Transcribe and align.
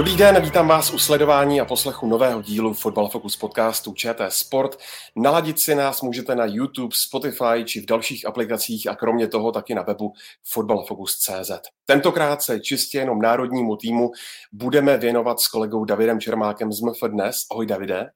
Dobrý 0.00 0.16
den, 0.16 0.42
vítám 0.42 0.68
vás 0.68 0.92
u 0.92 0.98
sledování 0.98 1.60
a 1.60 1.64
poslechu 1.64 2.06
nového 2.06 2.42
dílu 2.42 2.74
Football 2.74 3.08
Focus 3.08 3.36
podcastu 3.36 3.92
ČT 3.94 4.32
Sport. 4.32 4.76
Naladit 5.16 5.58
si 5.58 5.74
nás 5.74 6.02
můžete 6.02 6.34
na 6.34 6.44
YouTube, 6.44 6.94
Spotify 7.06 7.64
či 7.64 7.80
v 7.80 7.86
dalších 7.86 8.26
aplikacích 8.26 8.88
a 8.88 8.94
kromě 8.94 9.28
toho 9.28 9.52
taky 9.52 9.74
na 9.74 9.82
webu 9.82 10.12
footballfocus.cz. 10.52 11.50
Tentokrát 11.84 12.42
se 12.42 12.60
čistě 12.60 12.98
jenom 12.98 13.22
národnímu 13.22 13.76
týmu 13.76 14.10
budeme 14.52 14.96
věnovat 14.96 15.40
s 15.40 15.48
kolegou 15.48 15.84
Davidem 15.84 16.20
Čermákem 16.20 16.72
z 16.72 16.80
MF 16.80 17.00
Dnes. 17.08 17.36
Ahoj 17.50 17.66
Davide. 17.66 18.10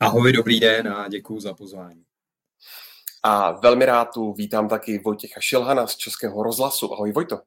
Ahoj, 0.00 0.32
dobrý 0.32 0.60
den 0.60 0.88
a 0.88 1.08
děkuji 1.08 1.40
za 1.40 1.54
pozvání. 1.54 2.02
A 3.22 3.52
velmi 3.52 3.86
rád 3.86 4.04
tu 4.04 4.32
vítám 4.32 4.68
taky 4.68 4.98
Vojtěcha 4.98 5.40
Šilhana 5.40 5.86
z 5.86 5.96
Českého 5.96 6.42
rozhlasu. 6.42 6.92
Ahoj 6.92 7.12
Vojto. 7.12 7.40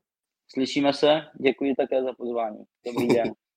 Slyšíme 0.54 0.94
se, 0.94 1.22
děkuji 1.42 1.76
také 1.76 2.04
za 2.04 2.14
pozvání. 2.14 2.58
Dobrý 2.86 3.08
den. 3.08 3.34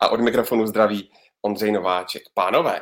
A 0.00 0.08
od 0.08 0.20
mikrofonu 0.20 0.66
zdraví 0.66 1.10
Ondřej 1.42 1.72
Nováček. 1.72 2.22
Pánové, 2.34 2.80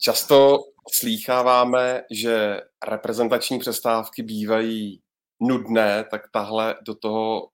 často 0.00 0.58
slýcháváme, 0.92 2.02
že 2.10 2.60
reprezentační 2.88 3.58
přestávky 3.58 4.22
bývají 4.22 5.00
nudné, 5.40 6.04
tak 6.10 6.22
tahle 6.32 6.76
do 6.86 6.94
toho 6.94 7.42
uh, 7.42 7.48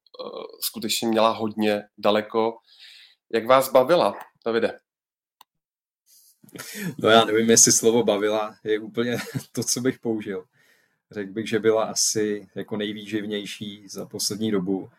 skutečně 0.60 1.08
měla 1.08 1.30
hodně 1.30 1.83
daleko. 1.98 2.52
Jak 3.33 3.47
vás 3.47 3.72
bavila, 3.72 4.19
Davide? 4.47 4.78
No 6.98 7.08
já 7.08 7.25
nevím, 7.25 7.50
jestli 7.50 7.72
slovo 7.72 8.05
bavila 8.05 8.56
je 8.64 8.78
úplně 8.80 9.19
to, 9.53 9.64
co 9.64 9.80
bych 9.80 9.98
použil. 9.98 10.44
Řekl 11.10 11.32
bych, 11.32 11.48
že 11.48 11.58
byla 11.58 11.84
asi 11.84 12.48
jako 12.55 12.77
nejvýživnější 12.77 13.88
za 13.88 14.06
poslední 14.06 14.50
dobu 14.50 14.91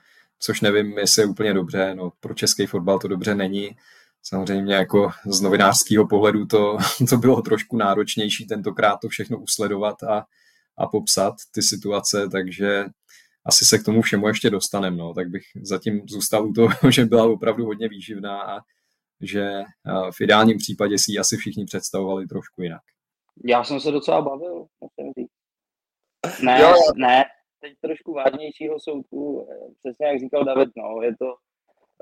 což 0.44 0.62
nevím, 0.62 0.98
jestli 0.98 1.22
je 1.22 1.26
úplně 1.26 1.54
dobře. 1.54 1.96
No, 1.96 2.12
pro 2.20 2.34
český 2.34 2.66
fotbal 2.66 3.00
to 3.00 3.08
dobře 3.08 3.36
není. 3.36 3.76
Samozřejmě 4.24 4.76
jako 4.76 5.12
z 5.26 5.42
novinářského 5.42 6.08
pohledu 6.08 6.46
to, 6.46 6.78
to 7.10 7.18
bylo 7.18 7.42
trošku 7.42 7.78
náročnější 7.78 8.48
tentokrát 8.48 8.98
to 9.02 9.10
všechno 9.10 9.40
usledovat 9.40 10.04
a, 10.04 10.26
a 10.78 10.88
popsat 10.88 11.34
ty 11.52 11.62
situace, 11.62 12.30
takže 12.32 12.86
asi 13.46 13.66
se 13.66 13.78
k 13.78 13.84
tomu 13.86 14.02
všemu 14.02 14.28
ještě 14.28 14.50
dostaneme, 14.50 14.98
no, 14.98 15.14
tak 15.14 15.30
bych 15.30 15.44
zatím 15.62 16.02
zůstal 16.08 16.48
u 16.48 16.54
toho, 16.54 16.70
že 16.90 17.06
byla 17.06 17.24
opravdu 17.24 17.66
hodně 17.66 17.90
výživná 17.90 18.42
a 18.42 18.60
že 19.22 19.52
v 20.18 20.22
ideálním 20.22 20.58
případě 20.58 20.98
si 20.98 21.12
ji 21.12 21.18
asi 21.18 21.38
všichni 21.38 21.66
představovali 21.66 22.28
trošku 22.28 22.62
jinak. 22.62 22.82
Já 23.46 23.64
jsem 23.64 23.80
se 23.80 23.92
docela 23.92 24.22
bavil, 24.22 24.66
musím 24.82 25.14
říct. 25.18 25.32
Ne, 26.44 26.62
jo. 26.62 26.74
ne, 26.96 27.24
teď 27.62 27.74
trošku 27.82 28.14
vážnějšího 28.14 28.80
soudku, 28.80 29.48
eh, 29.52 29.74
přesně 29.80 30.08
jak 30.08 30.20
říkal 30.20 30.44
David, 30.46 30.70
no, 30.78 31.02
je 31.02 31.18
to, 31.18 31.36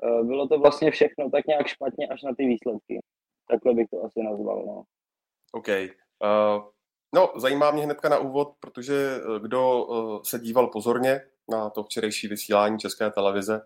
eh, 0.03 0.23
bylo 0.23 0.47
to 0.47 0.59
vlastně 0.59 0.91
všechno 0.91 1.29
tak 1.29 1.47
nějak 1.47 1.67
špatně 1.67 2.07
až 2.07 2.23
na 2.23 2.35
ty 2.35 2.45
výsledky. 2.45 2.99
Takhle 3.49 3.73
bych 3.73 3.89
to 3.89 4.03
asi 4.03 4.23
nazval, 4.23 4.63
no. 4.65 4.83
OK. 5.51 5.67
Uh, 5.67 6.63
no, 7.15 7.31
zajímá 7.35 7.71
mě 7.71 7.83
hnedka 7.83 8.09
na 8.09 8.17
úvod, 8.17 8.53
protože 8.59 9.17
kdo 9.41 9.85
uh, 9.85 10.21
se 10.23 10.39
díval 10.39 10.67
pozorně 10.67 11.21
na 11.49 11.69
to 11.69 11.83
včerejší 11.83 12.27
vysílání 12.27 12.79
České 12.79 13.11
televize, 13.11 13.61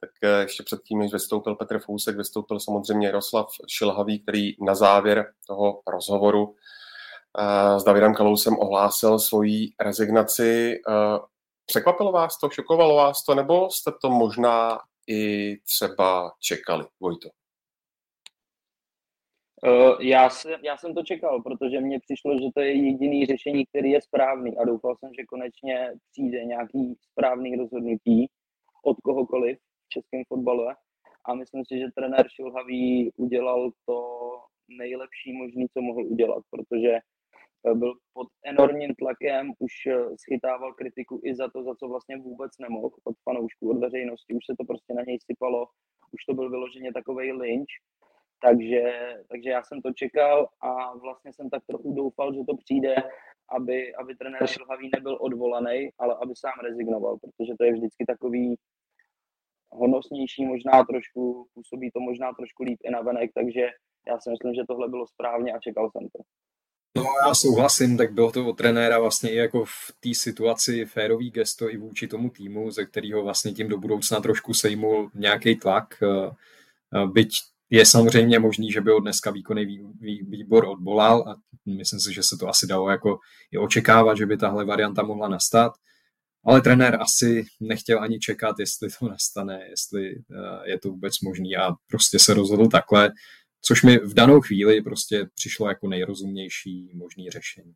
tak 0.00 0.10
ještě 0.40 0.62
předtím, 0.62 0.98
než 0.98 1.12
vystoupil 1.12 1.54
Petr 1.54 1.78
Fousek, 1.78 2.16
vystoupil 2.16 2.60
samozřejmě 2.60 3.06
Jaroslav 3.06 3.48
Šilhavý, 3.68 4.22
který 4.22 4.64
na 4.64 4.74
závěr 4.74 5.32
toho 5.46 5.82
rozhovoru 5.86 6.54
s 7.76 7.84
Davidem 7.84 8.14
Kalousem 8.14 8.58
ohlásil 8.58 9.18
svoji 9.18 9.72
rezignaci. 9.80 10.80
Překvapilo 11.66 12.12
vás 12.12 12.38
to, 12.38 12.50
šokovalo 12.50 12.96
vás 12.96 13.24
to, 13.24 13.34
nebo 13.34 13.70
jste 13.70 13.90
to 14.00 14.10
možná 14.10 14.78
i 15.08 15.56
třeba 15.56 16.32
čekali, 16.40 16.84
Vojto? 17.00 17.28
Uh, 19.66 20.02
já, 20.02 20.30
jsem, 20.30 20.60
já 20.64 20.76
jsem 20.76 20.94
to 20.94 21.02
čekal, 21.02 21.42
protože 21.42 21.80
mně 21.80 22.00
přišlo, 22.00 22.38
že 22.38 22.46
to 22.54 22.60
je 22.60 22.72
jediný 22.72 23.26
řešení, 23.26 23.66
který 23.66 23.90
je 23.90 24.02
správný 24.02 24.58
a 24.58 24.64
doufal 24.64 24.96
jsem, 24.96 25.10
že 25.18 25.24
konečně 25.24 25.92
přijde 26.10 26.44
nějaký 26.44 26.94
správný 27.10 27.56
rozhodnutí 27.56 28.30
od 28.84 28.96
kohokoliv 29.04 29.58
v 29.58 29.88
českém 29.88 30.22
fotbale 30.28 30.76
a 31.24 31.34
myslím 31.34 31.64
si, 31.64 31.78
že 31.78 31.86
trenér 31.94 32.28
Šilhavý 32.28 33.12
udělal 33.16 33.70
to 33.86 34.06
nejlepší 34.68 35.32
možný, 35.32 35.66
co 35.68 35.80
mohl 35.80 36.06
udělat, 36.06 36.42
protože 36.50 36.92
Eh, 36.92 37.00
byl 37.74 37.94
pod 38.12 38.28
enormním 38.44 38.94
tlakem, 38.94 39.52
už 39.58 39.72
eh, 39.86 40.16
schytával 40.16 40.72
kritiku 40.72 41.20
i 41.24 41.34
za 41.34 41.48
to, 41.50 41.62
za 41.62 41.74
co 41.74 41.88
vlastně 41.88 42.16
vůbec 42.16 42.52
nemohl 42.58 42.90
od 43.04 43.16
fanoušků, 43.24 43.70
od 43.70 43.78
veřejnosti, 43.78 44.34
už 44.34 44.46
se 44.46 44.54
to 44.58 44.64
prostě 44.64 44.94
na 44.94 45.02
něj 45.06 45.18
sypalo, 45.30 45.66
už 46.12 46.24
to 46.24 46.34
byl 46.34 46.50
vyloženě 46.50 46.92
takový 46.92 47.32
lynč, 47.32 47.68
takže, 48.42 48.82
takže 49.28 49.50
já 49.50 49.62
jsem 49.62 49.82
to 49.82 49.92
čekal 49.92 50.48
a 50.60 50.96
vlastně 50.96 51.32
jsem 51.32 51.50
tak 51.50 51.62
trochu 51.66 51.94
doufal, 51.94 52.34
že 52.34 52.40
to 52.48 52.56
přijde, 52.56 52.94
aby, 53.48 53.94
aby 53.94 54.14
trenér 54.14 54.46
Šilhavý 54.46 54.90
nebyl 54.94 55.18
odvolaný, 55.20 55.90
ale 55.98 56.16
aby 56.22 56.32
sám 56.36 56.58
rezignoval, 56.62 57.18
protože 57.18 57.52
to 57.58 57.64
je 57.64 57.72
vždycky 57.72 58.04
takový 58.06 58.56
honosnější, 59.70 60.44
možná 60.44 60.84
trošku, 60.84 61.46
působí 61.54 61.90
to 61.90 62.00
možná 62.00 62.32
trošku 62.32 62.62
líp 62.62 62.78
i 62.84 62.90
na 62.90 63.00
venek, 63.00 63.30
takže 63.34 63.68
já 64.06 64.20
si 64.20 64.30
myslím, 64.30 64.54
že 64.54 64.62
tohle 64.68 64.88
bylo 64.88 65.06
správně 65.06 65.52
a 65.52 65.58
čekal 65.58 65.90
jsem 65.90 66.08
to. 66.08 66.22
No 66.96 67.04
já 67.26 67.34
souhlasím, 67.34 67.96
tak 67.96 68.12
bylo 68.12 68.32
to 68.32 68.46
od 68.46 68.56
trenéra 68.56 68.98
vlastně 68.98 69.30
i 69.30 69.36
jako 69.36 69.64
v 69.64 69.92
té 70.00 70.14
situaci 70.14 70.84
férový 70.84 71.30
gesto 71.30 71.70
i 71.70 71.76
vůči 71.76 72.06
tomu 72.06 72.30
týmu, 72.30 72.70
ze 72.70 72.84
kterého 72.84 73.22
vlastně 73.22 73.52
tím 73.52 73.68
do 73.68 73.78
budoucna 73.78 74.20
trošku 74.20 74.54
sejmul 74.54 75.10
nějaký 75.14 75.56
tlak. 75.56 76.02
Eh, 76.02 76.30
eh, 76.94 77.06
byť 77.06 77.32
je 77.70 77.86
samozřejmě 77.86 78.38
možný, 78.38 78.72
že 78.72 78.80
by 78.80 78.90
ho 78.90 79.00
dneska 79.00 79.30
výkonný 79.30 79.80
výbor 80.28 80.64
odbolal 80.64 81.28
a 81.28 81.36
myslím 81.66 82.00
si, 82.00 82.14
že 82.14 82.22
se 82.22 82.36
to 82.36 82.48
asi 82.48 82.66
dalo 82.66 82.90
jako 82.90 83.18
i 83.52 83.58
očekávat, 83.58 84.16
že 84.16 84.26
by 84.26 84.36
tahle 84.36 84.64
varianta 84.64 85.02
mohla 85.02 85.28
nastat. 85.28 85.72
Ale 86.44 86.60
trenér 86.60 86.98
asi 87.00 87.44
nechtěl 87.60 88.02
ani 88.02 88.18
čekat, 88.18 88.56
jestli 88.58 88.88
to 88.98 89.08
nastane, 89.08 89.66
jestli 89.70 90.10
eh, 90.10 90.70
je 90.70 90.78
to 90.78 90.88
vůbec 90.88 91.20
možný 91.20 91.56
a 91.56 91.72
prostě 91.86 92.18
se 92.18 92.34
rozhodl 92.34 92.68
takhle 92.68 93.10
což 93.62 93.82
mi 93.82 93.98
v 93.98 94.14
danou 94.14 94.40
chvíli 94.40 94.82
prostě 94.82 95.28
přišlo 95.34 95.68
jako 95.68 95.88
nejrozumnější 95.88 96.90
možný 96.94 97.30
řešení. 97.30 97.74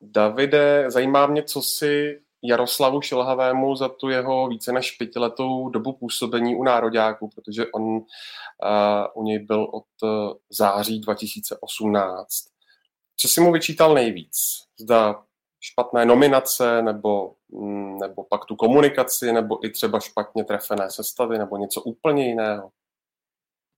Davide, 0.00 0.84
zajímá 0.88 1.26
mě, 1.26 1.42
co 1.42 1.62
si 1.62 2.20
Jaroslavu 2.42 3.00
Šilhavému 3.00 3.76
za 3.76 3.88
tu 3.88 4.08
jeho 4.08 4.48
více 4.48 4.72
než 4.72 4.90
pětiletou 4.90 5.68
dobu 5.68 5.92
působení 5.92 6.56
u 6.56 6.64
nároďáků, 6.64 7.30
protože 7.34 7.66
on 7.66 7.82
uh, 7.82 8.02
u 9.14 9.22
něj 9.22 9.38
byl 9.38 9.64
od 9.72 9.84
uh, 10.02 10.32
září 10.50 11.00
2018. 11.00 12.28
Co 13.16 13.28
si 13.28 13.40
mu 13.40 13.52
vyčítal 13.52 13.94
nejvíc? 13.94 14.36
Zda 14.80 15.22
špatné 15.60 16.04
nominace, 16.04 16.82
nebo, 16.82 17.34
mm, 17.48 17.98
nebo 17.98 18.24
pak 18.24 18.44
tu 18.44 18.56
komunikaci, 18.56 19.32
nebo 19.32 19.66
i 19.66 19.70
třeba 19.70 20.00
špatně 20.00 20.44
trefené 20.44 20.90
sestavy, 20.90 21.38
nebo 21.38 21.56
něco 21.56 21.82
úplně 21.82 22.26
jiného? 22.26 22.70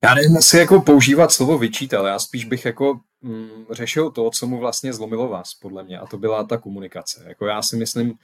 Já 0.04 0.14
nevím, 0.14 0.36
jestli 0.36 0.58
jako 0.58 0.80
používat 0.80 1.32
slovo 1.32 1.58
vyčítal, 1.58 2.06
já 2.06 2.18
spíš 2.18 2.44
bych 2.44 2.64
jako 2.64 3.00
mm, 3.20 3.66
řešil 3.70 4.10
to, 4.10 4.30
co 4.30 4.46
mu 4.46 4.58
vlastně 4.58 4.92
zlomilo 4.92 5.28
vás, 5.28 5.54
podle 5.54 5.84
mě, 5.84 5.98
a 5.98 6.06
to 6.06 6.18
byla 6.18 6.44
ta 6.44 6.58
komunikace. 6.58 7.24
Jako 7.28 7.46
já 7.46 7.62
si 7.62 7.76
myslím, 7.76 8.14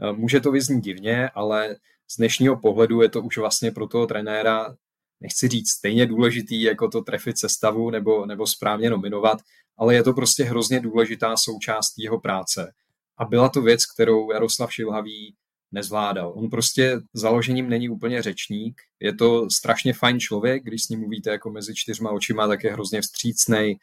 eh, 0.00 0.12
může 0.12 0.40
to 0.40 0.52
vyznít 0.52 0.84
divně, 0.84 1.28
ale 1.28 1.76
z 2.08 2.16
dnešního 2.16 2.56
pohledu 2.56 3.02
je 3.02 3.08
to 3.08 3.22
už 3.22 3.38
vlastně 3.38 3.70
pro 3.70 3.86
toho 3.86 4.06
trenéra, 4.06 4.76
nechci 5.20 5.48
říct 5.48 5.70
stejně 5.70 6.06
důležitý, 6.06 6.62
jako 6.62 6.88
to 6.88 7.02
trefit 7.02 7.38
sestavu 7.38 7.90
nebo, 7.90 8.26
nebo 8.26 8.46
správně 8.46 8.90
nominovat, 8.90 9.38
ale 9.78 9.94
je 9.94 10.02
to 10.02 10.12
prostě 10.12 10.44
hrozně 10.44 10.80
důležitá 10.80 11.36
součást 11.36 11.94
jeho 11.98 12.20
práce. 12.20 12.72
A 13.18 13.24
byla 13.24 13.48
to 13.48 13.62
věc, 13.62 13.86
kterou 13.86 14.32
Jaroslav 14.32 14.72
Šilhavý 14.72 15.34
nezvládal. 15.72 16.32
On 16.36 16.50
prostě 16.50 17.00
založením 17.14 17.68
není 17.68 17.88
úplně 17.88 18.22
řečník, 18.22 18.80
je 19.00 19.14
to 19.14 19.50
strašně 19.50 19.92
fajn 19.92 20.20
člověk, 20.20 20.62
když 20.64 20.82
s 20.82 20.88
ním 20.88 21.00
mluvíte 21.00 21.30
jako 21.30 21.50
mezi 21.50 21.74
čtyřma 21.74 22.10
očima, 22.10 22.48
tak 22.48 22.64
je 22.64 22.72
hrozně 22.72 23.00
vstřícnej, 23.00 23.78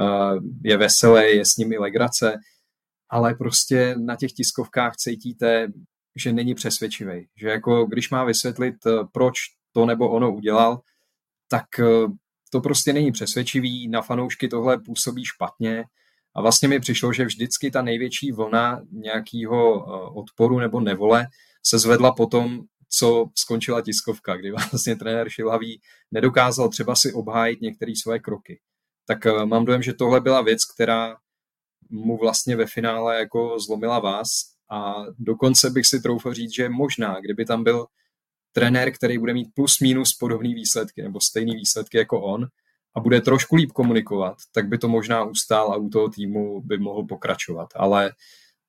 eh, 0.00 0.38
je 0.64 0.76
veselý, 0.76 1.36
je 1.36 1.44
s 1.44 1.56
nimi 1.56 1.78
legrace, 1.78 2.38
ale 3.10 3.34
prostě 3.34 3.94
na 3.98 4.16
těch 4.16 4.32
tiskovkách 4.32 4.96
cítíte, 4.96 5.68
že 6.16 6.32
není 6.32 6.54
přesvědčivý. 6.54 7.28
Že 7.36 7.48
jako 7.48 7.86
když 7.86 8.10
má 8.10 8.24
vysvětlit, 8.24 8.74
eh, 8.86 8.90
proč 9.12 9.34
to 9.72 9.86
nebo 9.86 10.10
ono 10.10 10.34
udělal, 10.34 10.80
tak 11.48 11.78
eh, 11.78 11.84
to 12.50 12.60
prostě 12.60 12.92
není 12.92 13.12
přesvědčivý, 13.12 13.88
na 13.88 14.02
fanoušky 14.02 14.48
tohle 14.48 14.78
působí 14.78 15.24
špatně 15.24 15.84
a 16.34 16.42
vlastně 16.42 16.68
mi 16.68 16.80
přišlo, 16.80 17.12
že 17.12 17.24
vždycky 17.24 17.70
ta 17.70 17.82
největší 17.82 18.32
vlna 18.32 18.82
nějakého 18.92 19.86
eh, 19.86 20.10
odporu 20.14 20.58
nebo 20.58 20.80
nevole 20.80 21.26
se 21.66 21.78
zvedla 21.78 22.12
potom, 22.12 22.60
co 22.88 23.26
skončila 23.34 23.82
tiskovka, 23.82 24.36
kdy 24.36 24.50
vlastně 24.70 24.96
trenér 24.96 25.28
Šilhavý 25.28 25.80
nedokázal 26.10 26.68
třeba 26.68 26.94
si 26.94 27.12
obhájit 27.12 27.60
některé 27.60 27.92
své 28.02 28.18
kroky. 28.18 28.60
Tak 29.06 29.26
eh, 29.26 29.46
mám 29.46 29.64
dojem, 29.64 29.82
že 29.82 29.92
tohle 29.92 30.20
byla 30.20 30.42
věc, 30.42 30.64
která 30.64 31.16
mu 31.90 32.18
vlastně 32.18 32.56
ve 32.56 32.66
finále 32.66 33.18
jako 33.18 33.58
zlomila 33.58 33.98
vás 33.98 34.28
a 34.70 34.94
dokonce 35.18 35.70
bych 35.70 35.86
si 35.86 36.00
troufal 36.00 36.34
říct, 36.34 36.54
že 36.54 36.68
možná, 36.68 37.20
kdyby 37.20 37.44
tam 37.44 37.64
byl 37.64 37.86
trenér, 38.52 38.92
který 38.92 39.18
bude 39.18 39.34
mít 39.34 39.48
plus 39.54 39.80
minus 39.80 40.12
podobné 40.12 40.48
výsledky 40.54 41.02
nebo 41.02 41.20
stejné 41.20 41.52
výsledky 41.54 41.98
jako 41.98 42.20
on 42.22 42.46
a 42.94 43.00
bude 43.00 43.20
trošku 43.20 43.56
líp 43.56 43.72
komunikovat, 43.72 44.36
tak 44.52 44.68
by 44.68 44.78
to 44.78 44.88
možná 44.88 45.24
ustál 45.24 45.72
a 45.72 45.76
u 45.76 45.88
toho 45.88 46.08
týmu 46.08 46.60
by 46.60 46.78
mohl 46.78 47.06
pokračovat. 47.06 47.68
Ale 47.74 48.12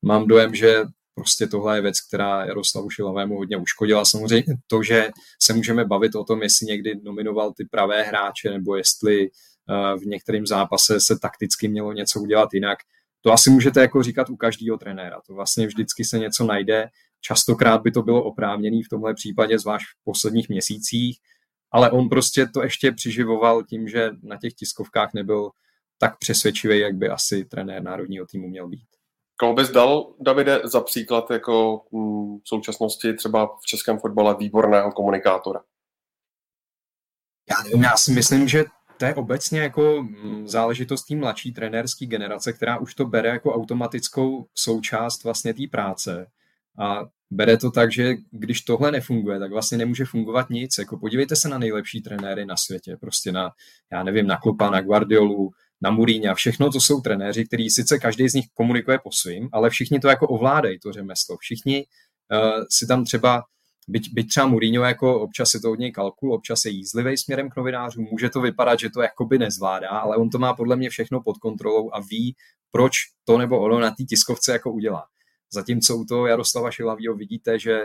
mám 0.01 0.27
dojem, 0.27 0.55
že 0.55 0.83
prostě 1.15 1.47
tohle 1.47 1.77
je 1.77 1.81
věc, 1.81 2.01
která 2.01 2.45
Jaroslavu 2.45 2.89
Šilovému 2.89 3.37
hodně 3.37 3.57
uškodila. 3.57 4.05
Samozřejmě 4.05 4.55
to, 4.67 4.83
že 4.83 5.09
se 5.41 5.53
můžeme 5.53 5.85
bavit 5.85 6.15
o 6.15 6.23
tom, 6.23 6.43
jestli 6.43 6.65
někdy 6.65 6.99
nominoval 7.03 7.53
ty 7.53 7.65
pravé 7.65 8.03
hráče, 8.03 8.49
nebo 8.49 8.75
jestli 8.75 9.25
eh, 9.25 9.97
v 9.97 10.05
některém 10.05 10.47
zápase 10.47 10.99
se 10.99 11.19
takticky 11.19 11.67
mělo 11.67 11.93
něco 11.93 12.19
udělat 12.19 12.53
jinak, 12.53 12.77
to 13.21 13.31
asi 13.31 13.49
můžete 13.49 13.81
jako 13.81 14.03
říkat 14.03 14.29
u 14.29 14.35
každého 14.35 14.77
trenéra. 14.77 15.21
To 15.27 15.33
vlastně 15.33 15.67
vždycky 15.67 16.05
se 16.05 16.19
něco 16.19 16.45
najde. 16.45 16.89
Častokrát 17.21 17.81
by 17.81 17.91
to 17.91 18.01
bylo 18.01 18.23
oprávněné 18.23 18.81
v 18.85 18.89
tomhle 18.89 19.13
případě, 19.13 19.59
zvlášť 19.59 19.85
v 19.85 20.03
posledních 20.03 20.49
měsících, 20.49 21.19
ale 21.73 21.91
on 21.91 22.09
prostě 22.09 22.47
to 22.47 22.63
ještě 22.63 22.91
přiživoval 22.91 23.63
tím, 23.63 23.87
že 23.87 24.09
na 24.23 24.37
těch 24.37 24.53
tiskovkách 24.53 25.13
nebyl 25.13 25.51
tak 25.97 26.17
přesvědčivý, 26.17 26.79
jak 26.79 26.95
by 26.95 27.09
asi 27.09 27.45
trenér 27.45 27.83
národního 27.83 28.25
týmu 28.25 28.47
měl 28.47 28.67
být. 28.67 28.87
Koho 29.39 29.53
bys 29.53 29.69
dal, 29.69 30.13
Davide, 30.19 30.61
za 30.63 30.81
příklad 30.81 31.31
jako 31.31 31.85
mm, 31.91 32.39
v 32.39 32.47
současnosti 32.47 33.13
třeba 33.13 33.47
v 33.47 33.65
českém 33.65 33.99
fotbale 33.99 34.35
výborného 34.35 34.91
komunikátora? 34.91 35.59
Já 37.49 37.63
nevím, 37.63 37.83
já 37.83 37.97
si 37.97 38.11
myslím, 38.11 38.47
že 38.47 38.63
to 38.97 39.05
je 39.05 39.15
obecně 39.15 39.59
jako 39.59 40.03
mm, 40.03 40.47
záležitost 40.47 41.03
té 41.03 41.15
mladší 41.15 41.53
trenérské 41.53 42.05
generace, 42.05 42.53
která 42.53 42.77
už 42.77 42.95
to 42.95 43.05
bere 43.05 43.29
jako 43.29 43.53
automatickou 43.53 44.47
součást 44.55 45.23
vlastně 45.23 45.53
té 45.53 45.63
práce. 45.71 46.27
A 46.79 47.05
bere 47.31 47.57
to 47.57 47.71
tak, 47.71 47.91
že 47.91 48.13
když 48.31 48.61
tohle 48.61 48.91
nefunguje, 48.91 49.39
tak 49.39 49.51
vlastně 49.51 49.77
nemůže 49.77 50.05
fungovat 50.05 50.49
nic. 50.49 50.77
Jako 50.77 50.97
podívejte 50.97 51.35
se 51.35 51.49
na 51.49 51.57
nejlepší 51.57 52.01
trenéry 52.01 52.45
na 52.45 52.57
světě, 52.57 52.97
prostě 53.01 53.31
na, 53.31 53.51
já 53.91 54.03
nevím, 54.03 54.27
na 54.27 54.37
Klopa, 54.37 54.69
na 54.69 54.81
Guardiolu, 54.81 55.51
na 55.81 55.91
Muríňa, 55.91 56.33
všechno 56.33 56.71
to 56.71 56.81
jsou 56.81 57.01
trenéři, 57.01 57.45
který 57.45 57.69
sice 57.69 57.99
každý 57.99 58.29
z 58.29 58.33
nich 58.33 58.45
komunikuje 58.53 58.99
po 59.03 59.11
svým, 59.11 59.49
ale 59.53 59.69
všichni 59.69 59.99
to 59.99 60.07
jako 60.07 60.27
ovládají, 60.27 60.79
to 60.79 60.91
řemeslo. 60.91 61.37
Všichni 61.37 61.85
uh, 62.31 62.63
si 62.69 62.87
tam 62.87 63.05
třeba 63.05 63.43
byť, 63.87 64.13
byť 64.13 64.29
třeba 64.29 64.47
Mourinho 64.47 64.83
jako 64.83 65.21
občas 65.21 65.53
je 65.53 65.59
to 65.59 65.71
od 65.71 65.79
něj 65.79 65.91
kalkul, 65.91 66.33
občas 66.33 66.65
je 66.65 66.71
jízlivý 66.71 67.17
směrem 67.17 67.49
k 67.49 67.55
novinářům, 67.55 68.07
může 68.11 68.29
to 68.29 68.41
vypadat, 68.41 68.79
že 68.79 68.89
to 68.89 69.01
jakoby 69.01 69.37
nezvládá, 69.37 69.89
ale 69.89 70.17
on 70.17 70.29
to 70.29 70.39
má 70.39 70.53
podle 70.53 70.75
mě 70.75 70.89
všechno 70.89 71.21
pod 71.21 71.37
kontrolou 71.37 71.89
a 71.93 71.99
ví, 71.99 72.35
proč 72.71 72.93
to 73.23 73.37
nebo 73.37 73.59
ono 73.59 73.79
na 73.79 73.89
té 73.89 74.03
tiskovce 74.03 74.51
jako 74.51 74.71
udělá. 74.71 75.03
Zatímco 75.53 75.97
u 75.97 76.05
toho 76.05 76.27
Jaroslava 76.27 76.71
Šilavýho 76.71 77.15
vidíte, 77.15 77.59
že 77.59 77.83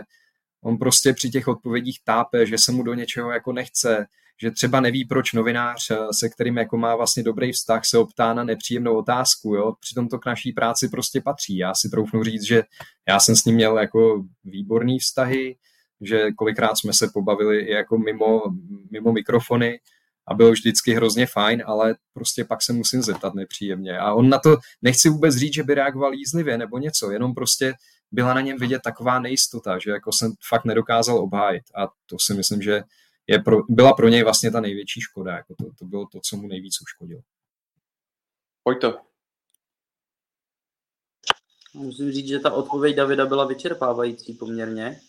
on 0.63 0.77
prostě 0.77 1.13
při 1.13 1.29
těch 1.29 1.47
odpovědích 1.47 1.99
tápe, 2.03 2.45
že 2.45 2.57
se 2.57 2.71
mu 2.71 2.83
do 2.83 2.93
něčeho 2.93 3.31
jako 3.31 3.53
nechce, 3.53 4.05
že 4.41 4.51
třeba 4.51 4.79
neví, 4.79 5.05
proč 5.05 5.33
novinář, 5.33 5.91
se 6.11 6.29
kterým 6.29 6.57
jako 6.57 6.77
má 6.77 6.95
vlastně 6.95 7.23
dobrý 7.23 7.51
vztah, 7.51 7.85
se 7.85 7.97
optá 7.97 8.33
na 8.33 8.43
nepříjemnou 8.43 8.97
otázku, 8.97 9.55
jo? 9.55 9.73
přitom 9.79 10.07
to 10.07 10.19
k 10.19 10.25
naší 10.25 10.51
práci 10.51 10.89
prostě 10.89 11.21
patří. 11.21 11.57
Já 11.57 11.73
si 11.73 11.89
troufnu 11.89 12.23
říct, 12.23 12.43
že 12.43 12.63
já 13.07 13.19
jsem 13.19 13.35
s 13.35 13.45
ním 13.45 13.55
měl 13.55 13.77
jako 13.79 14.23
výborný 14.43 14.99
vztahy, 14.99 15.55
že 16.01 16.31
kolikrát 16.31 16.75
jsme 16.75 16.93
se 16.93 17.09
pobavili 17.13 17.59
i 17.59 17.71
jako 17.71 17.97
mimo, 17.97 18.41
mimo 18.91 19.11
mikrofony 19.11 19.79
a 20.29 20.33
bylo 20.33 20.51
vždycky 20.51 20.93
hrozně 20.93 21.25
fajn, 21.25 21.63
ale 21.65 21.95
prostě 22.13 22.45
pak 22.45 22.61
se 22.61 22.73
musím 22.73 23.01
zeptat 23.01 23.33
nepříjemně. 23.33 23.99
A 23.99 24.13
on 24.13 24.29
na 24.29 24.39
to, 24.39 24.57
nechci 24.81 25.09
vůbec 25.09 25.35
říct, 25.35 25.53
že 25.53 25.63
by 25.63 25.73
reagoval 25.73 26.13
jízlivě 26.13 26.57
nebo 26.57 26.77
něco, 26.77 27.11
jenom 27.11 27.33
prostě 27.33 27.73
byla 28.11 28.33
na 28.33 28.41
něm 28.41 28.57
vidět 28.57 28.81
taková 28.83 29.19
nejistota, 29.19 29.79
že 29.79 29.91
jako 29.91 30.11
jsem 30.11 30.33
fakt 30.49 30.65
nedokázal 30.65 31.17
obhájit 31.17 31.63
a 31.75 31.87
to 32.05 32.19
si 32.19 32.33
myslím, 32.33 32.61
že 32.61 32.83
je 33.27 33.39
pro, 33.39 33.57
byla 33.69 33.93
pro 33.93 34.07
něj 34.07 34.23
vlastně 34.23 34.51
ta 34.51 34.61
největší 34.61 35.01
škoda, 35.01 35.35
jako 35.35 35.55
to, 35.55 35.65
to 35.79 35.85
bylo 35.85 36.05
to, 36.11 36.19
co 36.23 36.37
mu 36.37 36.47
nejvíc 36.47 36.81
uškodilo. 36.81 37.21
Pojďte. 38.63 38.93
Musím 41.73 42.11
říct, 42.11 42.27
že 42.27 42.39
ta 42.39 42.51
odpověď 42.53 42.95
Davida 42.95 43.25
byla 43.25 43.45
vyčerpávající 43.45 44.33
poměrně 44.33 44.99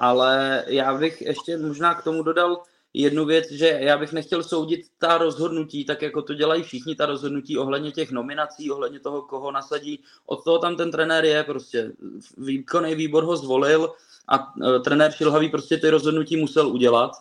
ale 0.00 0.64
já 0.66 0.94
bych 0.94 1.22
ještě 1.22 1.58
možná 1.58 1.94
k 1.94 2.04
tomu 2.04 2.22
dodal 2.22 2.62
jednu 2.94 3.24
věc, 3.24 3.50
že 3.50 3.78
já 3.80 3.98
bych 3.98 4.12
nechtěl 4.12 4.42
soudit 4.42 4.80
ta 4.98 5.18
rozhodnutí, 5.18 5.84
tak 5.84 6.02
jako 6.02 6.22
to 6.22 6.34
dělají 6.34 6.62
všichni, 6.62 6.94
ta 6.94 7.06
rozhodnutí 7.06 7.58
ohledně 7.58 7.92
těch 7.92 8.10
nominací, 8.10 8.70
ohledně 8.70 9.00
toho, 9.00 9.22
koho 9.22 9.52
nasadí. 9.52 10.02
Od 10.26 10.44
toho 10.44 10.58
tam 10.58 10.76
ten 10.76 10.90
trenér 10.90 11.24
je 11.24 11.44
prostě. 11.44 11.92
Výkonný 12.38 12.94
výbor 12.94 13.24
ho 13.24 13.36
zvolil 13.36 13.92
a 14.28 14.52
e, 14.76 14.78
trenér 14.80 15.12
Šilhavý 15.12 15.48
prostě 15.48 15.76
ty 15.76 15.90
rozhodnutí 15.90 16.36
musel 16.36 16.68
udělat. 16.68 17.12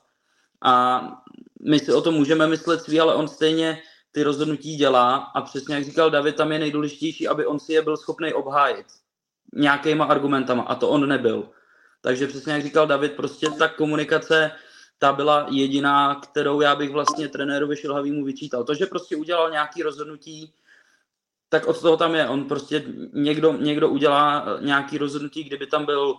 A 0.62 1.02
my 1.62 1.80
si 1.80 1.94
o 1.94 2.02
tom 2.02 2.16
můžeme 2.16 2.48
myslet 2.48 2.82
svý, 2.82 3.00
ale 3.00 3.16
on 3.16 3.28
stejně 3.28 3.82
ty 4.12 4.24
rozhodnutí 4.24 4.76
dělá 4.76 5.16
a 5.16 5.42
přesně 5.42 5.76
jak 5.76 5.86
říkal 5.86 6.10
David, 6.10 6.36
tam 6.36 6.52
je 6.52 6.60
nejdůležitější, 6.60 7.28
aby 7.28 7.46
on 7.46 7.60
si 7.60 7.74
je 7.74 7.82
byl 7.82 7.98
schopný 7.98 8.34
obhájit 8.34 8.86
nějakýma 9.54 10.06
argumentama 10.06 10.64
a 10.64 10.76
to 10.76 10.90
on 10.90 11.08
nebyl. 11.08 11.50
Takže 12.02 12.28
přesně 12.28 12.54
jak 12.54 12.64
říkal 12.64 12.88
David, 12.88 13.16
prostě 13.16 13.50
ta 13.50 13.68
komunikace, 13.68 14.52
ta 15.00 15.14
byla 15.14 15.48
jediná, 15.50 16.16
kterou 16.16 16.62
já 16.62 16.76
bych 16.76 16.92
vlastně 16.92 17.28
trenérovi 17.28 17.76
Šilhavýmu 17.76 18.26
vyčítal. 18.26 18.64
To, 18.64 18.74
že 18.74 18.86
prostě 18.86 19.16
udělal 19.16 19.52
nějaký 19.52 19.84
rozhodnutí, 19.84 20.54
tak 21.50 21.68
od 21.68 21.82
toho 21.82 21.98
tam 21.98 22.16
je. 22.16 22.28
On 22.28 22.46
prostě 22.46 22.84
někdo, 23.14 23.54
někdo 23.54 23.90
udělá 23.90 24.46
nějaký 24.60 24.98
rozhodnutí, 24.98 25.44
kdyby 25.44 25.68
tam 25.68 25.86
byl 25.86 26.16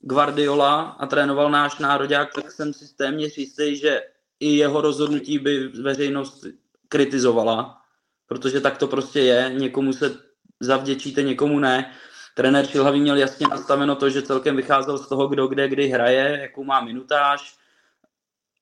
Guardiola 0.00 0.80
a 0.80 1.06
trénoval 1.06 1.50
náš 1.50 1.78
národák, 1.78 2.34
tak 2.34 2.50
jsem 2.52 2.72
si 2.72 2.96
téměř 2.96 3.38
jistý, 3.38 3.76
že 3.76 4.02
i 4.40 4.56
jeho 4.56 4.80
rozhodnutí 4.80 5.38
by 5.38 5.68
veřejnost 5.68 6.46
kritizovala, 6.88 7.82
protože 8.26 8.60
tak 8.60 8.78
to 8.78 8.86
prostě 8.86 9.20
je. 9.20 9.52
Někomu 9.54 9.92
se 9.92 10.18
zavděčíte, 10.60 11.22
někomu 11.22 11.58
ne 11.58 11.94
trenér 12.34 12.66
Šilhavý 12.66 13.00
měl 13.00 13.16
jasně 13.16 13.46
nastaveno 13.50 13.96
to, 13.96 14.10
že 14.10 14.22
celkem 14.22 14.56
vycházel 14.56 14.98
z 14.98 15.08
toho, 15.08 15.28
kdo 15.28 15.46
kde 15.46 15.68
kdy 15.68 15.88
hraje, 15.88 16.38
jakou 16.42 16.64
má 16.64 16.80
minutáž. 16.80 17.59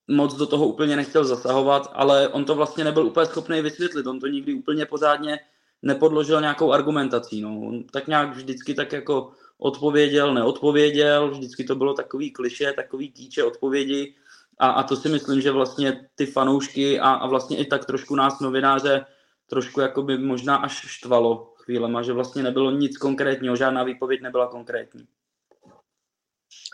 Moc 0.08 0.36
do 0.36 0.46
toho 0.46 0.66
úplně 0.66 0.96
nechtěl 0.96 1.24
zasahovat, 1.24 1.90
ale 1.92 2.28
on 2.28 2.44
to 2.44 2.54
vlastně 2.54 2.84
nebyl 2.84 3.06
úplně 3.06 3.26
schopný 3.26 3.60
vysvětlit. 3.60 4.06
On 4.06 4.20
to 4.20 4.26
nikdy 4.26 4.54
úplně 4.54 4.86
pořádně 4.86 5.38
nepodložil 5.82 6.40
nějakou 6.40 6.72
argumentací. 6.72 7.40
No. 7.40 7.60
On 7.60 7.84
tak 7.84 8.06
nějak 8.06 8.36
vždycky 8.36 8.74
tak 8.74 8.92
jako 8.92 9.30
odpověděl, 9.58 10.34
neodpověděl, 10.34 11.30
vždycky 11.30 11.64
to 11.64 11.74
bylo 11.74 11.94
takový 11.94 12.30
kliše, 12.30 12.72
takový 12.72 13.12
týče 13.12 13.44
odpovědi 13.44 14.14
a, 14.58 14.70
a 14.70 14.82
to 14.82 14.96
si 14.96 15.08
myslím, 15.08 15.40
že 15.40 15.50
vlastně 15.50 16.08
ty 16.14 16.26
fanoušky 16.26 17.00
a, 17.00 17.10
a 17.10 17.26
vlastně 17.26 17.56
i 17.56 17.64
tak 17.64 17.84
trošku 17.84 18.16
nás 18.16 18.40
novináře 18.40 19.06
trošku 19.46 19.80
jako 19.80 20.02
by 20.02 20.18
možná 20.18 20.56
až 20.56 20.72
štvalo 20.72 21.54
chvílema, 21.56 22.02
že 22.02 22.12
vlastně 22.12 22.42
nebylo 22.42 22.70
nic 22.70 22.98
konkrétního, 22.98 23.56
žádná 23.56 23.84
výpověď 23.84 24.20
nebyla 24.20 24.46
konkrétní. 24.46 25.06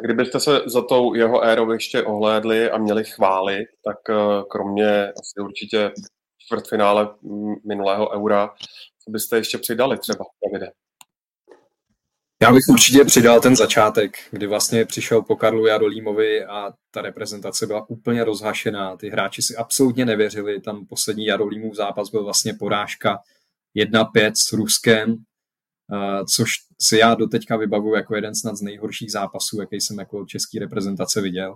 Kdybyste 0.03 0.41
se 0.41 0.61
za 0.67 0.83
tou 0.83 1.15
jeho 1.15 1.43
érou 1.45 1.73
ještě 1.73 2.03
ohlédli 2.03 2.71
a 2.71 2.79
měli 2.79 3.05
chválit, 3.05 3.67
tak 3.85 3.97
eh, 4.11 4.43
kromě 4.51 5.13
asi 5.13 5.41
určitě 5.41 5.93
čtvrtfinále 6.39 7.09
minulého 7.67 8.11
eura, 8.11 8.55
co 9.05 9.11
byste 9.11 9.37
ještě 9.37 9.59
přidali 9.59 9.99
třeba, 9.99 10.25
Davide? 10.45 10.73
Já 12.43 12.53
bych 12.53 12.65
určitě 12.69 13.05
přidal 13.05 13.41
ten 13.41 13.57
začátek, 13.57 14.17
kdy 14.31 14.47
vlastně 14.47 14.85
přišel 14.85 15.23
po 15.23 15.37
Karlu 15.37 15.67
Jarolímovi 15.67 16.45
a 16.45 16.73
ta 16.91 17.03
reprezentace 17.03 17.67
byla 17.67 17.91
úplně 17.91 18.25
rozhašená. 18.25 18.97
Ty 18.97 19.11
hráči 19.11 19.43
si 19.43 19.57
absolutně 19.57 20.05
nevěřili. 20.05 20.61
Tam 20.61 20.87
poslední 20.87 21.27
Jarolímův 21.27 21.75
zápas 21.75 22.11
byl 22.11 22.25
vlastně 22.25 22.55
porážka 22.55 23.19
1-5 23.77 24.33
s 24.35 24.53
Ruskem, 24.53 25.17
což 26.35 26.50
si 26.81 26.99
já 26.99 27.14
doteďka 27.14 27.57
vybavuju 27.57 27.95
jako 27.95 28.14
jeden 28.14 28.35
snad 28.35 28.57
z 28.57 28.62
nejhorších 28.62 29.12
zápasů, 29.12 29.61
jaký 29.61 29.81
jsem 29.81 29.99
jako 29.99 30.25
český 30.26 30.59
reprezentace 30.59 31.21
viděl. 31.21 31.55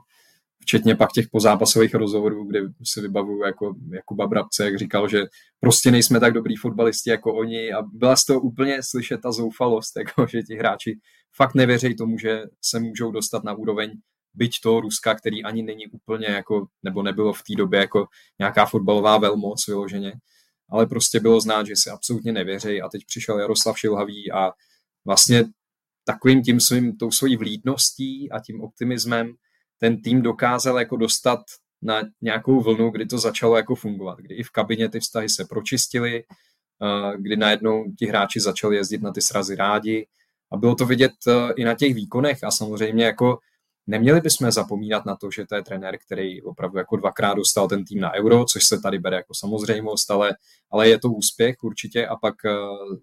Včetně 0.61 0.95
pak 0.97 1.13
těch 1.13 1.29
pozápasových 1.33 1.95
rozhovorů, 1.95 2.45
kde 2.45 2.61
si 2.85 3.01
vybavuju 3.01 3.45
jako 3.45 3.75
Jakuba 3.93 4.27
Brabce, 4.27 4.65
jak 4.65 4.79
říkal, 4.79 5.09
že 5.09 5.23
prostě 5.61 5.91
nejsme 5.91 6.21
tak 6.21 6.33
dobrý 6.33 6.57
fotbalisti 6.57 7.11
jako 7.11 7.35
oni 7.35 7.73
a 7.73 7.83
byla 7.83 8.17
z 8.17 8.25
toho 8.25 8.41
úplně 8.41 8.79
slyšet 8.83 9.21
ta 9.23 9.33
zoufalost, 9.33 9.97
jako 9.97 10.27
že 10.27 10.43
ti 10.43 10.55
hráči 10.55 10.99
fakt 11.37 11.55
nevěří 11.55 11.97
tomu, 11.97 12.19
že 12.19 12.43
se 12.65 12.81
můžou 12.81 13.11
dostat 13.11 13.45
na 13.45 13.55
úroveň 13.55 13.93
byť 14.35 14.61
to 14.63 14.81
Ruska, 14.81 15.15
který 15.15 15.45
ani 15.45 15.63
není 15.63 15.87
úplně 15.87 16.27
jako, 16.27 16.67
nebo 16.83 17.03
nebylo 17.03 17.33
v 17.33 17.43
té 17.43 17.55
době 17.57 17.81
jako 17.81 18.07
nějaká 18.39 18.67
fotbalová 18.67 19.19
velmoc 19.19 19.67
vyloženě, 19.69 20.13
ale 20.71 20.87
prostě 20.87 21.21
bylo 21.21 21.41
znát, 21.41 21.67
že 21.67 21.77
si 21.77 21.91
absolutně 21.91 22.33
nevěří 22.33 22.83
a 22.83 22.89
teď 22.89 23.07
přišel 23.07 23.39
Jaroslav 23.39 23.79
Šilhavý 23.79 24.33
a 24.33 24.53
vlastně 25.05 25.45
takovým 26.05 26.43
tím 26.43 26.61
svým, 26.61 26.97
tou 26.97 27.11
svojí 27.11 27.37
vlídností 27.37 28.31
a 28.31 28.41
tím 28.41 28.61
optimismem 28.61 29.35
ten 29.79 30.03
tým 30.03 30.23
dokázal 30.23 30.79
jako 30.79 30.97
dostat 30.97 31.41
na 31.83 32.03
nějakou 32.21 32.61
vlnu, 32.61 32.91
kdy 32.91 33.07
to 33.07 33.19
začalo 33.19 33.57
jako 33.57 33.75
fungovat, 33.75 34.19
kdy 34.19 34.35
i 34.35 34.43
v 34.43 34.51
kabině 34.51 34.89
ty 34.89 35.01
vztahy 35.01 35.29
se 35.29 35.45
pročistily, 35.45 36.25
kdy 37.17 37.37
najednou 37.37 37.85
ti 37.99 38.07
hráči 38.07 38.41
začali 38.41 38.77
jezdit 38.77 39.03
na 39.03 39.13
ty 39.13 39.23
srazy 39.23 39.57
rádi. 39.57 40.07
A 40.53 40.57
bylo 40.57 40.75
to 40.75 40.87
vidět 40.87 41.13
e, 41.27 41.53
i 41.57 41.65
na 41.65 41.75
těch 41.75 41.95
výkonech 41.95 42.45
a 42.45 42.51
samozřejmě 42.51 43.05
jako 43.05 43.39
neměli 43.89 44.21
bychom 44.21 44.51
zapomínat 44.51 45.07
na 45.07 45.17
to, 45.17 45.31
že 45.31 45.47
to 45.47 45.55
je 45.55 45.63
trenér, 45.63 45.99
který 46.07 46.43
opravdu 46.43 46.79
jako 46.79 46.97
dvakrát 46.97 47.35
dostal 47.35 47.69
ten 47.69 47.85
tým 47.85 48.01
na 48.01 48.13
euro, 48.15 48.45
což 48.45 48.65
se 48.65 48.79
tady 48.81 48.99
bere 48.99 49.17
jako 49.17 49.35
samozřejmost, 49.35 50.11
ale, 50.11 50.37
ale 50.71 50.89
je 50.89 50.99
to 50.99 51.09
úspěch 51.09 51.57
určitě 51.63 52.07
a 52.07 52.17
pak 52.17 52.45
e, 52.45 52.51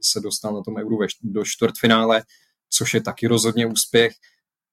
se 0.02 0.20
dostal 0.20 0.54
na 0.54 0.62
tom 0.62 0.76
euro 0.76 0.98
do 1.24 1.46
čtvrtfinále, 1.46 2.24
což 2.70 2.94
je 2.94 3.02
taky 3.02 3.28
rozhodně 3.28 3.66
úspěch. 3.66 4.14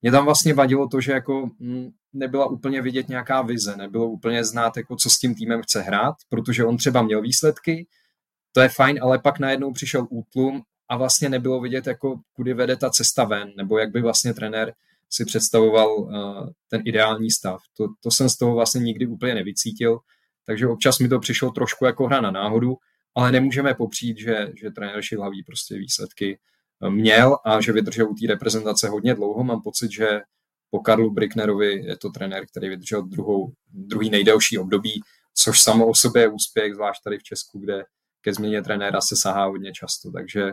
Mě 0.02 0.11
tam 0.11 0.25
vlastně 0.25 0.54
vadilo 0.54 0.88
to, 0.88 1.00
že 1.00 1.12
jako 1.12 1.50
mm, 1.59 1.90
nebyla 2.12 2.47
úplně 2.47 2.83
vidět 2.83 3.09
nějaká 3.09 3.42
vize, 3.42 3.76
nebylo 3.76 4.09
úplně 4.09 4.45
znát, 4.45 4.76
jako 4.76 4.97
co 4.97 5.11
s 5.11 5.19
tím 5.19 5.35
týmem 5.35 5.62
chce 5.62 5.83
hrát, 5.83 6.14
protože 6.28 6.64
on 6.64 6.76
třeba 6.76 7.02
měl 7.02 7.23
výsledky, 7.23 7.87
to 8.52 8.61
je 8.61 8.69
fajn, 8.69 8.99
ale 9.02 9.19
pak 9.19 9.38
najednou 9.38 9.73
přišel 9.73 10.07
útlum 10.11 10.62
a 10.88 10.97
vlastně 10.97 11.28
nebylo 11.28 11.61
vidět, 11.61 11.87
jako 11.87 12.21
kudy 12.33 12.54
vede 12.54 12.76
ta 12.76 12.90
cesta 12.90 13.25
ven, 13.25 13.52
nebo 13.57 13.78
jak 13.78 13.90
by 13.90 14.02
vlastně 14.02 14.35
trenér 14.35 14.75
si 15.12 15.25
představoval 15.25 15.95
uh, 15.99 16.11
ten 16.69 16.83
ideální 16.85 17.31
stav. 17.31 17.61
To, 17.76 17.87
to 18.00 18.11
jsem 18.11 18.28
z 18.28 18.37
toho 18.37 18.54
vlastně 18.54 18.81
nikdy 18.81 19.07
úplně 19.07 19.35
nevycítil, 19.35 19.99
takže 20.47 20.66
občas 20.66 20.99
mi 20.99 21.09
to 21.09 21.19
přišlo 21.19 21.50
trošku 21.50 21.85
jako 21.85 22.07
hra 22.07 22.21
na 22.21 22.31
náhodu, 22.31 22.76
ale 23.14 23.33
nemůžeme 23.33 23.75
popřít, 23.75 24.19
že, 24.19 24.49
že 24.61 24.71
trenér 24.71 25.02
Šilhavý 25.02 25.42
prostě 25.42 25.75
výsledky 25.75 26.38
eh, 26.83 26.90
měl 26.90 27.37
a 27.45 27.61
že 27.61 27.73
vydržel 27.73 28.11
u 28.11 28.14
té 28.14 28.26
reprezentace 28.26 28.88
hodně 28.88 29.14
dlouho. 29.14 29.45
Mám 29.45 29.62
pocit, 29.62 29.92
že 29.92 30.21
po 30.71 30.81
Karlu 30.81 31.11
Bricknerovi 31.11 31.85
je 31.87 31.97
to 31.97 32.11
trenér, 32.11 32.47
který 32.47 32.69
vydržel 32.69 33.02
druhou, 33.02 33.52
druhý 33.71 34.11
nejdelší 34.11 34.59
období, 34.59 35.00
což 35.35 35.61
samo 35.61 35.87
o 35.87 35.95
sobě 35.95 36.23
je 36.23 36.28
úspěch, 36.28 36.75
zvlášť 36.75 37.02
tady 37.02 37.19
v 37.19 37.23
Česku, 37.23 37.59
kde 37.59 37.85
ke 38.21 38.35
změně 38.35 38.62
trenéra 38.62 39.00
se 39.00 39.16
sahá 39.16 39.45
hodně 39.45 39.73
často. 39.73 40.11
Takže 40.12 40.52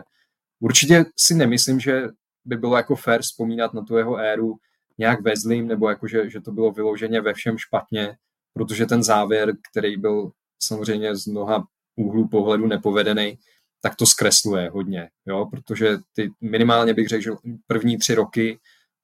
určitě 0.60 1.04
si 1.16 1.34
nemyslím, 1.34 1.80
že 1.80 2.02
by 2.44 2.56
bylo 2.56 2.76
jako 2.76 2.96
fair 2.96 3.22
vzpomínat 3.22 3.74
na 3.74 3.82
tu 3.82 3.96
jeho 3.96 4.16
éru 4.16 4.56
nějak 4.98 5.20
ve 5.22 5.36
zlým, 5.36 5.68
nebo 5.68 5.88
jako, 5.88 6.08
že, 6.08 6.30
že 6.30 6.40
to 6.40 6.52
bylo 6.52 6.72
vyloženě 6.72 7.20
ve 7.20 7.34
všem 7.34 7.58
špatně, 7.58 8.16
protože 8.54 8.86
ten 8.86 9.02
závěr, 9.02 9.52
který 9.70 9.96
byl 9.96 10.30
samozřejmě 10.62 11.16
z 11.16 11.26
mnoha 11.26 11.66
úhlů 11.96 12.28
pohledu 12.28 12.66
nepovedený, 12.66 13.38
tak 13.80 13.96
to 13.96 14.06
zkresluje 14.06 14.70
hodně, 14.70 15.10
jo? 15.26 15.46
protože 15.50 15.98
ty 16.14 16.30
minimálně 16.40 16.94
bych 16.94 17.08
řekl, 17.08 17.22
že 17.22 17.30
první 17.66 17.98
tři 17.98 18.14
roky 18.14 18.58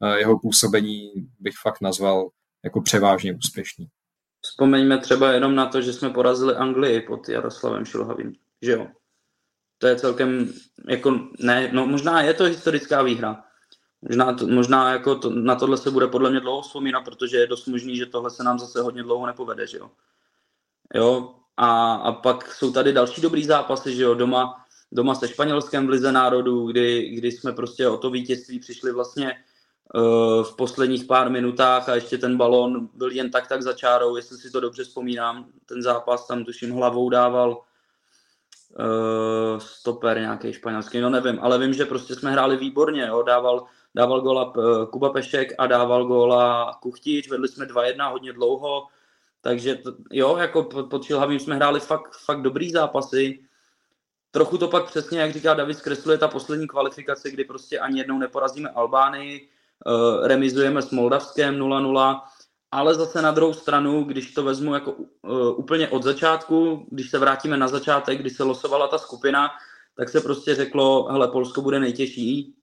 eh, 0.04 0.18
jeho 0.18 0.38
působení 0.38 1.12
bych 1.40 1.54
fakt 1.62 1.80
nazval 1.80 2.30
jako 2.64 2.80
převážně 2.80 3.34
úspěšný. 3.34 3.88
Vzpomeňme 4.40 4.98
třeba 4.98 5.32
jenom 5.32 5.54
na 5.54 5.66
to, 5.66 5.82
že 5.82 5.92
jsme 5.92 6.10
porazili 6.10 6.54
Anglii 6.54 7.00
pod 7.00 7.28
Jaroslavem 7.28 7.84
Šilhavým, 7.84 8.34
že 8.62 8.72
jo? 8.72 8.88
To 9.78 9.86
je 9.86 9.96
celkem, 9.96 10.52
jako 10.88 11.20
ne, 11.38 11.70
no 11.72 11.86
možná 11.86 12.22
je 12.22 12.34
to 12.34 12.44
historická 12.44 13.02
výhra. 13.02 13.44
Možná, 14.02 14.32
to, 14.32 14.46
možná 14.46 14.92
jako 14.92 15.14
to, 15.14 15.30
na 15.30 15.54
tohle 15.54 15.76
se 15.76 15.90
bude 15.90 16.06
podle 16.06 16.30
mě 16.30 16.40
dlouho 16.40 16.62
vzpomínat, 16.62 17.04
protože 17.04 17.36
je 17.36 17.46
dost 17.46 17.66
možný, 17.66 17.96
že 17.96 18.06
tohle 18.06 18.30
se 18.30 18.44
nám 18.44 18.58
zase 18.58 18.80
hodně 18.80 19.02
dlouho 19.02 19.26
nepovede, 19.26 19.66
že 19.66 19.78
jo? 19.78 19.90
Jo, 20.94 21.34
a, 21.56 21.94
a 21.94 22.12
pak 22.12 22.54
jsou 22.54 22.72
tady 22.72 22.92
další 22.92 23.20
dobrý 23.20 23.44
zápasy, 23.44 23.94
že 23.94 24.02
jo, 24.02 24.14
doma, 24.14 24.64
doma 24.92 25.14
se 25.14 25.28
Španělskem 25.28 25.86
v 25.86 25.90
Lize 25.90 26.12
národů, 26.12 26.66
kdy, 26.66 27.08
kdy 27.08 27.32
jsme 27.32 27.52
prostě 27.52 27.88
o 27.88 27.96
to 27.96 28.10
vítězství 28.10 28.58
přišli 28.58 28.92
vlastně 28.92 29.34
uh, 29.94 30.44
v 30.44 30.56
posledních 30.56 31.04
pár 31.04 31.30
minutách 31.30 31.88
a 31.88 31.94
ještě 31.94 32.18
ten 32.18 32.36
balon 32.36 32.88
byl 32.94 33.10
jen 33.10 33.30
tak 33.30 33.48
tak 33.48 33.62
za 33.62 33.72
čárou, 33.72 34.16
jestli 34.16 34.38
si 34.38 34.50
to 34.50 34.60
dobře 34.60 34.84
vzpomínám, 34.84 35.46
ten 35.66 35.82
zápas 35.82 36.26
tam 36.26 36.44
tuším 36.44 36.72
hlavou 36.72 37.10
dával 37.10 37.62
uh, 38.78 39.58
stoper 39.58 40.20
nějaký 40.20 40.52
španělský, 40.52 41.00
no 41.00 41.10
nevím, 41.10 41.38
ale 41.42 41.58
vím, 41.58 41.74
že 41.74 41.84
prostě 41.84 42.14
jsme 42.14 42.30
hráli 42.30 42.56
výborně, 42.56 43.06
jo, 43.06 43.22
dával, 43.22 43.64
dával 43.94 44.20
góla 44.20 44.56
uh, 44.56 44.86
Kuba 44.86 45.10
Pešek 45.10 45.52
a 45.58 45.66
dával 45.66 46.04
góla 46.04 46.74
Kuchtič, 46.82 47.30
vedli 47.30 47.48
jsme 47.48 47.64
2-1 47.64 48.12
hodně 48.12 48.32
dlouho, 48.32 48.86
takže 49.40 49.78
jo, 50.12 50.36
jako 50.36 50.62
pod, 50.62 51.04
Šilhavým 51.04 51.40
jsme 51.40 51.54
hráli 51.54 51.80
fakt, 51.80 52.16
fakt 52.24 52.42
dobrý 52.42 52.70
zápasy, 52.70 53.38
trochu 54.30 54.58
to 54.58 54.68
pak 54.68 54.84
přesně, 54.84 55.20
jak 55.20 55.32
říká 55.32 55.54
David, 55.54 55.78
zkresluje 55.78 56.18
ta 56.18 56.28
poslední 56.28 56.66
kvalifikace, 56.66 57.30
kdy 57.30 57.44
prostě 57.44 57.78
ani 57.78 57.98
jednou 57.98 58.18
neporazíme 58.18 58.70
Albánii, 58.70 59.48
uh, 59.86 60.26
remizujeme 60.26 60.82
s 60.82 60.90
Moldavskem 60.90 61.58
0-0, 61.58 62.20
ale 62.76 62.94
zase 62.94 63.22
na 63.22 63.30
druhou 63.30 63.52
stranu, 63.52 64.04
když 64.04 64.34
to 64.34 64.44
vezmu 64.44 64.74
jako 64.74 64.92
uh, 64.92 65.04
úplně 65.56 65.88
od 65.88 66.02
začátku, 66.02 66.86
když 66.90 67.10
se 67.10 67.18
vrátíme 67.18 67.56
na 67.56 67.68
začátek, 67.68 68.20
kdy 68.20 68.30
se 68.30 68.42
losovala 68.42 68.88
ta 68.88 68.98
skupina, 68.98 69.50
tak 69.96 70.08
se 70.08 70.20
prostě 70.20 70.54
řeklo, 70.54 71.08
hele, 71.10 71.28
Polsko 71.28 71.62
bude 71.62 71.80
nejtěžší 71.80 72.54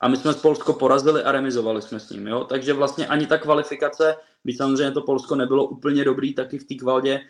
a 0.00 0.08
my 0.08 0.16
jsme 0.16 0.32
z 0.32 0.36
Polsko 0.36 0.72
porazili 0.72 1.22
a 1.22 1.32
remizovali 1.32 1.82
jsme 1.82 2.00
s 2.00 2.10
ním, 2.10 2.26
jo? 2.26 2.44
takže 2.44 2.72
vlastně 2.72 3.06
ani 3.06 3.26
ta 3.26 3.38
kvalifikace, 3.38 4.16
byť 4.44 4.56
samozřejmě 4.56 4.90
to 4.90 5.00
Polsko 5.00 5.34
nebylo 5.34 5.64
úplně 5.64 6.04
dobrý 6.04 6.34
taky 6.34 6.58
v 6.58 6.64
té 6.64 6.74
kvaldě, 6.74 7.20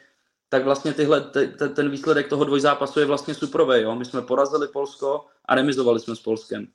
tak 0.48 0.64
vlastně 0.64 0.92
tyhle, 0.92 1.20
te, 1.20 1.46
te, 1.46 1.68
ten 1.68 1.90
výsledek 1.90 2.28
toho 2.28 2.44
dvojzápasu 2.44 3.00
je 3.00 3.06
vlastně 3.06 3.34
suprový. 3.34 3.82
Jo? 3.82 3.94
My 3.94 4.04
jsme 4.04 4.22
porazili 4.22 4.68
Polsko 4.68 5.26
a 5.44 5.54
remizovali 5.54 6.00
jsme 6.00 6.16
s 6.16 6.20
Polskem. 6.20 6.66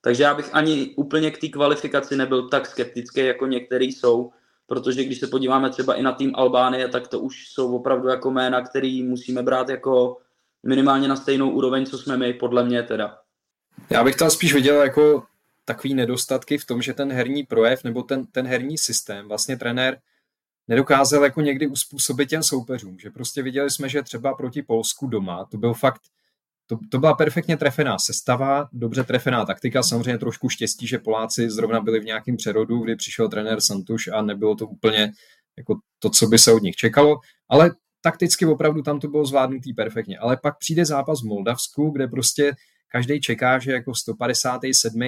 Takže 0.00 0.22
já 0.22 0.34
bych 0.34 0.50
ani 0.52 0.94
úplně 0.96 1.30
k 1.30 1.40
té 1.40 1.48
kvalifikaci 1.48 2.16
nebyl 2.16 2.48
tak 2.48 2.66
skeptický, 2.66 3.20
jako 3.20 3.46
některý 3.46 3.92
jsou, 3.92 4.32
protože 4.66 5.04
když 5.04 5.18
se 5.18 5.26
podíváme 5.26 5.70
třeba 5.70 5.94
i 5.94 6.02
na 6.02 6.12
tým 6.12 6.32
Albánie, 6.34 6.88
tak 6.88 7.08
to 7.08 7.20
už 7.20 7.48
jsou 7.48 7.76
opravdu 7.76 8.08
jako 8.08 8.30
jména, 8.30 8.62
který 8.62 9.02
musíme 9.02 9.42
brát 9.42 9.68
jako 9.68 10.16
minimálně 10.62 11.08
na 11.08 11.16
stejnou 11.16 11.50
úroveň, 11.50 11.86
co 11.86 11.98
jsme 11.98 12.16
my, 12.16 12.32
podle 12.32 12.64
mě 12.64 12.82
teda. 12.82 13.18
Já 13.90 14.04
bych 14.04 14.16
tam 14.16 14.30
spíš 14.30 14.54
viděl 14.54 14.82
jako 14.82 15.22
takový 15.64 15.94
nedostatky 15.94 16.58
v 16.58 16.66
tom, 16.66 16.82
že 16.82 16.94
ten 16.94 17.12
herní 17.12 17.42
projev 17.42 17.84
nebo 17.84 18.02
ten, 18.02 18.26
ten 18.26 18.46
herní 18.46 18.78
systém, 18.78 19.28
vlastně 19.28 19.56
trenér 19.56 20.00
nedokázal 20.68 21.24
jako 21.24 21.40
někdy 21.40 21.66
uspůsobit 21.66 22.28
těm 22.28 22.42
soupeřům, 22.42 22.98
že 22.98 23.10
prostě 23.10 23.42
viděli 23.42 23.70
jsme, 23.70 23.88
že 23.88 24.02
třeba 24.02 24.34
proti 24.34 24.62
Polsku 24.62 25.06
doma, 25.06 25.44
to 25.44 25.56
byl 25.56 25.74
fakt 25.74 26.02
to, 26.66 26.78
to 26.90 26.98
byla 26.98 27.14
perfektně 27.14 27.56
trefená 27.56 27.98
sestava, 27.98 28.68
dobře 28.72 29.04
trefená 29.04 29.44
taktika, 29.44 29.82
samozřejmě 29.82 30.18
trošku 30.18 30.48
štěstí, 30.48 30.86
že 30.86 30.98
Poláci 30.98 31.50
zrovna 31.50 31.80
byli 31.80 32.00
v 32.00 32.04
nějakém 32.04 32.36
přerodu, 32.36 32.78
kdy 32.78 32.96
přišel 32.96 33.28
trenér 33.28 33.60
Santuš 33.60 34.08
a 34.08 34.22
nebylo 34.22 34.54
to 34.54 34.66
úplně 34.66 35.12
jako 35.58 35.74
to, 35.98 36.10
co 36.10 36.26
by 36.26 36.38
se 36.38 36.52
od 36.52 36.62
nich 36.62 36.76
čekalo, 36.76 37.16
ale 37.48 37.70
takticky 38.00 38.46
opravdu 38.46 38.82
tam 38.82 39.00
to 39.00 39.08
bylo 39.08 39.26
zvládnutý 39.26 39.74
perfektně. 39.74 40.18
Ale 40.18 40.36
pak 40.42 40.58
přijde 40.58 40.84
zápas 40.84 41.22
v 41.22 41.26
Moldavsku, 41.26 41.90
kde 41.90 42.08
prostě 42.08 42.52
každý 42.88 43.20
čeká, 43.20 43.58
že 43.58 43.72
jako 43.72 43.94
157. 43.94 45.00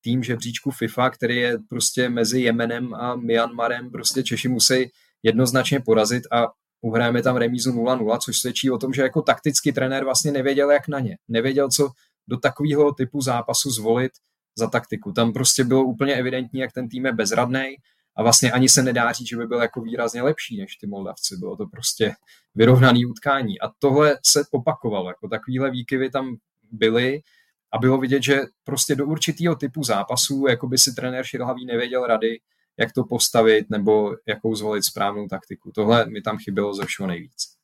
tým 0.00 0.22
žebříčku 0.22 0.70
FIFA, 0.70 1.10
který 1.10 1.36
je 1.36 1.58
prostě 1.68 2.08
mezi 2.08 2.40
Jemenem 2.40 2.94
a 2.94 3.16
Myanmarem, 3.16 3.90
prostě 3.90 4.22
Češi 4.22 4.48
musí 4.48 4.90
jednoznačně 5.22 5.80
porazit 5.80 6.22
a 6.32 6.46
uhrajeme 6.80 7.22
tam 7.22 7.36
remízu 7.36 7.72
0-0, 7.72 8.18
což 8.18 8.38
svědčí 8.38 8.70
o 8.70 8.78
tom, 8.78 8.92
že 8.92 9.02
jako 9.02 9.22
taktický 9.22 9.72
trenér 9.72 10.04
vlastně 10.04 10.32
nevěděl, 10.32 10.70
jak 10.70 10.88
na 10.88 11.00
ně. 11.00 11.18
Nevěděl, 11.28 11.70
co 11.70 11.90
do 12.28 12.36
takového 12.36 12.92
typu 12.92 13.20
zápasu 13.20 13.70
zvolit 13.70 14.12
za 14.58 14.66
taktiku. 14.66 15.12
Tam 15.12 15.32
prostě 15.32 15.64
bylo 15.64 15.84
úplně 15.84 16.14
evidentní, 16.14 16.60
jak 16.60 16.72
ten 16.72 16.88
tým 16.88 17.06
je 17.06 17.12
bezradný 17.12 17.76
a 18.16 18.22
vlastně 18.22 18.52
ani 18.52 18.68
se 18.68 18.82
nedá 18.82 19.12
říct, 19.12 19.28
že 19.28 19.36
by 19.36 19.46
byl 19.46 19.58
jako 19.58 19.80
výrazně 19.80 20.22
lepší 20.22 20.56
než 20.56 20.76
ty 20.76 20.86
Moldavci. 20.86 21.36
Bylo 21.36 21.56
to 21.56 21.66
prostě 21.66 22.14
vyrovnaný 22.54 23.06
utkání. 23.06 23.60
A 23.60 23.70
tohle 23.78 24.18
se 24.26 24.44
opakovalo. 24.50 25.08
Jako 25.08 25.28
takovýhle 25.28 25.70
výkyvy 25.70 26.10
tam 26.10 26.36
byly 26.72 27.20
a 27.72 27.78
bylo 27.78 27.98
vidět, 27.98 28.22
že 28.22 28.40
prostě 28.64 28.94
do 28.94 29.06
určitého 29.06 29.56
typu 29.56 29.84
zápasů 29.84 30.46
jako 30.48 30.66
by 30.66 30.78
si 30.78 30.94
trenér 30.94 31.24
Šilhavý 31.24 31.66
nevěděl 31.66 32.06
rady, 32.06 32.38
jak 32.78 32.92
to 32.92 33.04
postavit 33.04 33.70
nebo 33.70 34.16
jakou 34.26 34.54
zvolit 34.54 34.84
správnou 34.84 35.28
taktiku. 35.28 35.72
Tohle 35.74 36.06
mi 36.06 36.22
tam 36.22 36.38
chybělo 36.38 36.74
ze 36.74 36.86
všeho 36.86 37.06
nejvíc. 37.06 37.56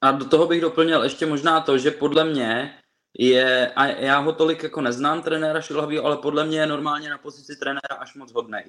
A 0.00 0.12
do 0.12 0.24
toho 0.24 0.46
bych 0.46 0.60
doplnil 0.60 1.04
ještě 1.04 1.26
možná 1.26 1.60
to, 1.60 1.78
že 1.78 1.90
podle 1.90 2.24
mě 2.24 2.78
je, 3.18 3.72
a 3.76 3.86
já 3.86 4.18
ho 4.18 4.32
tolik 4.32 4.62
jako 4.62 4.80
neznám, 4.80 5.22
trenéra 5.22 5.60
Šilhavýho, 5.60 6.04
ale 6.04 6.16
podle 6.16 6.44
mě 6.44 6.60
je 6.60 6.66
normálně 6.66 7.10
na 7.10 7.18
pozici 7.18 7.56
trenéra 7.56 7.96
až 7.98 8.14
moc 8.14 8.32
hodnej. 8.32 8.64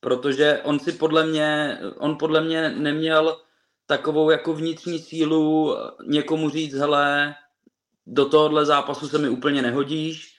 Protože 0.00 0.60
on 0.64 0.78
si 0.78 0.92
podle 0.92 1.26
mě, 1.26 1.78
on 1.96 2.18
podle 2.18 2.40
mě 2.40 2.70
neměl 2.70 3.40
takovou 3.86 4.30
jako 4.30 4.54
vnitřní 4.54 4.98
sílu 4.98 5.76
někomu 6.06 6.50
říct, 6.50 6.74
hele, 6.74 7.34
do 8.06 8.28
tohohle 8.28 8.66
zápasu 8.66 9.08
se 9.08 9.18
mi 9.18 9.28
úplně 9.28 9.62
nehodíš, 9.62 10.29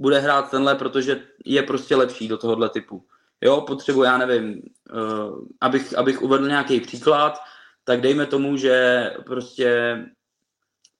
bude 0.00 0.18
hrát 0.18 0.50
tenhle, 0.50 0.74
protože 0.74 1.22
je 1.44 1.62
prostě 1.62 1.96
lepší 1.96 2.28
do 2.28 2.38
tohohle 2.38 2.68
typu. 2.68 3.04
Jo, 3.40 3.60
potřebuji, 3.60 4.02
já 4.02 4.18
nevím, 4.18 4.62
uh, 4.92 5.38
abych, 5.60 5.98
abych 5.98 6.22
uvedl 6.22 6.48
nějaký 6.48 6.80
příklad, 6.80 7.38
tak 7.84 8.00
dejme 8.00 8.26
tomu, 8.26 8.56
že 8.56 9.04
prostě 9.26 9.98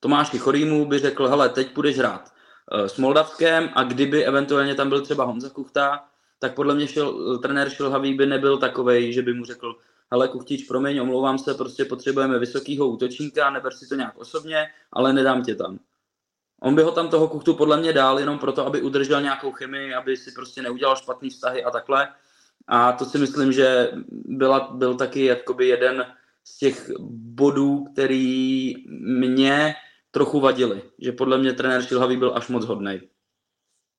Tomáši 0.01 0.39
Chorýmu 0.39 0.87
by 0.87 0.99
řekl, 0.99 1.29
hele, 1.29 1.49
teď 1.49 1.73
půjdeš 1.73 1.99
hrát 1.99 2.33
uh, 2.73 2.85
s 2.85 2.97
Moldavskem 2.97 3.71
a 3.75 3.83
kdyby 3.83 4.25
eventuálně 4.25 4.75
tam 4.75 4.89
byl 4.89 5.01
třeba 5.01 5.25
Honza 5.25 5.49
Kuchta, 5.49 6.05
tak 6.39 6.55
podle 6.55 6.75
mě 6.75 6.89
šil, 6.89 7.39
trenér 7.39 7.71
Šilhavý 7.71 8.15
by 8.15 8.27
nebyl 8.27 8.59
takovej, 8.59 9.13
že 9.13 9.23
by 9.23 9.35
mu 9.35 9.45
řekl, 9.45 9.77
hele 10.13 10.29
Kuchtič, 10.29 10.65
promiň, 10.65 10.99
omlouvám 10.99 11.39
se, 11.39 11.55
prostě 11.55 11.85
potřebujeme 11.85 12.39
vysokýho 12.39 12.89
útočníka, 12.89 13.51
neber 13.51 13.73
si 13.73 13.89
to 13.89 13.95
nějak 13.95 14.19
osobně, 14.19 14.67
ale 14.93 15.13
nedám 15.13 15.43
tě 15.43 15.55
tam. 15.55 15.79
On 16.61 16.75
by 16.75 16.83
ho 16.83 16.93
tam 16.93 17.09
toho 17.09 17.29
kuchtu 17.29 17.55
podle 17.55 17.77
mě 17.77 17.93
dál 17.93 18.19
jenom 18.19 18.39
proto, 18.39 18.67
aby 18.67 18.83
udržel 18.83 19.23
nějakou 19.23 19.53
chemii, 19.53 19.95
aby 19.95 20.17
si 20.17 20.33
prostě 20.33 20.63
neudělal 20.63 20.97
špatný 20.97 21.31
vztahy 21.31 21.65
a 21.65 21.71
takhle. 21.71 22.09
A 22.69 22.93
to 22.93 23.05
si 23.05 23.19
myslím, 23.19 23.53
že 23.53 23.91
byla, 24.11 24.69
byl 24.75 24.95
taky 24.95 25.25
jakoby 25.25 25.69
jeden 25.69 26.07
z 26.45 26.59
těch 26.59 26.91
bodů, 27.09 27.85
který 27.93 28.75
mě 29.29 29.75
trochu 30.11 30.41
vadili. 30.41 30.83
Že 30.99 31.13
podle 31.13 31.39
mě 31.39 31.53
trenér 31.53 31.83
Šilhavý 31.83 32.17
byl 32.17 32.33
až 32.37 32.49
moc 32.49 32.65
hodnej. 32.65 33.01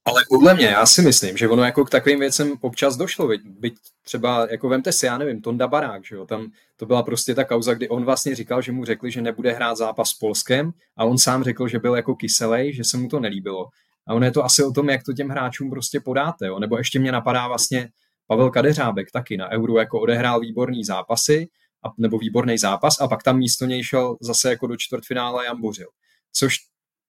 Ale 0.05 0.21
podle 0.29 0.53
mě, 0.53 0.65
já 0.65 0.85
si 0.85 1.01
myslím, 1.01 1.37
že 1.37 1.49
ono 1.49 1.63
jako 1.63 1.85
k 1.85 1.89
takovým 1.89 2.19
věcem 2.19 2.53
občas 2.61 2.97
došlo, 2.97 3.27
byť, 3.27 3.41
byť 3.45 3.73
třeba, 4.01 4.47
jako 4.51 4.69
vemte 4.69 4.91
si, 4.91 5.05
já 5.05 5.17
nevím, 5.17 5.41
Tonda 5.41 5.67
Barák, 5.67 6.05
že 6.05 6.15
jo, 6.15 6.25
tam 6.25 6.51
to 6.77 6.85
byla 6.85 7.03
prostě 7.03 7.35
ta 7.35 7.43
kauza, 7.43 7.73
kdy 7.73 7.89
on 7.89 8.05
vlastně 8.05 8.35
říkal, 8.35 8.61
že 8.61 8.71
mu 8.71 8.85
řekli, 8.85 9.11
že 9.11 9.21
nebude 9.21 9.51
hrát 9.51 9.75
zápas 9.75 10.09
s 10.09 10.13
Polskem 10.13 10.71
a 10.97 11.05
on 11.05 11.17
sám 11.17 11.43
řekl, 11.43 11.67
že 11.67 11.79
byl 11.79 11.95
jako 11.95 12.15
kyselej, 12.15 12.73
že 12.73 12.83
se 12.83 12.97
mu 12.97 13.07
to 13.07 13.19
nelíbilo. 13.19 13.67
A 14.07 14.13
on 14.13 14.23
je 14.23 14.31
to 14.31 14.45
asi 14.45 14.63
o 14.63 14.71
tom, 14.71 14.89
jak 14.89 15.03
to 15.03 15.13
těm 15.13 15.29
hráčům 15.29 15.69
prostě 15.69 15.99
podáte, 15.99 16.47
jo. 16.47 16.59
nebo 16.59 16.77
ještě 16.77 16.99
mě 16.99 17.11
napadá 17.11 17.47
vlastně 17.47 17.89
Pavel 18.27 18.49
Kadeřábek 18.49 19.11
taky 19.11 19.37
na 19.37 19.49
Euro 19.51 19.79
jako 19.79 19.99
odehrál 19.99 20.39
výborný 20.39 20.83
zápasy, 20.83 21.47
a, 21.85 21.89
nebo 21.97 22.17
výborný 22.17 22.57
zápas 22.57 23.01
a 23.01 23.07
pak 23.07 23.23
tam 23.23 23.37
místo 23.37 23.65
něj 23.65 23.83
šel 23.83 24.17
zase 24.21 24.49
jako 24.49 24.67
do 24.67 24.75
čtvrtfinále 24.77 25.45
Jan 25.45 25.61
Bořil. 25.61 25.87
Což 26.33 26.55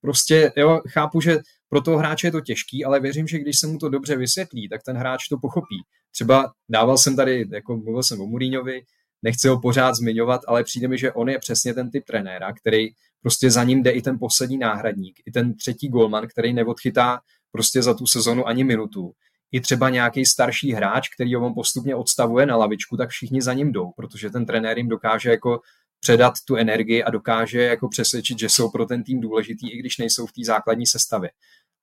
prostě, 0.01 0.53
jo, 0.57 0.81
chápu, 0.89 1.21
že 1.21 1.39
pro 1.73 1.81
toho 1.81 1.99
hráče 1.99 2.27
je 2.27 2.31
to 2.31 2.41
těžký, 2.41 2.85
ale 2.85 3.01
věřím, 3.01 3.27
že 3.27 3.39
když 3.39 3.59
se 3.59 3.67
mu 3.67 3.79
to 3.79 3.89
dobře 3.89 4.17
vysvětlí, 4.17 4.69
tak 4.69 4.83
ten 4.83 4.97
hráč 4.97 5.29
to 5.29 5.39
pochopí. 5.39 5.77
Třeba 6.11 6.53
dával 6.69 6.99
jsem 6.99 7.17
tady, 7.17 7.49
jako 7.53 7.77
mluvil 7.77 8.03
jsem 8.03 8.21
o 8.21 8.27
Muríňovi, 8.27 8.83
nechci 9.23 9.49
ho 9.49 9.61
pořád 9.61 9.95
zmiňovat, 9.95 10.41
ale 10.49 10.65
přijde 10.65 10.89
mi, 10.89 10.99
že 10.99 11.13
on 11.13 11.29
je 11.29 11.39
přesně 11.39 11.75
ten 11.75 11.91
typ 11.91 12.05
trenéra, 12.05 12.53
který 12.53 12.89
prostě 13.23 13.51
za 13.51 13.65
ním 13.65 13.83
jde 13.83 13.91
i 13.91 14.03
ten 14.03 14.19
poslední 14.19 14.59
náhradník, 14.59 15.17
i 15.27 15.33
ten 15.33 15.55
třetí 15.55 15.89
golman, 15.89 16.27
který 16.29 16.53
neodchytá 16.53 17.21
prostě 17.53 17.83
za 17.83 17.95
tu 17.95 18.07
sezonu 18.07 18.49
ani 18.49 18.65
minutu. 18.65 19.13
I 19.53 19.61
třeba 19.61 19.91
nějaký 19.91 20.27
starší 20.27 20.73
hráč, 20.73 21.09
který 21.09 21.35
ho 21.35 21.47
on 21.47 21.55
postupně 21.55 21.95
odstavuje 21.95 22.47
na 22.47 22.57
lavičku, 22.57 22.97
tak 22.97 23.11
všichni 23.11 23.43
za 23.43 23.53
ním 23.53 23.73
jdou, 23.73 23.91
protože 23.97 24.31
ten 24.31 24.47
trenér 24.47 24.79
jim 24.79 24.89
dokáže 24.89 25.31
jako 25.31 25.61
předat 26.01 26.35
tu 26.47 26.57
energii 26.57 27.03
a 27.03 27.11
dokáže 27.11 27.63
jako 27.63 27.89
přesvědčit, 27.89 28.39
že 28.39 28.49
jsou 28.49 28.71
pro 28.71 28.87
ten 28.87 29.05
tým 29.05 29.21
důležitý, 29.21 29.73
i 29.73 29.79
když 29.79 29.99
nejsou 29.99 30.27
v 30.27 30.33
té 30.33 30.45
základní 30.45 30.87
sestavě. 30.87 31.31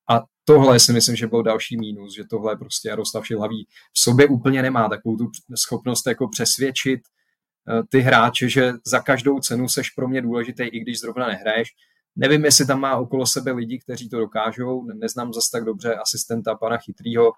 A 0.10 0.24
tohle 0.46 0.80
si 0.80 0.94
myslím, 0.94 1.16
že 1.16 1.28
byl 1.28 1.44
další 1.44 1.78
mínus, 1.78 2.16
že 2.16 2.24
tohle 2.30 2.58
prostě 2.58 2.90
Jaroslav 2.90 3.28
Šilhavý 3.28 3.68
v 3.94 4.00
sobě 4.00 4.28
úplně 4.28 4.62
nemá 4.62 4.90
takovou 4.90 5.18
tu 5.18 5.32
schopnost 5.56 6.08
jako 6.08 6.28
přesvědčit 6.28 7.00
eh, 7.00 7.84
ty 7.90 8.00
hráče, 8.00 8.50
že 8.50 8.74
za 8.86 9.00
každou 9.00 9.40
cenu 9.40 9.70
seš 9.70 9.90
pro 9.90 10.08
mě 10.08 10.22
důležitý, 10.22 10.64
i 10.64 10.80
když 10.80 11.00
zrovna 11.00 11.28
nehraješ. 11.28 11.70
Nevím, 12.16 12.46
jestli 12.46 12.66
tam 12.66 12.80
má 12.80 12.98
okolo 12.98 13.26
sebe 13.26 13.52
lidi, 13.52 13.80
kteří 13.80 14.10
to 14.10 14.20
dokážou, 14.20 14.84
neznám 14.94 15.34
zase 15.34 15.50
tak 15.52 15.66
dobře 15.66 15.96
asistenta 15.96 16.56
pana 16.56 16.78
Chytrýho, 16.78 17.32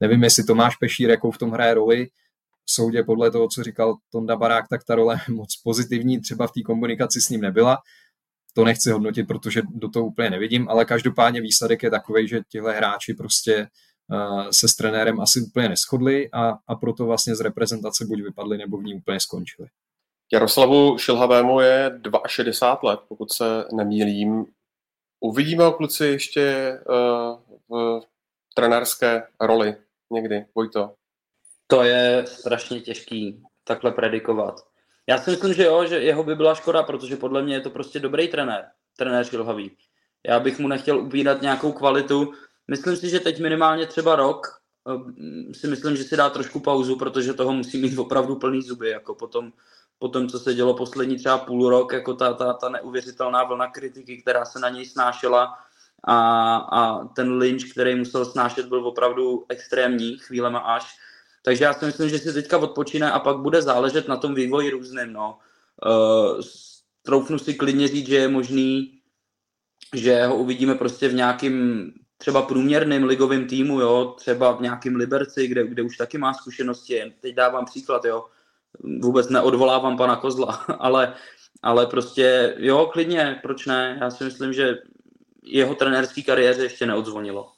nevím, 0.00 0.22
jestli 0.22 0.44
Tomáš 0.44 0.76
Pešír, 0.76 1.10
jakou 1.10 1.30
v 1.30 1.38
tom 1.38 1.50
hraje 1.50 1.74
roli, 1.74 2.08
v 2.64 2.70
soudě 2.70 3.02
podle 3.02 3.30
toho, 3.30 3.48
co 3.48 3.62
říkal 3.62 3.96
Tonda 4.12 4.36
Barák, 4.36 4.68
tak 4.68 4.84
ta 4.84 4.94
role 4.94 5.20
moc 5.28 5.56
pozitivní 5.56 6.20
třeba 6.20 6.46
v 6.46 6.52
té 6.52 6.62
komunikaci 6.62 7.20
s 7.20 7.28
ním 7.28 7.40
nebyla, 7.40 7.78
to 8.56 8.64
nechci 8.64 8.90
hodnotit, 8.90 9.26
protože 9.26 9.62
do 9.68 9.88
toho 9.88 10.06
úplně 10.06 10.30
nevidím, 10.30 10.68
ale 10.68 10.84
každopádně 10.84 11.40
výsledek 11.40 11.82
je 11.82 11.90
takový, 11.90 12.28
že 12.28 12.40
tihle 12.48 12.76
hráči 12.76 13.14
prostě 13.14 13.68
uh, 14.12 14.48
se 14.50 14.68
s 14.68 14.76
trenérem 14.76 15.20
asi 15.20 15.40
úplně 15.40 15.68
neschodli 15.68 16.30
a, 16.32 16.58
a 16.68 16.74
proto 16.74 17.06
vlastně 17.06 17.36
z 17.36 17.40
reprezentace 17.40 18.04
buď 18.04 18.22
vypadli, 18.22 18.58
nebo 18.58 18.76
v 18.76 18.84
ní 18.84 18.94
úplně 18.94 19.20
skončili. 19.20 19.68
Jaroslavu 20.32 20.98
Šilhavému 20.98 21.60
je 21.60 22.00
62 22.26 22.90
let, 22.90 23.00
pokud 23.08 23.32
se 23.32 23.64
nemýlím. 23.72 24.46
Uvidíme 25.20 25.64
o 25.64 25.72
kluci 25.72 26.06
ještě 26.06 26.72
uh, 27.68 27.98
v 28.00 28.00
trenérské 28.54 29.22
roli 29.40 29.76
někdy, 30.12 30.44
Vojto? 30.54 30.94
To 31.66 31.82
je 31.82 32.24
strašně 32.26 32.80
těžký 32.80 33.42
takhle 33.64 33.92
predikovat. 33.92 34.75
Já 35.08 35.18
si 35.18 35.30
myslím, 35.30 35.54
že 35.54 35.64
jo, 35.64 35.86
že 35.86 35.96
jeho 35.96 36.24
by 36.24 36.34
byla 36.34 36.54
škoda, 36.54 36.82
protože 36.82 37.16
podle 37.16 37.42
mě 37.42 37.54
je 37.54 37.60
to 37.60 37.70
prostě 37.70 38.00
dobrý 38.00 38.28
trenér, 38.28 38.64
trenér 38.96 39.24
Šilhavý. 39.24 39.76
Já 40.26 40.40
bych 40.40 40.58
mu 40.58 40.68
nechtěl 40.68 40.98
upírat 40.98 41.42
nějakou 41.42 41.72
kvalitu. 41.72 42.32
Myslím 42.68 42.96
si, 42.96 43.08
že 43.08 43.20
teď 43.20 43.40
minimálně 43.40 43.86
třeba 43.86 44.16
rok 44.16 44.46
eh, 44.88 45.54
si 45.54 45.66
myslím, 45.66 45.96
že 45.96 46.04
si 46.04 46.16
dá 46.16 46.30
trošku 46.30 46.60
pauzu, 46.60 46.96
protože 46.96 47.34
toho 47.34 47.52
musí 47.52 47.82
mít 47.82 47.98
opravdu 47.98 48.36
plný 48.36 48.62
zuby, 48.62 48.90
jako 48.90 49.14
potom, 49.14 49.52
potom 49.98 50.28
co 50.28 50.38
se 50.38 50.54
dělo 50.54 50.74
poslední 50.74 51.16
třeba 51.16 51.38
půl 51.38 51.70
rok, 51.70 51.92
jako 51.92 52.14
ta, 52.14 52.32
ta, 52.32 52.52
ta 52.52 52.68
neuvěřitelná 52.68 53.44
vlna 53.44 53.70
kritiky, 53.70 54.22
která 54.22 54.44
se 54.44 54.58
na 54.58 54.68
něj 54.68 54.86
snášela 54.86 55.58
a, 56.04 56.56
a 56.56 57.04
ten 57.04 57.32
lynč, 57.32 57.64
který 57.72 57.94
musel 57.94 58.24
snášet, 58.24 58.66
byl 58.66 58.86
opravdu 58.86 59.44
extrémní 59.48 60.18
chvílema 60.18 60.58
až. 60.58 60.98
Takže 61.46 61.64
já 61.64 61.74
si 61.74 61.84
myslím, 61.84 62.08
že 62.08 62.18
si 62.18 62.32
teďka 62.32 62.58
odpočíne 62.58 63.10
a 63.10 63.18
pak 63.18 63.38
bude 63.38 63.62
záležet 63.62 64.08
na 64.08 64.16
tom 64.16 64.34
vývoji 64.34 64.70
různým. 64.70 65.12
No. 65.12 65.38
Uh, 65.86 66.40
troufnu 67.02 67.38
si 67.38 67.54
klidně 67.54 67.88
říct, 67.88 68.06
že 68.06 68.16
je 68.16 68.28
možný, 68.28 68.98
že 69.94 70.26
ho 70.26 70.36
uvidíme 70.36 70.74
prostě 70.74 71.08
v 71.08 71.14
nějakým 71.14 71.92
třeba 72.18 72.42
průměrným 72.42 73.04
ligovým 73.04 73.46
týmu, 73.46 73.80
jo, 73.80 74.14
třeba 74.18 74.52
v 74.52 74.60
nějakém 74.60 74.96
Liberci, 74.96 75.46
kde, 75.46 75.66
kde 75.66 75.82
už 75.82 75.96
taky 75.96 76.18
má 76.18 76.34
zkušenosti. 76.34 77.14
Teď 77.20 77.34
dávám 77.34 77.64
příklad, 77.64 78.04
jo, 78.04 78.26
vůbec 79.02 79.28
neodvolávám 79.28 79.96
pana 79.96 80.16
Kozla, 80.16 80.52
ale, 80.78 81.14
ale 81.62 81.86
prostě 81.86 82.54
jo, 82.58 82.90
klidně, 82.92 83.38
proč 83.42 83.66
ne? 83.66 83.98
Já 84.00 84.10
si 84.10 84.24
myslím, 84.24 84.52
že 84.52 84.78
jeho 85.42 85.74
trenérské 85.74 86.22
kariéře 86.22 86.62
ještě 86.62 86.86
neodzvonilo. 86.86 87.55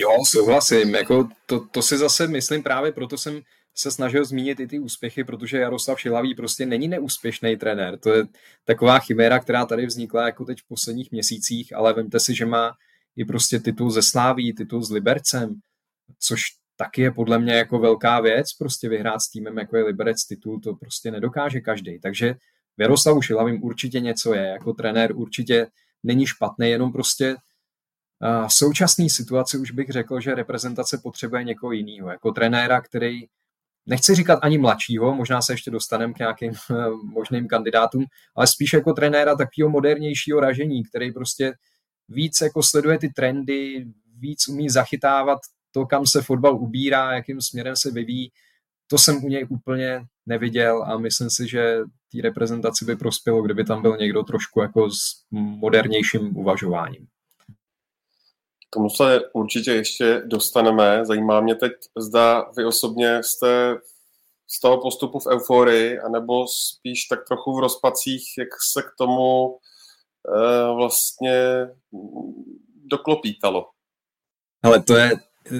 Jo, 0.00 0.24
souhlasím. 0.24 0.94
Jako 0.94 1.28
to, 1.46 1.60
to 1.60 1.82
si 1.82 1.98
zase 1.98 2.26
myslím 2.26 2.62
právě, 2.62 2.92
proto 2.92 3.18
jsem 3.18 3.40
se 3.74 3.90
snažil 3.90 4.24
zmínit 4.24 4.60
i 4.60 4.66
ty 4.66 4.78
úspěchy, 4.78 5.24
protože 5.24 5.58
Jaroslav 5.58 6.00
Šilavý 6.00 6.34
prostě 6.34 6.66
není 6.66 6.88
neúspěšný 6.88 7.56
trenér. 7.56 7.98
To 7.98 8.12
je 8.12 8.24
taková 8.64 8.98
chiméra, 8.98 9.38
která 9.38 9.66
tady 9.66 9.86
vznikla 9.86 10.26
jako 10.26 10.44
teď 10.44 10.60
v 10.60 10.68
posledních 10.68 11.12
měsících, 11.12 11.76
ale 11.76 11.92
vemte 11.92 12.20
si, 12.20 12.34
že 12.34 12.46
má 12.46 12.72
i 13.16 13.24
prostě 13.24 13.58
titul 13.58 13.90
ze 13.90 14.02
Sláví, 14.02 14.52
titul 14.52 14.82
s 14.82 14.90
Libercem, 14.90 15.60
což 16.18 16.40
taky 16.76 17.02
je 17.02 17.10
podle 17.10 17.38
mě 17.38 17.52
jako 17.52 17.78
velká 17.78 18.20
věc, 18.20 18.52
prostě 18.52 18.88
vyhrát 18.88 19.20
s 19.20 19.30
týmem, 19.30 19.58
jako 19.58 19.76
je 19.76 19.84
Liberec 19.84 20.24
titul, 20.24 20.60
to 20.60 20.74
prostě 20.74 21.10
nedokáže 21.10 21.60
každý. 21.60 22.00
Takže 22.00 22.34
v 22.78 22.82
Jaroslavu 22.82 23.22
Šilavým 23.22 23.62
určitě 23.62 24.00
něco 24.00 24.34
je, 24.34 24.42
jako 24.42 24.72
trenér 24.72 25.12
určitě 25.16 25.66
není 26.02 26.26
špatný, 26.26 26.70
jenom 26.70 26.92
prostě 26.92 27.36
v 28.46 28.52
současné 28.52 29.08
situaci 29.08 29.58
už 29.58 29.70
bych 29.70 29.88
řekl, 29.88 30.20
že 30.20 30.34
reprezentace 30.34 30.98
potřebuje 31.02 31.44
někoho 31.44 31.72
jiného, 31.72 32.10
jako 32.10 32.32
trenéra, 32.32 32.80
který 32.80 33.20
nechci 33.86 34.14
říkat 34.14 34.38
ani 34.42 34.58
mladšího, 34.58 35.14
možná 35.14 35.42
se 35.42 35.52
ještě 35.52 35.70
dostaneme 35.70 36.12
k 36.12 36.18
nějakým 36.18 36.52
možným 37.04 37.48
kandidátům, 37.48 38.04
ale 38.36 38.46
spíš 38.46 38.72
jako 38.72 38.92
trenéra 38.92 39.36
takového 39.36 39.70
modernějšího 39.70 40.40
ražení, 40.40 40.84
který 40.84 41.12
prostě 41.12 41.52
víc 42.08 42.40
jako 42.40 42.62
sleduje 42.62 42.98
ty 42.98 43.08
trendy, 43.08 43.86
víc 44.18 44.48
umí 44.48 44.70
zachytávat 44.70 45.38
to, 45.72 45.86
kam 45.86 46.06
se 46.06 46.22
fotbal 46.22 46.56
ubírá, 46.56 47.14
jakým 47.14 47.40
směrem 47.40 47.76
se 47.76 47.90
vyvíjí. 47.90 48.32
To 48.86 48.98
jsem 48.98 49.24
u 49.24 49.28
něj 49.28 49.46
úplně 49.48 50.04
neviděl 50.26 50.82
a 50.82 50.98
myslím 50.98 51.30
si, 51.30 51.48
že 51.48 51.78
té 52.12 52.22
reprezentaci 52.22 52.84
by 52.84 52.96
prospělo, 52.96 53.42
kdyby 53.42 53.64
tam 53.64 53.82
byl 53.82 53.96
někdo 53.96 54.22
trošku 54.22 54.60
jako 54.60 54.90
s 54.90 55.00
modernějším 55.30 56.36
uvažováním 56.36 57.06
tomu 58.74 58.90
se 58.90 59.20
určitě 59.32 59.70
ještě 59.72 60.22
dostaneme. 60.26 61.06
Zajímá 61.06 61.40
mě 61.40 61.54
teď, 61.54 61.72
zda 61.98 62.46
vy 62.56 62.64
osobně 62.64 63.20
jste 63.22 63.76
z 64.56 64.60
toho 64.60 64.80
postupu 64.80 65.18
v 65.18 65.26
euforii, 65.26 65.98
anebo 65.98 66.46
spíš 66.48 67.04
tak 67.04 67.18
trochu 67.28 67.56
v 67.56 67.60
rozpacích, 67.60 68.24
jak 68.38 68.48
se 68.74 68.82
k 68.82 68.90
tomu 68.98 69.48
e, 69.48 70.74
vlastně 70.74 71.66
doklopítalo. 72.84 73.66
Ale 74.62 74.82
to 74.82 74.96
je, 74.96 75.10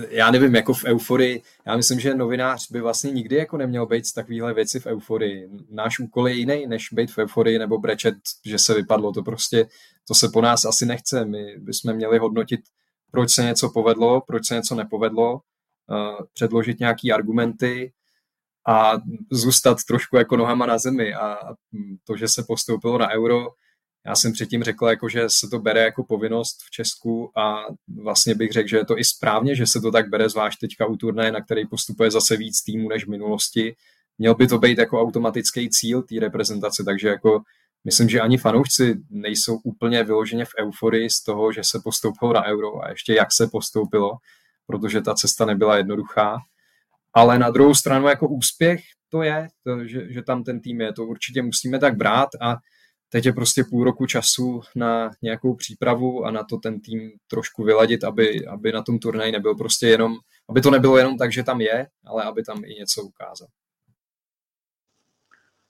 já 0.08 0.30
nevím, 0.30 0.54
jako 0.54 0.74
v 0.74 0.84
euforii, 0.84 1.42
já 1.66 1.76
myslím, 1.76 2.00
že 2.00 2.14
novinář 2.14 2.70
by 2.70 2.80
vlastně 2.80 3.10
nikdy 3.10 3.36
jako 3.36 3.56
neměl 3.56 3.86
být 3.86 4.06
z 4.06 4.12
takovéhle 4.12 4.54
věci 4.54 4.80
v 4.80 4.86
euforii. 4.86 5.50
Náš 5.70 5.98
úkol 5.98 6.28
je 6.28 6.34
jiný, 6.34 6.66
než 6.66 6.88
být 6.92 7.10
v 7.10 7.18
euforii 7.18 7.58
nebo 7.58 7.78
brečet, 7.78 8.14
že 8.46 8.58
se 8.58 8.74
vypadlo. 8.74 9.12
To 9.12 9.22
prostě, 9.22 9.66
to 10.08 10.14
se 10.14 10.28
po 10.32 10.40
nás 10.40 10.64
asi 10.64 10.86
nechce. 10.86 11.24
My 11.24 11.56
bychom 11.58 11.92
měli 11.92 12.18
hodnotit 12.18 12.60
proč 13.12 13.30
se 13.30 13.42
něco 13.42 13.70
povedlo, 13.70 14.20
proč 14.20 14.46
se 14.46 14.54
něco 14.54 14.74
nepovedlo, 14.74 15.40
předložit 16.32 16.80
nějaký 16.80 17.12
argumenty 17.12 17.92
a 18.68 18.92
zůstat 19.30 19.78
trošku 19.88 20.16
jako 20.16 20.36
nohama 20.36 20.66
na 20.66 20.78
zemi 20.78 21.14
a 21.14 21.38
to, 22.04 22.16
že 22.16 22.28
se 22.28 22.44
postoupilo 22.48 22.98
na 22.98 23.10
euro, 23.10 23.48
já 24.06 24.16
jsem 24.16 24.32
předtím 24.32 24.62
řekl, 24.62 24.86
jako, 24.86 25.08
že 25.08 25.30
se 25.30 25.48
to 25.48 25.58
bere 25.58 25.80
jako 25.80 26.04
povinnost 26.04 26.56
v 26.66 26.70
Česku 26.70 27.38
a 27.38 27.64
vlastně 28.02 28.34
bych 28.34 28.52
řekl, 28.52 28.68
že 28.68 28.76
je 28.76 28.84
to 28.84 28.98
i 28.98 29.04
správně, 29.04 29.54
že 29.54 29.66
se 29.66 29.80
to 29.80 29.90
tak 29.90 30.08
bere, 30.08 30.28
zvlášť 30.28 30.60
teďka 30.60 30.86
u 30.86 30.96
turné, 30.96 31.32
na 31.32 31.40
který 31.40 31.66
postupuje 31.66 32.10
zase 32.10 32.36
víc 32.36 32.62
týmů 32.62 32.88
než 32.88 33.04
v 33.04 33.10
minulosti. 33.10 33.76
Měl 34.18 34.34
by 34.34 34.46
to 34.46 34.58
být 34.58 34.78
jako 34.78 35.02
automatický 35.02 35.70
cíl 35.70 36.02
té 36.02 36.14
reprezentace, 36.20 36.84
takže 36.84 37.08
jako 37.08 37.42
myslím, 37.84 38.08
že 38.08 38.20
ani 38.20 38.38
fanoušci 38.38 38.94
nejsou 39.10 39.56
úplně 39.64 40.04
vyloženě 40.04 40.44
v 40.44 40.54
euforii 40.58 41.10
z 41.10 41.22
toho, 41.22 41.52
že 41.52 41.60
se 41.64 41.80
postoupilo 41.84 42.32
na 42.32 42.44
euro 42.44 42.84
a 42.84 42.90
ještě 42.90 43.14
jak 43.14 43.32
se 43.32 43.46
postoupilo, 43.46 44.12
protože 44.66 45.00
ta 45.00 45.14
cesta 45.14 45.44
nebyla 45.44 45.76
jednoduchá. 45.76 46.38
Ale 47.14 47.38
na 47.38 47.50
druhou 47.50 47.74
stranu 47.74 48.08
jako 48.08 48.28
úspěch 48.28 48.80
to 49.08 49.22
je, 49.22 49.48
to, 49.64 49.84
že, 49.86 50.12
že 50.12 50.22
tam 50.22 50.44
ten 50.44 50.60
tým 50.60 50.80
je, 50.80 50.92
to 50.92 51.04
určitě 51.04 51.42
musíme 51.42 51.78
tak 51.78 51.96
brát 51.96 52.28
a 52.40 52.56
teď 53.08 53.26
je 53.26 53.32
prostě 53.32 53.64
půl 53.64 53.84
roku 53.84 54.06
času 54.06 54.60
na 54.76 55.10
nějakou 55.22 55.54
přípravu 55.54 56.24
a 56.24 56.30
na 56.30 56.44
to 56.44 56.56
ten 56.56 56.80
tým 56.80 57.10
trošku 57.30 57.64
vyladit, 57.64 58.04
aby, 58.04 58.46
aby 58.46 58.72
na 58.72 58.82
tom 58.82 58.98
turnaji 58.98 59.32
nebyl 59.32 59.54
prostě 59.54 59.86
jenom, 59.86 60.16
aby 60.48 60.60
to 60.60 60.70
nebylo 60.70 60.96
jenom 60.96 61.18
tak, 61.18 61.32
že 61.32 61.42
tam 61.42 61.60
je, 61.60 61.86
ale 62.06 62.24
aby 62.24 62.42
tam 62.42 62.64
i 62.64 62.74
něco 62.74 63.02
ukázal. 63.02 63.48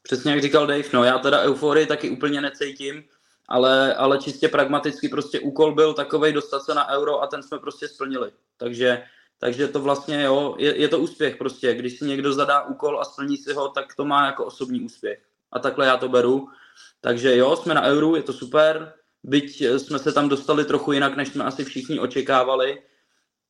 Přesně 0.02 0.32
jak 0.32 0.42
říkal 0.42 0.66
Dave, 0.66 0.88
no 0.92 1.04
já 1.04 1.18
teda 1.18 1.40
euforii 1.40 1.86
taky 1.86 2.10
úplně 2.10 2.40
necítím, 2.40 3.04
ale, 3.48 3.94
ale 3.94 4.18
čistě 4.18 4.48
pragmaticky 4.48 5.08
prostě 5.08 5.40
úkol 5.40 5.74
byl 5.74 5.94
takový 5.94 6.32
dostat 6.32 6.62
se 6.62 6.74
na 6.74 6.90
euro 6.90 7.22
a 7.22 7.26
ten 7.26 7.42
jsme 7.42 7.58
prostě 7.58 7.88
splnili. 7.88 8.32
Takže, 8.56 9.02
takže 9.38 9.68
to 9.68 9.80
vlastně 9.80 10.22
jo, 10.22 10.54
je, 10.58 10.76
je 10.80 10.88
to 10.88 10.98
úspěch 10.98 11.36
prostě. 11.36 11.74
Když 11.74 11.98
si 11.98 12.04
někdo 12.04 12.32
zadá 12.32 12.62
úkol 12.62 13.00
a 13.00 13.04
splní 13.04 13.36
si 13.36 13.52
ho, 13.52 13.68
tak 13.68 13.94
to 13.94 14.04
má 14.04 14.26
jako 14.26 14.44
osobní 14.44 14.80
úspěch. 14.80 15.22
A 15.52 15.58
takhle 15.58 15.86
já 15.86 15.96
to 15.96 16.08
beru. 16.08 16.48
Takže 17.00 17.36
jo, 17.36 17.56
jsme 17.56 17.74
na 17.74 17.82
euru, 17.82 18.16
je 18.16 18.22
to 18.22 18.32
super. 18.32 18.94
Byť 19.22 19.60
jsme 19.60 19.98
se 19.98 20.12
tam 20.12 20.28
dostali 20.28 20.64
trochu 20.64 20.92
jinak, 20.92 21.16
než 21.16 21.28
jsme 21.28 21.44
asi 21.44 21.64
všichni 21.64 22.00
očekávali, 22.00 22.82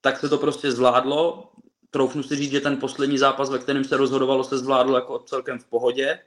tak 0.01 0.19
se 0.19 0.29
to 0.29 0.39
prostě 0.39 0.73
zvládlo. 0.73 1.53
Troufnu 1.91 2.23
si 2.23 2.37
říct, 2.37 2.51
že 2.51 2.61
ten 2.61 2.77
poslední 2.77 3.19
zápas, 3.19 3.51
ve 3.51 3.59
kterém 3.59 3.85
se 3.85 3.97
rozhodovalo, 3.97 4.45
se 4.45 4.59
zvládlo 4.59 4.97
jako 4.97 5.19
celkem 5.19 5.59
v 5.59 5.65
pohodě 5.65 6.19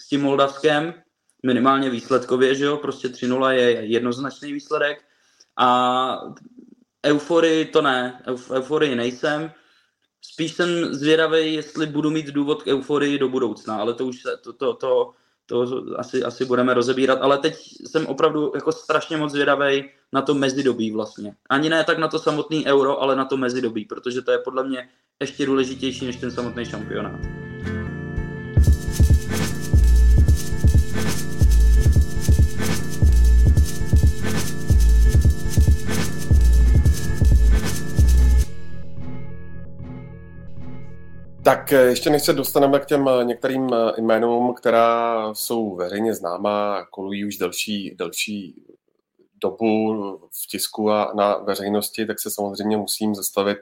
s 0.00 0.08
tím 0.08 0.22
Moldavskem, 0.22 0.94
minimálně 1.42 1.90
výsledkově, 1.90 2.54
že 2.54 2.64
jo, 2.64 2.76
prostě 2.76 3.08
3-0 3.08 3.48
je 3.48 3.70
jednoznačný 3.70 4.52
výsledek 4.52 5.04
a 5.56 6.20
euforii 7.06 7.64
to 7.64 7.82
ne, 7.82 8.22
Euf, 8.26 8.50
euforii 8.50 8.94
nejsem, 8.94 9.52
spíš 10.22 10.52
jsem 10.52 10.94
zvědavý, 10.94 11.54
jestli 11.54 11.86
budu 11.86 12.10
mít 12.10 12.26
důvod 12.26 12.62
k 12.62 12.66
euforii 12.66 13.18
do 13.18 13.28
budoucna, 13.28 13.76
ale 13.76 13.94
to 13.94 14.06
už 14.06 14.22
se, 14.22 14.36
to, 14.36 14.52
to, 14.52 14.74
to, 14.74 15.12
to 15.46 15.84
asi, 15.96 16.22
asi 16.24 16.44
budeme 16.44 16.74
rozebírat, 16.74 17.18
ale 17.22 17.38
teď 17.38 17.56
jsem 17.86 18.06
opravdu 18.06 18.52
jako 18.54 18.72
strašně 18.72 19.16
moc 19.16 19.32
zvědavý 19.32 19.90
na 20.12 20.22
to 20.22 20.34
mezidobí 20.34 20.90
vlastně. 20.90 21.34
Ani 21.50 21.68
ne 21.68 21.84
tak 21.84 21.98
na 21.98 22.08
to 22.08 22.18
samotný 22.18 22.66
euro, 22.66 23.02
ale 23.02 23.16
na 23.16 23.24
to 23.24 23.36
mezidobí, 23.36 23.84
protože 23.84 24.22
to 24.22 24.32
je 24.32 24.38
podle 24.38 24.64
mě 24.64 24.88
ještě 25.20 25.46
důležitější 25.46 26.06
než 26.06 26.16
ten 26.16 26.30
samotný 26.30 26.64
šampionát. 26.64 27.20
Tak 41.50 41.72
eh, 41.72 41.82
ještě 41.82 42.10
než 42.10 42.22
se 42.22 42.32
dostaneme 42.32 42.80
k 42.80 42.86
těm 42.86 43.08
eh, 43.08 43.24
některým 43.24 43.68
eh, 43.74 44.00
jménům, 44.00 44.54
která 44.54 45.34
jsou 45.34 45.76
veřejně 45.76 46.14
známá, 46.14 46.86
kolují 46.90 47.24
už 47.24 47.36
delší, 47.36 47.94
delší 47.94 48.54
dobu 49.42 49.94
v 50.18 50.46
tisku 50.50 50.90
a 50.90 51.12
na 51.16 51.38
veřejnosti, 51.38 52.06
tak 52.06 52.20
se 52.20 52.30
samozřejmě 52.30 52.76
musím 52.76 53.14
zastavit 53.14 53.58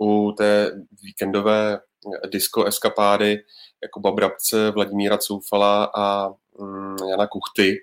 u 0.00 0.32
té 0.32 0.72
víkendové 1.02 1.80
disco 2.32 2.64
eskapády 2.64 3.44
Jakuba 3.82 4.10
Brabce, 4.10 4.70
Vladimíra 4.70 5.18
Coufala 5.18 5.90
a 5.94 6.28
mm, 6.60 6.96
Jana 7.10 7.26
Kuchty. 7.26 7.76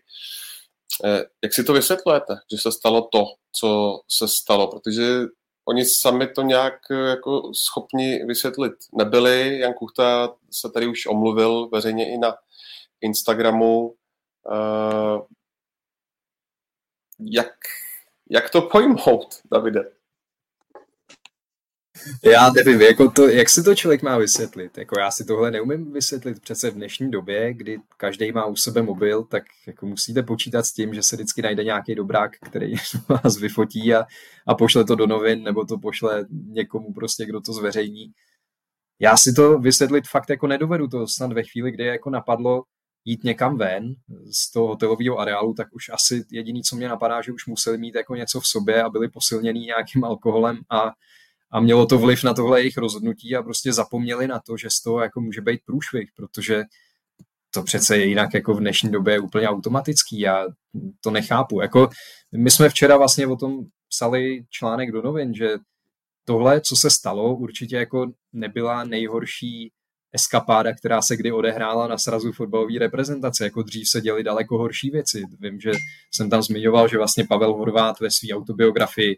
Jak 1.43 1.53
si 1.53 1.63
to 1.63 1.73
vysvětlujete, 1.73 2.35
že 2.51 2.57
se 2.57 2.71
stalo 2.71 3.01
to, 3.11 3.23
co 3.51 3.99
se 4.07 4.27
stalo? 4.27 4.67
Protože 4.67 5.19
oni 5.65 5.85
sami 5.85 6.27
to 6.27 6.41
nějak 6.41 6.79
eh, 6.91 6.95
jako 6.95 7.53
schopni 7.53 8.25
vysvětlit 8.25 8.73
nebyli. 8.93 9.59
Jan 9.59 9.73
Kuchta 9.73 10.35
se 10.51 10.69
tady 10.69 10.87
už 10.87 11.05
omluvil 11.05 11.67
veřejně 11.67 12.13
i 12.13 12.17
na 12.17 12.35
Instagramu. 13.01 13.95
Uh, 14.51 15.21
jak, 17.19 17.55
jak 18.29 18.49
to 18.49 18.61
pojmout, 18.61 19.41
Davide? 19.51 19.91
Já 22.23 22.49
nevím, 22.49 22.81
jako 22.81 23.11
to, 23.11 23.27
jak 23.27 23.49
si 23.49 23.63
to 23.63 23.75
člověk 23.75 24.01
má 24.01 24.17
vysvětlit. 24.17 24.77
Jako 24.77 24.99
já 24.99 25.11
si 25.11 25.25
tohle 25.25 25.51
neumím 25.51 25.93
vysvětlit 25.93 26.39
přece 26.39 26.71
v 26.71 26.73
dnešní 26.73 27.11
době, 27.11 27.53
kdy 27.53 27.79
každý 27.97 28.31
má 28.31 28.45
u 28.45 28.55
sebe 28.55 28.81
mobil, 28.81 29.23
tak 29.23 29.43
jako 29.67 29.85
musíte 29.85 30.23
počítat 30.23 30.65
s 30.65 30.73
tím, 30.73 30.93
že 30.93 31.03
se 31.03 31.15
vždycky 31.15 31.41
najde 31.41 31.63
nějaký 31.63 31.95
dobrák, 31.95 32.31
který 32.45 32.73
vás 33.09 33.37
vyfotí 33.37 33.93
a, 33.93 34.05
a 34.47 34.55
pošle 34.55 34.85
to 34.85 34.95
do 34.95 35.07
novin, 35.07 35.43
nebo 35.43 35.65
to 35.65 35.77
pošle 35.77 36.25
někomu 36.29 36.93
prostě, 36.93 37.25
kdo 37.25 37.41
to 37.41 37.53
zveřejní. 37.53 38.11
Já 38.99 39.17
si 39.17 39.33
to 39.33 39.59
vysvětlit 39.59 40.07
fakt 40.07 40.29
jako 40.29 40.47
nedovedu 40.47 40.87
to 40.87 41.07
snad 41.07 41.33
ve 41.33 41.43
chvíli, 41.43 41.71
kdy 41.71 41.85
jako 41.85 42.09
napadlo 42.09 42.63
jít 43.05 43.23
někam 43.23 43.57
ven 43.57 43.95
z 44.31 44.51
toho 44.51 44.67
hotelového 44.67 45.19
areálu, 45.19 45.53
tak 45.53 45.67
už 45.71 45.89
asi 45.89 46.25
jediný, 46.31 46.63
co 46.63 46.75
mě 46.75 46.87
napadá, 46.87 47.21
že 47.21 47.31
už 47.31 47.45
museli 47.45 47.77
mít 47.77 47.95
jako 47.95 48.15
něco 48.15 48.39
v 48.39 48.47
sobě 48.47 48.83
a 48.83 48.89
byli 48.89 49.09
posilněný 49.09 49.59
nějakým 49.59 50.03
alkoholem 50.03 50.59
a 50.69 50.91
a 51.51 51.59
mělo 51.59 51.85
to 51.85 51.97
vliv 51.97 52.23
na 52.23 52.33
tohle 52.33 52.61
jejich 52.61 52.77
rozhodnutí 52.77 53.35
a 53.35 53.43
prostě 53.43 53.73
zapomněli 53.73 54.27
na 54.27 54.39
to, 54.39 54.57
že 54.57 54.69
z 54.69 54.81
toho 54.81 54.99
jako 54.99 55.21
může 55.21 55.41
být 55.41 55.59
průšvih, 55.65 56.09
protože 56.15 56.63
to 57.51 57.63
přece 57.63 57.97
je 57.97 58.05
jinak 58.05 58.33
jako 58.33 58.53
v 58.53 58.59
dnešní 58.59 58.91
době 58.91 59.19
úplně 59.19 59.47
automatický, 59.49 60.19
já 60.19 60.45
to 61.01 61.11
nechápu. 61.11 61.61
Jako 61.61 61.89
my 62.37 62.51
jsme 62.51 62.69
včera 62.69 62.97
vlastně 62.97 63.27
o 63.27 63.35
tom 63.35 63.65
psali 63.89 64.45
článek 64.49 64.91
do 64.91 65.01
novin, 65.01 65.33
že 65.33 65.49
tohle, 66.25 66.61
co 66.61 66.75
se 66.75 66.89
stalo, 66.89 67.35
určitě 67.35 67.75
jako 67.75 68.11
nebyla 68.33 68.83
nejhorší 68.83 69.71
eskapáda, 70.13 70.73
která 70.73 71.01
se 71.01 71.17
kdy 71.17 71.31
odehrála 71.31 71.87
na 71.87 71.97
srazu 71.97 72.31
fotbalové 72.31 72.79
reprezentace. 72.79 73.43
Jako 73.43 73.63
dřív 73.63 73.89
se 73.89 74.01
děly 74.01 74.23
daleko 74.23 74.57
horší 74.57 74.89
věci. 74.89 75.23
Vím, 75.39 75.59
že 75.59 75.71
jsem 76.11 76.29
tam 76.29 76.41
zmiňoval, 76.41 76.87
že 76.87 76.97
vlastně 76.97 77.23
Pavel 77.29 77.53
Horvát 77.53 77.99
ve 77.99 78.11
své 78.11 78.35
autobiografii 78.35 79.17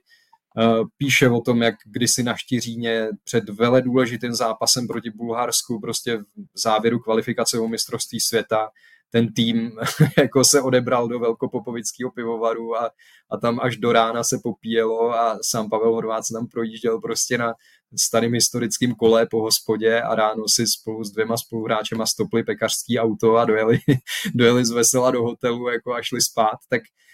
píše 0.97 1.29
o 1.29 1.41
tom, 1.41 1.61
jak 1.61 1.75
kdysi 1.85 2.23
na 2.23 2.35
Štíříně 2.35 3.07
před 3.23 3.49
vele 3.49 3.81
důležitým 3.81 4.33
zápasem 4.33 4.87
proti 4.87 5.09
Bulharsku, 5.09 5.79
prostě 5.79 6.17
v 6.17 6.59
závěru 6.59 6.99
kvalifikace 6.99 7.59
o 7.59 7.67
mistrovství 7.67 8.19
světa, 8.19 8.69
ten 9.09 9.33
tým 9.33 9.71
jako 10.17 10.43
se 10.43 10.61
odebral 10.61 11.07
do 11.07 11.19
velkopopovického 11.19 12.11
pivovaru 12.11 12.75
a, 12.75 12.91
a 13.31 13.37
tam 13.37 13.59
až 13.61 13.77
do 13.77 13.91
rána 13.91 14.23
se 14.23 14.39
popíjelo 14.43 15.13
a 15.13 15.39
sám 15.41 15.69
Pavel 15.69 15.93
Horvát 15.93 16.25
se 16.25 16.33
tam 16.33 16.47
projížděl 16.47 17.01
prostě 17.01 17.37
na 17.37 17.53
starým 17.99 18.33
historickým 18.33 18.95
kole 18.95 19.27
po 19.31 19.41
hospodě 19.41 20.01
a 20.01 20.15
ráno 20.15 20.43
si 20.47 20.67
spolu 20.67 21.03
s 21.03 21.11
dvěma 21.11 21.37
spoluhráčema 21.37 22.05
stopli 22.05 22.43
pekařský 22.43 22.99
auto 22.99 23.35
a 23.35 23.45
dojeli, 23.45 23.79
dojeli 24.35 24.65
z 24.65 24.71
vesela 24.71 25.11
do 25.11 25.23
hotelu 25.23 25.69
jako 25.69 25.93
a 25.93 26.01
šli 26.01 26.21
spát, 26.21 26.57
tak 26.69 26.81
Eh, 26.81 27.06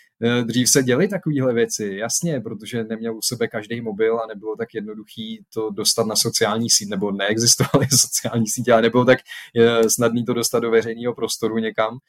dřív 0.43 0.69
se 0.69 0.83
děly 0.83 1.07
takovéhle 1.07 1.53
věci, 1.53 1.95
jasně, 1.99 2.41
protože 2.41 2.83
neměl 2.83 3.17
u 3.17 3.21
sebe 3.21 3.47
každý 3.47 3.81
mobil 3.81 4.19
a 4.19 4.27
nebylo 4.27 4.55
tak 4.55 4.73
jednoduchý 4.73 5.45
to 5.53 5.69
dostat 5.69 6.07
na 6.07 6.15
sociální 6.15 6.69
síť, 6.69 6.89
nebo 6.89 7.11
neexistovaly 7.11 7.87
sociální 7.91 8.47
sítě, 8.47 8.73
ale 8.73 8.81
nebylo 8.81 9.05
tak 9.05 9.19
eh, 9.57 9.89
snadný 9.89 10.25
to 10.25 10.33
dostat 10.33 10.59
do 10.59 10.71
veřejného 10.71 11.13
prostoru 11.13 11.57
někam. 11.57 11.99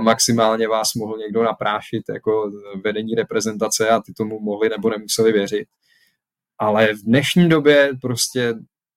Maximálně 0.00 0.68
vás 0.68 0.94
mohl 0.94 1.18
někdo 1.18 1.42
naprášit 1.42 2.02
jako 2.08 2.52
vedení 2.84 3.14
reprezentace 3.14 3.88
a 3.88 4.00
ty 4.00 4.12
tomu 4.12 4.40
mohli 4.40 4.68
nebo 4.68 4.90
nemuseli 4.90 5.32
věřit. 5.32 5.68
Ale 6.58 6.94
v 6.94 7.02
dnešní 7.02 7.48
době 7.48 7.90
prostě 8.00 8.54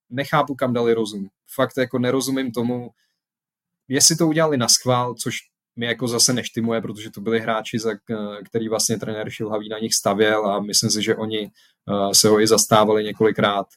nechápu, 0.10 0.56
kam 0.56 0.74
dali 0.74 0.94
rozum. 0.94 1.28
Fakt 1.56 1.78
jako 1.78 2.00
nerozumím 2.00 2.52
tomu, 2.52 2.90
jestli 3.88 4.16
to 4.16 4.28
udělali 4.28 4.58
na 4.58 4.68
schvál, 4.68 5.16
což 5.16 5.36
mi 5.78 5.86
jako 5.86 6.08
zase 6.08 6.34
neštimuje, 6.34 6.82
protože 6.82 7.12
to 7.12 7.22
byli 7.22 7.40
hráči, 7.40 7.80
za 7.80 7.92
který 8.46 8.70
vlastně 8.70 9.00
trenér 9.00 9.30
Šilhavý 9.30 9.70
na 9.70 9.80
nich 9.80 9.94
stavěl 9.94 10.48
a 10.48 10.60
myslím 10.60 10.90
si, 10.90 11.04
že 11.04 11.16
oni 11.16 11.52
uh, 11.86 12.12
se 12.12 12.30
ho 12.30 12.42
i 12.42 12.48
zastávali 12.48 13.04
několikrát. 13.04 13.68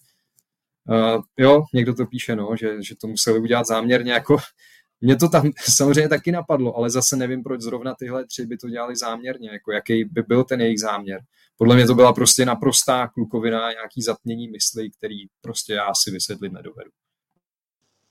Uh, 0.88 1.22
jo, 1.36 1.62
někdo 1.74 1.94
to 1.94 2.06
píše, 2.06 2.36
no, 2.36 2.56
že, 2.56 2.82
že 2.82 2.96
to 2.96 3.06
museli 3.06 3.38
udělat 3.38 3.66
záměrně, 3.66 4.12
jako 4.12 4.36
mě 5.00 5.16
to 5.16 5.28
tam 5.28 5.50
samozřejmě 5.64 6.08
taky 6.08 6.32
napadlo, 6.32 6.76
ale 6.76 6.90
zase 6.90 7.16
nevím, 7.16 7.42
proč 7.42 7.60
zrovna 7.60 7.94
tyhle 7.94 8.26
tři 8.26 8.46
by 8.46 8.56
to 8.56 8.68
dělali 8.68 8.96
záměrně, 8.96 9.50
jako 9.50 9.72
jaký 9.72 10.04
by 10.04 10.22
byl 10.22 10.44
ten 10.44 10.60
jejich 10.60 10.80
záměr. 10.80 11.20
Podle 11.56 11.74
mě 11.74 11.86
to 11.86 11.94
byla 11.94 12.12
prostě 12.12 12.44
naprostá 12.44 13.08
klukovina, 13.08 13.72
nějaký 13.72 14.02
zatmění 14.02 14.48
mysli, 14.48 14.90
který 14.90 15.16
prostě 15.40 15.72
já 15.72 15.94
si 15.94 16.10
vysvětlit 16.10 16.52
nedovedu. 16.52 16.90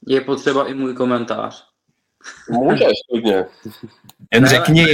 Je 0.07 0.21
potřeba 0.21 0.67
i 0.67 0.73
můj 0.73 0.93
komentář. 0.93 1.68
Můžeš, 2.49 2.97
klidně. 3.11 3.45
Jen 4.33 4.45
řekni, 4.47 4.85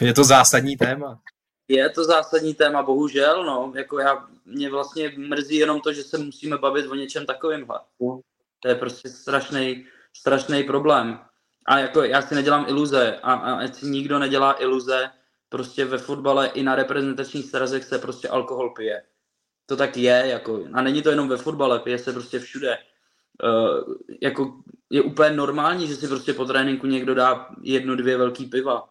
je 0.00 0.14
to 0.14 0.24
zásadní 0.24 0.76
téma. 0.76 1.20
Je 1.68 1.90
to 1.90 2.04
zásadní 2.04 2.54
téma, 2.54 2.82
bohužel, 2.82 3.44
no, 3.44 3.72
jako 3.76 3.98
já, 3.98 4.26
mě 4.44 4.70
vlastně 4.70 5.12
mrzí 5.16 5.56
jenom 5.56 5.80
to, 5.80 5.92
že 5.92 6.02
se 6.02 6.18
musíme 6.18 6.58
bavit 6.58 6.86
o 6.86 6.94
něčem 6.94 7.26
takovýmhle. 7.26 7.80
To 8.60 8.68
je 8.68 8.74
prostě 8.74 9.08
strašný, 9.08 9.86
strašný 10.16 10.62
problém. 10.62 11.18
A 11.66 11.78
jako 11.78 12.02
já 12.02 12.22
si 12.22 12.34
nedělám 12.34 12.64
iluze 12.68 13.18
a, 13.22 13.32
a 13.32 13.54
ať 13.54 13.74
si 13.74 13.86
nikdo 13.86 14.18
nedělá 14.18 14.62
iluze, 14.62 15.10
prostě 15.48 15.84
ve 15.84 15.98
fotbale 15.98 16.46
i 16.46 16.62
na 16.62 16.74
reprezentačních 16.74 17.44
srazech 17.44 17.84
se 17.84 17.98
prostě 17.98 18.28
alkohol 18.28 18.70
pije. 18.70 19.02
To 19.66 19.76
tak 19.76 19.96
je, 19.96 20.22
jako, 20.26 20.64
a 20.72 20.82
není 20.82 21.02
to 21.02 21.10
jenom 21.10 21.28
ve 21.28 21.36
fotbale, 21.36 21.78
pije 21.78 21.98
se 21.98 22.12
prostě 22.12 22.38
všude. 22.38 22.78
Uh, 23.42 23.94
jako 24.22 24.56
je 24.90 25.02
úplně 25.02 25.30
normální, 25.30 25.86
že 25.86 25.96
si 25.96 26.08
prostě 26.08 26.32
po 26.34 26.44
tréninku 26.44 26.86
někdo 26.86 27.14
dá 27.14 27.48
jedno, 27.62 27.96
dvě 27.96 28.16
velký 28.16 28.46
piva. 28.46 28.88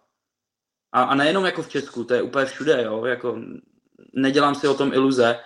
A, 0.91 1.03
a 1.03 1.15
nejenom 1.15 1.45
jako 1.45 1.63
v 1.63 1.69
Česku, 1.69 2.03
to 2.03 2.13
je 2.13 2.21
úplně 2.21 2.45
všude, 2.45 2.83
jo, 2.83 3.05
jako 3.05 3.39
nedělám 4.13 4.55
si 4.55 4.67
o 4.67 4.73
tom 4.73 4.93
iluze, 4.93 5.39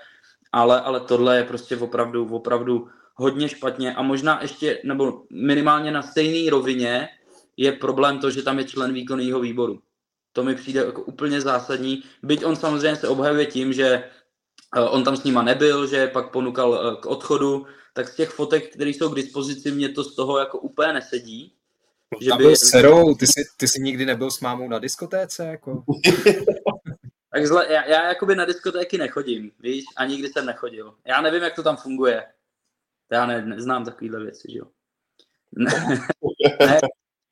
ale, 0.51 0.81
ale 0.81 0.99
tohle 0.99 1.37
je 1.37 1.43
prostě 1.43 1.77
opravdu, 1.77 2.35
opravdu 2.35 2.87
hodně 3.15 3.49
špatně 3.49 3.95
a 3.95 4.01
možná 4.01 4.41
ještě, 4.41 4.81
nebo 4.83 5.23
minimálně 5.31 5.91
na 5.91 6.01
stejné 6.01 6.51
rovině 6.51 7.09
je 7.57 7.71
problém 7.71 8.19
to, 8.19 8.31
že 8.31 8.43
tam 8.43 8.59
je 8.59 8.65
člen 8.65 8.93
výkonného 8.93 9.39
výboru. 9.39 9.81
To 10.33 10.43
mi 10.43 10.55
přijde 10.55 10.79
jako 10.79 11.01
úplně 11.01 11.41
zásadní, 11.41 12.03
byť 12.23 12.45
on 12.45 12.55
samozřejmě 12.55 12.95
se 12.95 13.07
obhajuje 13.07 13.45
tím, 13.45 13.73
že 13.73 14.03
eh, 14.77 14.81
on 14.81 15.03
tam 15.03 15.17
s 15.17 15.23
nima 15.23 15.41
nebyl, 15.41 15.87
že 15.87 16.07
pak 16.07 16.31
ponukal 16.31 16.75
eh, 16.75 17.01
k 17.01 17.05
odchodu, 17.05 17.65
tak 17.97 18.07
z 18.07 18.15
těch 18.15 18.29
fotek, 18.29 18.73
které 18.73 18.89
jsou 18.89 19.09
k 19.09 19.15
dispozici, 19.15 19.71
mě 19.71 19.89
to 19.89 20.03
z 20.03 20.15
toho 20.15 20.39
jako 20.39 20.59
úplně 20.59 20.93
nesedí. 20.93 21.53
Že 22.21 22.31
by... 22.37 22.43
byl 22.43 22.55
serou, 22.55 23.15
ty 23.15 23.27
jsi, 23.27 23.43
ty 23.57 23.67
jsi 23.67 23.81
nikdy 23.81 24.05
nebyl 24.05 24.31
s 24.31 24.39
mámou 24.39 24.69
na 24.69 24.79
diskotéce, 24.79 25.45
jako? 25.45 25.83
tak 27.33 27.47
zle, 27.47 27.73
já, 27.73 27.85
já 27.85 28.07
jakoby 28.07 28.35
na 28.35 28.45
diskotéky 28.45 28.97
nechodím, 28.97 29.51
víš, 29.59 29.85
a 29.95 30.05
nikdy 30.05 30.27
jsem 30.27 30.45
nechodil. 30.45 30.95
Já 31.05 31.21
nevím, 31.21 31.43
jak 31.43 31.55
to 31.55 31.63
tam 31.63 31.77
funguje. 31.77 32.25
Já 33.11 33.25
ne, 33.25 33.45
neznám 33.45 33.85
takovýhle 33.85 34.19
věci, 34.19 34.47
že 34.51 34.57
jo. 34.57 34.65
ne, 36.59 36.79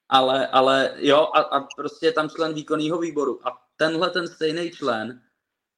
ale, 0.09 0.47
ale 0.47 0.93
jo, 0.97 1.29
a, 1.33 1.39
a 1.39 1.67
prostě 1.75 2.05
je 2.05 2.13
tam 2.13 2.29
člen 2.29 2.53
výkonného 2.53 2.97
výboru. 2.97 3.47
A 3.47 3.61
tenhle 3.77 4.09
ten 4.09 4.27
stejný 4.27 4.71
člen 4.71 5.21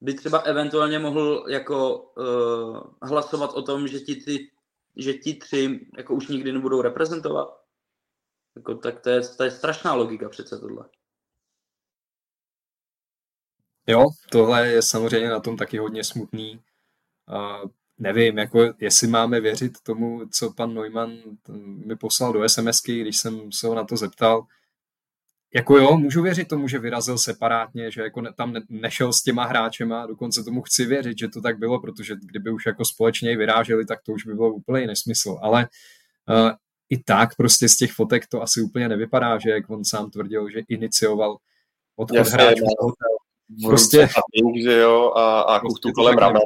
by 0.01 0.13
třeba 0.13 0.37
eventuálně 0.37 0.99
mohl 0.99 1.45
jako 1.47 1.97
uh, 1.97 3.09
hlasovat 3.09 3.53
o 3.53 3.61
tom, 3.61 3.87
že 3.87 3.99
ti, 3.99 4.15
ty, 4.15 4.49
že 4.97 5.13
ti 5.13 5.33
tři 5.33 5.87
jako 5.97 6.13
už 6.13 6.27
nikdy 6.27 6.51
nebudou 6.51 6.81
reprezentovat. 6.81 7.61
Jako, 8.55 8.75
tak 8.75 8.99
to 8.99 9.09
je, 9.09 9.21
to 9.37 9.43
je 9.43 9.51
strašná 9.51 9.93
logika 9.93 10.29
přece 10.29 10.59
tohle. 10.59 10.89
Jo, 13.87 14.05
tohle 14.31 14.67
je 14.67 14.81
samozřejmě 14.81 15.29
na 15.29 15.39
tom 15.39 15.57
taky 15.57 15.77
hodně 15.77 16.03
smutný. 16.03 16.61
Uh, 17.29 17.69
nevím, 17.97 18.37
jako 18.37 18.73
jestli 18.79 19.07
máme 19.07 19.41
věřit 19.41 19.81
tomu, 19.83 20.29
co 20.31 20.53
pan 20.53 20.73
Neumann 20.73 21.17
mi 21.85 21.95
poslal 21.95 22.33
do 22.33 22.49
SMSky, 22.49 23.01
když 23.01 23.17
jsem 23.17 23.51
se 23.51 23.67
ho 23.67 23.75
na 23.75 23.83
to 23.83 23.97
zeptal. 23.97 24.47
Jako 25.55 25.77
jo, 25.77 25.97
můžu 25.97 26.21
věřit 26.21 26.47
tomu, 26.47 26.67
že 26.67 26.79
vyrazil 26.79 27.17
separátně, 27.17 27.91
že 27.91 28.01
jako 28.01 28.21
tam 28.37 28.53
nešel 28.69 29.13
s 29.13 29.23
těma 29.23 29.45
hráčema, 29.45 30.05
dokonce 30.05 30.43
tomu 30.43 30.61
chci 30.61 30.85
věřit, 30.85 31.17
že 31.19 31.27
to 31.27 31.41
tak 31.41 31.57
bylo, 31.57 31.81
protože 31.81 32.15
kdyby 32.21 32.51
už 32.51 32.65
jako 32.65 32.85
společně 32.85 33.37
vyráželi, 33.37 33.85
tak 33.85 33.99
to 34.05 34.11
už 34.11 34.25
by 34.25 34.33
bylo 34.33 34.53
úplně 34.53 34.87
nesmysl. 34.87 35.37
Ale 35.41 35.67
uh, 36.29 36.51
i 36.89 36.97
tak 36.97 37.35
prostě 37.35 37.69
z 37.69 37.75
těch 37.75 37.91
fotek 37.91 38.27
to 38.27 38.41
asi 38.41 38.61
úplně 38.61 38.89
nevypadá, 38.89 39.39
že 39.39 39.49
jak 39.49 39.69
on 39.69 39.85
sám 39.85 40.09
tvrdil, 40.09 40.49
že 40.49 40.59
inicioval 40.69 41.37
odchod 41.95 42.27
hráčů. 42.27 42.65
No. 43.49 43.69
Prostě, 43.69 44.09
že 44.61 44.77
jo, 44.77 45.11
a, 45.15 45.41
a 45.41 45.59
prostě 45.59 45.91
kolem 45.95 46.17
ramen. 46.17 46.41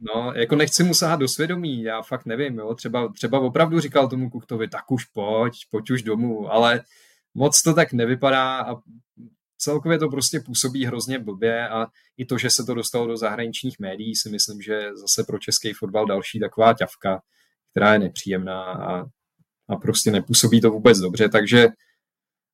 No, 0.00 0.32
jako 0.32 0.56
nechci 0.56 0.84
mu 0.84 0.94
sahat 0.94 1.20
do 1.20 1.28
svědomí, 1.28 1.82
já 1.82 2.02
fakt 2.02 2.26
nevím, 2.26 2.58
jo, 2.58 2.74
třeba, 2.74 3.12
třeba 3.12 3.40
opravdu 3.40 3.80
říkal 3.80 4.08
tomu 4.08 4.30
Kuchtovi, 4.30 4.68
tak 4.68 4.90
už 4.90 5.04
pojď, 5.04 5.54
pojď 5.70 5.90
už 5.90 6.02
domů, 6.02 6.52
ale 6.52 6.80
moc 7.34 7.62
to 7.62 7.74
tak 7.74 7.92
nevypadá 7.92 8.60
a 8.60 8.76
celkově 9.58 9.98
to 9.98 10.08
prostě 10.08 10.40
působí 10.40 10.86
hrozně 10.86 11.18
blbě 11.18 11.68
a 11.68 11.86
i 12.16 12.24
to, 12.24 12.38
že 12.38 12.50
se 12.50 12.64
to 12.64 12.74
dostalo 12.74 13.06
do 13.06 13.16
zahraničních 13.16 13.78
médií, 13.78 14.16
si 14.16 14.30
myslím, 14.30 14.62
že 14.62 14.90
zase 14.94 15.24
pro 15.24 15.38
český 15.38 15.72
fotbal 15.72 16.06
další 16.06 16.40
taková 16.40 16.74
ťavka, 16.74 17.22
která 17.70 17.92
je 17.92 17.98
nepříjemná 17.98 18.62
a, 18.62 19.04
a 19.68 19.76
prostě 19.76 20.10
nepůsobí 20.10 20.60
to 20.60 20.70
vůbec 20.70 20.98
dobře, 20.98 21.28
takže 21.28 21.68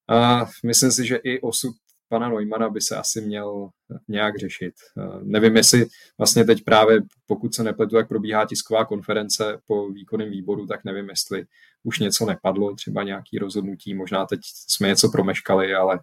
a 0.08 0.46
myslím 0.66 0.92
si, 0.92 1.06
že 1.06 1.16
i 1.16 1.40
osud 1.40 1.74
pana 2.08 2.28
Neumana 2.28 2.68
by 2.70 2.80
se 2.80 2.96
asi 2.96 3.20
měl 3.20 3.68
nějak 4.08 4.38
řešit. 4.38 4.74
Eh, 4.98 5.18
nevím, 5.22 5.56
jestli 5.56 5.86
vlastně 6.18 6.44
teď 6.44 6.64
právě, 6.64 7.00
pokud 7.26 7.54
se 7.54 7.62
nepletu, 7.62 7.96
jak 7.96 8.08
probíhá 8.08 8.46
tisková 8.46 8.84
konference 8.84 9.60
po 9.66 9.88
výkonném 9.88 10.30
výboru, 10.30 10.66
tak 10.66 10.84
nevím, 10.84 11.08
jestli 11.08 11.44
už 11.84 11.98
něco 11.98 12.26
nepadlo, 12.26 12.74
třeba 12.74 13.02
nějaký 13.02 13.38
rozhodnutí, 13.38 13.94
možná 13.94 14.26
teď 14.26 14.40
jsme 14.42 14.88
něco 14.88 15.08
promeškali, 15.08 15.74
ale 15.74 16.00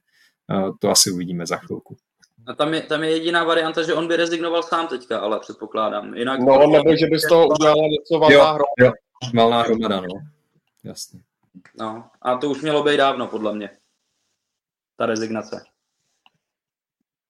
eh, 0.52 0.72
to 0.80 0.90
asi 0.90 1.12
uvidíme 1.12 1.46
za 1.46 1.58
chvilku. 1.58 1.98
A 2.48 2.54
tam 2.54 2.74
je, 2.74 2.82
tam 2.82 3.04
je 3.04 3.12
jediná 3.12 3.44
varianta, 3.44 3.84
že 3.84 3.94
on 3.94 4.08
by 4.08 4.16
rezignoval 4.16 4.64
sám 4.64 4.88
teďka, 4.88 5.20
ale 5.20 5.40
předpokládám. 5.40 6.14
Jinak 6.14 6.40
no, 6.40 6.68
nebo 6.68 6.96
že 6.96 7.08
by 7.08 7.20
z 7.20 7.28
toho 7.28 7.48
udělala 7.48 7.88
něco 7.88 8.20
valná 8.20 8.52
hromada. 8.52 8.66
Jo, 8.80 8.92
valná 9.36 9.62
hromada, 9.62 10.02
no. 10.02 10.22
Jasně. 10.84 11.20
No, 11.80 12.10
a 12.22 12.38
to 12.38 12.50
už 12.50 12.62
mělo 12.62 12.84
být 12.84 12.98
dávno, 12.98 13.28
podle 13.28 13.56
mě. 13.56 13.70
Ta 14.98 15.06
rezignace. 15.06 15.64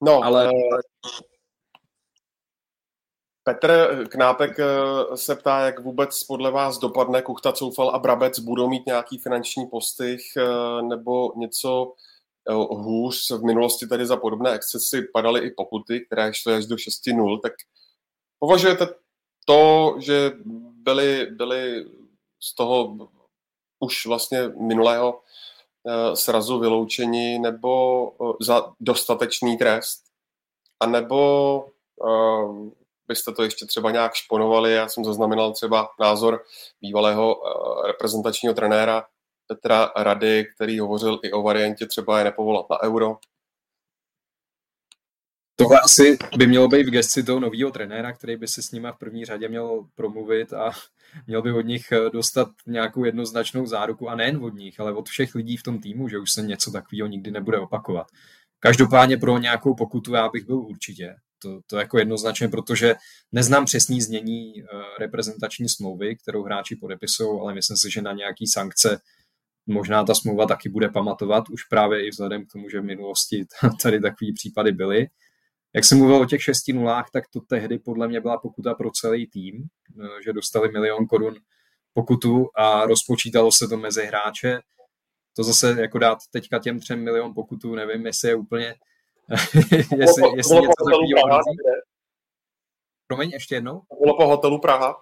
No, 0.06 0.24
ale... 0.24 0.50
Uh, 0.50 0.80
Petr 3.44 4.06
Knápek 4.10 4.60
eh, 4.60 5.18
se 5.18 5.36
ptá, 5.36 5.60
jak 5.60 5.80
vůbec 5.80 6.24
podle 6.24 6.52
vás 6.52 6.78
dopadne 6.78 7.22
Kuchta, 7.22 7.54
Coufal 7.54 7.90
a 7.90 8.00
Brabec 8.00 8.40
budou 8.40 8.70
mít 8.70 8.86
nějaký 8.86 9.18
finanční 9.18 9.66
postih 9.68 10.22
eh, 10.38 10.82
nebo 10.82 11.34
něco 11.36 11.94
hůř. 12.70 13.32
V 13.32 13.44
minulosti 13.44 13.88
tady 13.88 14.06
za 14.06 14.18
podobné 14.18 14.54
excesy 14.54 15.02
padaly 15.14 15.40
i 15.40 15.52
pokuty, 15.52 16.06
které 16.06 16.34
šly 16.34 16.54
až 16.54 16.66
do 16.66 16.76
6-0, 16.76 17.42
tak 17.42 17.54
považujete 18.40 18.88
to, 19.46 19.96
že 20.00 20.32
byly, 20.84 21.26
byly 21.26 21.86
z 22.44 22.56
toho 22.56 22.98
už 23.80 24.06
vlastně 24.06 24.48
minulého 24.48 25.14
Eh, 25.14 25.25
srazu 26.16 26.60
vyloučení 26.60 27.40
nebo 27.40 28.12
eh, 28.12 28.34
za 28.42 28.74
dostatečný 28.80 29.58
trest? 29.58 30.04
A 30.80 30.86
nebo 30.86 31.60
uh, 31.96 32.70
byste 33.08 33.32
to 33.32 33.44
ještě 33.44 33.66
třeba 33.66 33.92
nějak 33.92 34.14
šponovali? 34.14 34.74
Já 34.74 34.88
jsem 34.88 35.06
zaznamenal 35.06 35.54
třeba 35.54 35.90
názor 36.00 36.44
bývalého 36.82 37.36
reprezentačního 37.88 38.54
trenéra 38.54 39.06
Petra 39.48 39.92
Rady, 39.96 40.46
který 40.56 40.80
hovořil 40.80 41.20
i 41.24 41.32
o 41.32 41.42
variantě 41.42 41.86
třeba 41.86 42.18
je 42.18 42.24
nepovolat 42.24 42.66
na 42.70 42.84
euro. 42.84 43.18
Tohle 45.56 45.80
asi 45.80 46.18
by 46.38 46.48
mělo 46.48 46.68
být 46.68 46.88
v 46.88 46.92
gesci 46.92 47.24
toho 47.24 47.40
nového 47.40 47.72
trenéra, 47.72 48.14
který 48.14 48.36
by 48.36 48.48
si 48.48 48.62
s 48.62 48.72
nimi 48.72 48.88
v 48.92 49.00
první 49.00 49.26
řadě 49.26 49.48
měl 49.48 49.88
promluvit 49.96 50.54
a 50.54 50.72
měl 51.28 51.42
by 51.42 51.52
od 51.52 51.62
nich 51.62 51.92
eh, 51.92 52.10
dostat 52.10 52.48
nějakou 52.68 53.06
jednoznačnou 53.06 53.66
záruku 53.66 54.10
a 54.10 54.16
nejen 54.16 54.44
od 54.44 54.54
nich, 54.54 54.80
ale 54.80 54.94
od 54.94 55.10
všech 55.10 55.36
lidí 55.36 55.58
v 55.58 55.64
tom 55.64 55.80
týmu, 55.80 56.10
že 56.10 56.20
už 56.20 56.32
se 56.32 56.42
něco 56.42 56.72
takového 56.72 57.08
nikdy 57.08 57.32
nebude 57.32 57.60
opakovat. 57.60 58.08
Každopádně 58.60 59.18
pro 59.18 59.38
nějakou 59.38 59.76
pokutu 59.76 60.14
já 60.14 60.30
bych 60.30 60.46
byl 60.46 60.58
určitě. 60.58 61.16
To, 61.42 61.60
to 61.68 61.78
jako 61.78 62.00
jednoznačně, 62.00 62.48
protože 62.48 62.96
neznám 63.32 63.66
přesný 63.66 64.02
znění 64.02 64.54
uh, 64.54 64.82
reprezentační 65.00 65.70
smlouvy, 65.70 66.16
kterou 66.16 66.44
hráči 66.44 66.76
podepisují, 66.76 67.40
ale 67.42 67.54
myslím 67.54 67.78
si, 67.78 67.92
že 67.92 68.02
na 68.02 68.14
nějaký 68.14 68.48
sankce 68.48 69.00
možná 69.68 70.04
ta 70.04 70.16
smlouva 70.16 70.46
taky 70.46 70.70
bude 70.70 70.90
pamatovat, 70.90 71.50
už 71.50 71.64
právě 71.64 72.08
i 72.08 72.10
vzhledem 72.10 72.46
k 72.46 72.52
tomu, 72.52 72.70
že 72.70 72.82
v 72.82 72.84
minulosti 72.84 73.46
tady 73.82 74.00
takové 74.00 74.32
případy 74.36 74.72
byly. 74.72 75.08
Jak 75.76 75.86
jsem 75.86 75.98
mluvil 75.98 76.22
o 76.22 76.26
těch 76.26 76.44
šesti 76.44 76.74
nulách, 76.74 77.10
tak 77.12 77.24
to 77.28 77.40
tehdy 77.40 77.80
podle 77.80 78.08
mě 78.08 78.22
byla 78.22 78.38
pokuta 78.38 78.74
pro 78.74 78.92
celý 78.92 79.28
tým, 79.28 79.64
eh, 80.04 80.24
že 80.26 80.34
dostali 80.34 80.72
milion 80.72 81.08
korun 81.08 81.36
pokutu 81.94 82.50
a 82.56 82.86
rozpočítalo 82.86 83.52
se 83.52 83.68
to 83.68 83.78
mezi 83.78 84.06
hráče. 84.06 84.60
To 85.36 85.44
zase 85.44 85.76
jako 85.82 86.00
dát 86.00 86.18
teďka 86.32 86.60
těm 86.60 86.80
třem 86.80 87.04
milion 87.04 87.34
pokutu, 87.34 87.76
nevím, 87.76 88.06
jestli 88.06 88.30
je 88.30 88.36
úplně, 88.36 88.76
jestli, 89.98 90.24
jestli 90.36 90.56
něco 90.56 90.74
takového 90.86 91.42
Promiň, 93.08 93.30
ještě 93.30 93.56
jednou? 93.56 93.82
Bylo 94.02 94.18
po 94.18 94.28
hotelu 94.28 94.60
Praha. 94.60 94.96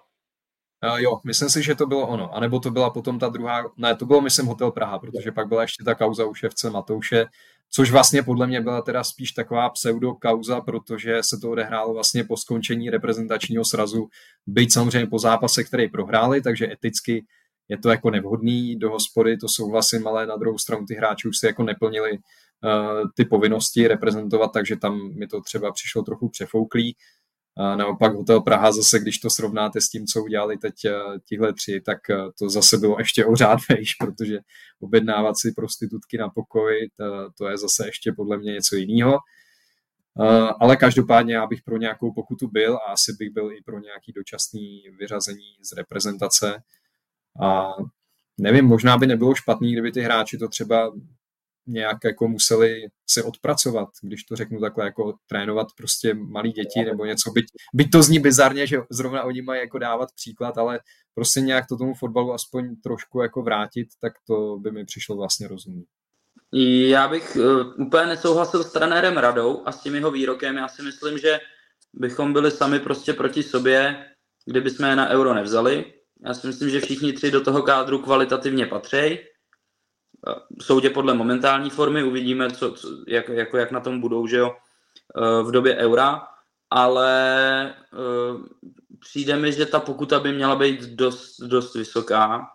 Uh, 0.84 0.96
jo, 0.96 1.20
myslím 1.24 1.50
si, 1.50 1.62
že 1.62 1.74
to 1.74 1.86
bylo 1.86 2.08
ono. 2.08 2.34
A 2.34 2.40
nebo 2.40 2.60
to 2.60 2.70
byla 2.70 2.90
potom 2.90 3.18
ta 3.18 3.28
druhá, 3.28 3.64
ne, 3.76 3.96
to 3.96 4.06
bylo 4.06 4.20
myslím 4.20 4.46
Hotel 4.46 4.70
Praha, 4.70 4.98
protože 4.98 5.32
pak 5.32 5.48
byla 5.48 5.62
ještě 5.62 5.84
ta 5.84 5.94
kauza 5.94 6.26
u 6.26 6.34
ševce 6.34 6.70
Matouše, 6.70 7.26
což 7.70 7.90
vlastně 7.90 8.22
podle 8.22 8.46
mě 8.46 8.60
byla 8.60 8.82
teda 8.82 9.04
spíš 9.04 9.32
taková 9.32 9.70
pseudokauza, 9.70 10.60
protože 10.60 11.22
se 11.22 11.38
to 11.42 11.50
odehrálo 11.50 11.94
vlastně 11.94 12.24
po 12.24 12.36
skončení 12.36 12.90
reprezentačního 12.90 13.64
srazu, 13.64 14.08
byť 14.46 14.72
samozřejmě 14.72 15.06
po 15.06 15.18
zápase, 15.18 15.64
který 15.64 15.88
prohráli, 15.88 16.42
takže 16.42 16.72
eticky 16.72 17.24
je 17.68 17.78
to 17.78 17.90
jako 17.90 18.10
nevhodný 18.10 18.76
do 18.76 18.90
hospody, 18.90 19.36
to 19.36 19.48
souhlasím, 19.48 20.06
ale 20.06 20.26
na 20.26 20.36
druhou 20.36 20.58
stranu 20.58 20.86
ty 20.86 20.94
hráči 20.94 21.28
už 21.28 21.38
si 21.38 21.46
jako 21.46 21.62
neplnili 21.62 22.12
uh, 22.12 22.18
ty 23.16 23.24
povinnosti 23.24 23.88
reprezentovat, 23.88 24.52
takže 24.52 24.76
tam 24.76 25.14
mi 25.18 25.26
to 25.26 25.40
třeba 25.40 25.72
přišlo 25.72 26.02
trochu 26.02 26.28
přefouklý. 26.28 26.90
A 26.90 27.23
naopak 27.56 28.14
Hotel 28.14 28.40
Praha 28.40 28.72
zase, 28.72 28.98
když 28.98 29.18
to 29.18 29.30
srovnáte 29.30 29.80
s 29.80 29.88
tím, 29.88 30.06
co 30.06 30.22
udělali 30.22 30.58
teď 30.58 30.84
eh, 30.84 30.92
tihle 31.24 31.52
tři, 31.52 31.80
tak 31.80 32.10
eh, 32.10 32.16
to 32.38 32.48
zase 32.48 32.78
bylo 32.78 32.96
ještě 32.98 33.26
o 33.26 33.36
řád 33.36 33.58
vejš, 33.68 33.94
protože 33.94 34.38
objednávat 34.80 35.38
si 35.38 35.52
prostitutky 35.52 36.18
na 36.18 36.28
pokoj, 36.28 36.88
to, 36.96 37.30
to 37.38 37.48
je 37.48 37.58
zase 37.58 37.86
ještě 37.86 38.12
podle 38.12 38.38
mě 38.38 38.52
něco 38.52 38.76
jiného. 38.76 39.18
Eh, 40.20 40.48
ale 40.60 40.76
každopádně 40.76 41.34
já 41.34 41.46
bych 41.46 41.62
pro 41.62 41.76
nějakou 41.76 42.12
pokutu 42.12 42.48
byl 42.48 42.76
a 42.76 42.92
asi 42.92 43.12
bych 43.12 43.30
byl 43.30 43.52
i 43.52 43.62
pro 43.62 43.78
nějaký 43.80 44.12
dočasný 44.12 44.82
vyřazení 44.98 45.56
z 45.62 45.72
reprezentace. 45.72 46.62
A 47.42 47.72
nevím, 48.38 48.64
možná 48.64 48.98
by 48.98 49.06
nebylo 49.06 49.34
špatný, 49.34 49.72
kdyby 49.72 49.92
ty 49.92 50.00
hráči 50.00 50.38
to 50.38 50.48
třeba 50.48 50.92
nějak 51.66 51.96
jako 52.04 52.28
museli 52.28 52.86
se 53.10 53.22
odpracovat, 53.22 53.88
když 54.02 54.24
to 54.24 54.36
řeknu 54.36 54.60
takhle, 54.60 54.84
jako 54.84 55.14
trénovat 55.26 55.66
prostě 55.76 56.14
malí 56.14 56.52
děti 56.52 56.84
nebo 56.84 57.04
něco, 57.04 57.30
byť, 57.30 57.46
byť 57.74 57.90
to 57.90 58.02
zní 58.02 58.18
bizarně, 58.18 58.66
že 58.66 58.78
zrovna 58.90 59.22
oni 59.22 59.42
mají 59.42 59.60
jako 59.60 59.78
dávat 59.78 60.08
příklad, 60.14 60.58
ale 60.58 60.80
prostě 61.14 61.40
nějak 61.40 61.66
to 61.68 61.76
tomu 61.76 61.94
fotbalu 61.94 62.32
aspoň 62.32 62.76
trošku 62.76 63.20
jako 63.20 63.42
vrátit, 63.42 63.88
tak 64.00 64.12
to 64.26 64.58
by 64.58 64.70
mi 64.70 64.84
přišlo 64.84 65.16
vlastně 65.16 65.48
rozumný. 65.48 65.84
Já 66.88 67.08
bych 67.08 67.36
uh, 67.36 67.86
úplně 67.86 68.06
nesouhlasil 68.06 68.64
s 68.64 68.72
trenérem 68.72 69.16
Radou 69.16 69.62
a 69.66 69.72
s 69.72 69.82
tím 69.82 69.94
jeho 69.94 70.10
výrokem. 70.10 70.56
Já 70.56 70.68
si 70.68 70.82
myslím, 70.82 71.18
že 71.18 71.38
bychom 71.92 72.32
byli 72.32 72.50
sami 72.50 72.80
prostě 72.80 73.12
proti 73.12 73.42
sobě, 73.42 74.06
kdyby 74.46 74.70
jsme 74.70 74.88
je 74.88 74.96
na 74.96 75.08
euro 75.08 75.34
nevzali. 75.34 75.84
Já 76.26 76.34
si 76.34 76.46
myslím, 76.46 76.70
že 76.70 76.80
všichni 76.80 77.12
tři 77.12 77.30
do 77.30 77.40
toho 77.40 77.62
kádru 77.62 77.98
kvalitativně 77.98 78.66
patří 78.66 79.18
soudě 80.60 80.90
podle 80.90 81.14
momentální 81.14 81.70
formy, 81.70 82.02
uvidíme, 82.02 82.50
co, 82.50 82.72
co, 82.72 82.88
jak, 83.08 83.28
jako, 83.28 83.56
jak 83.56 83.70
na 83.70 83.80
tom 83.80 84.00
budou, 84.00 84.26
že 84.26 84.36
jo, 84.36 84.56
eh, 85.16 85.42
v 85.42 85.50
době 85.50 85.76
eura, 85.76 86.26
ale 86.70 87.74
uh, 87.92 88.42
přijde 89.00 89.36
mi, 89.36 89.52
že 89.52 89.66
ta 89.66 89.80
pokuta 89.80 90.20
by 90.20 90.32
měla 90.32 90.56
být 90.56 90.80
dost, 90.80 91.40
dost 91.40 91.74
vysoká, 91.74 92.46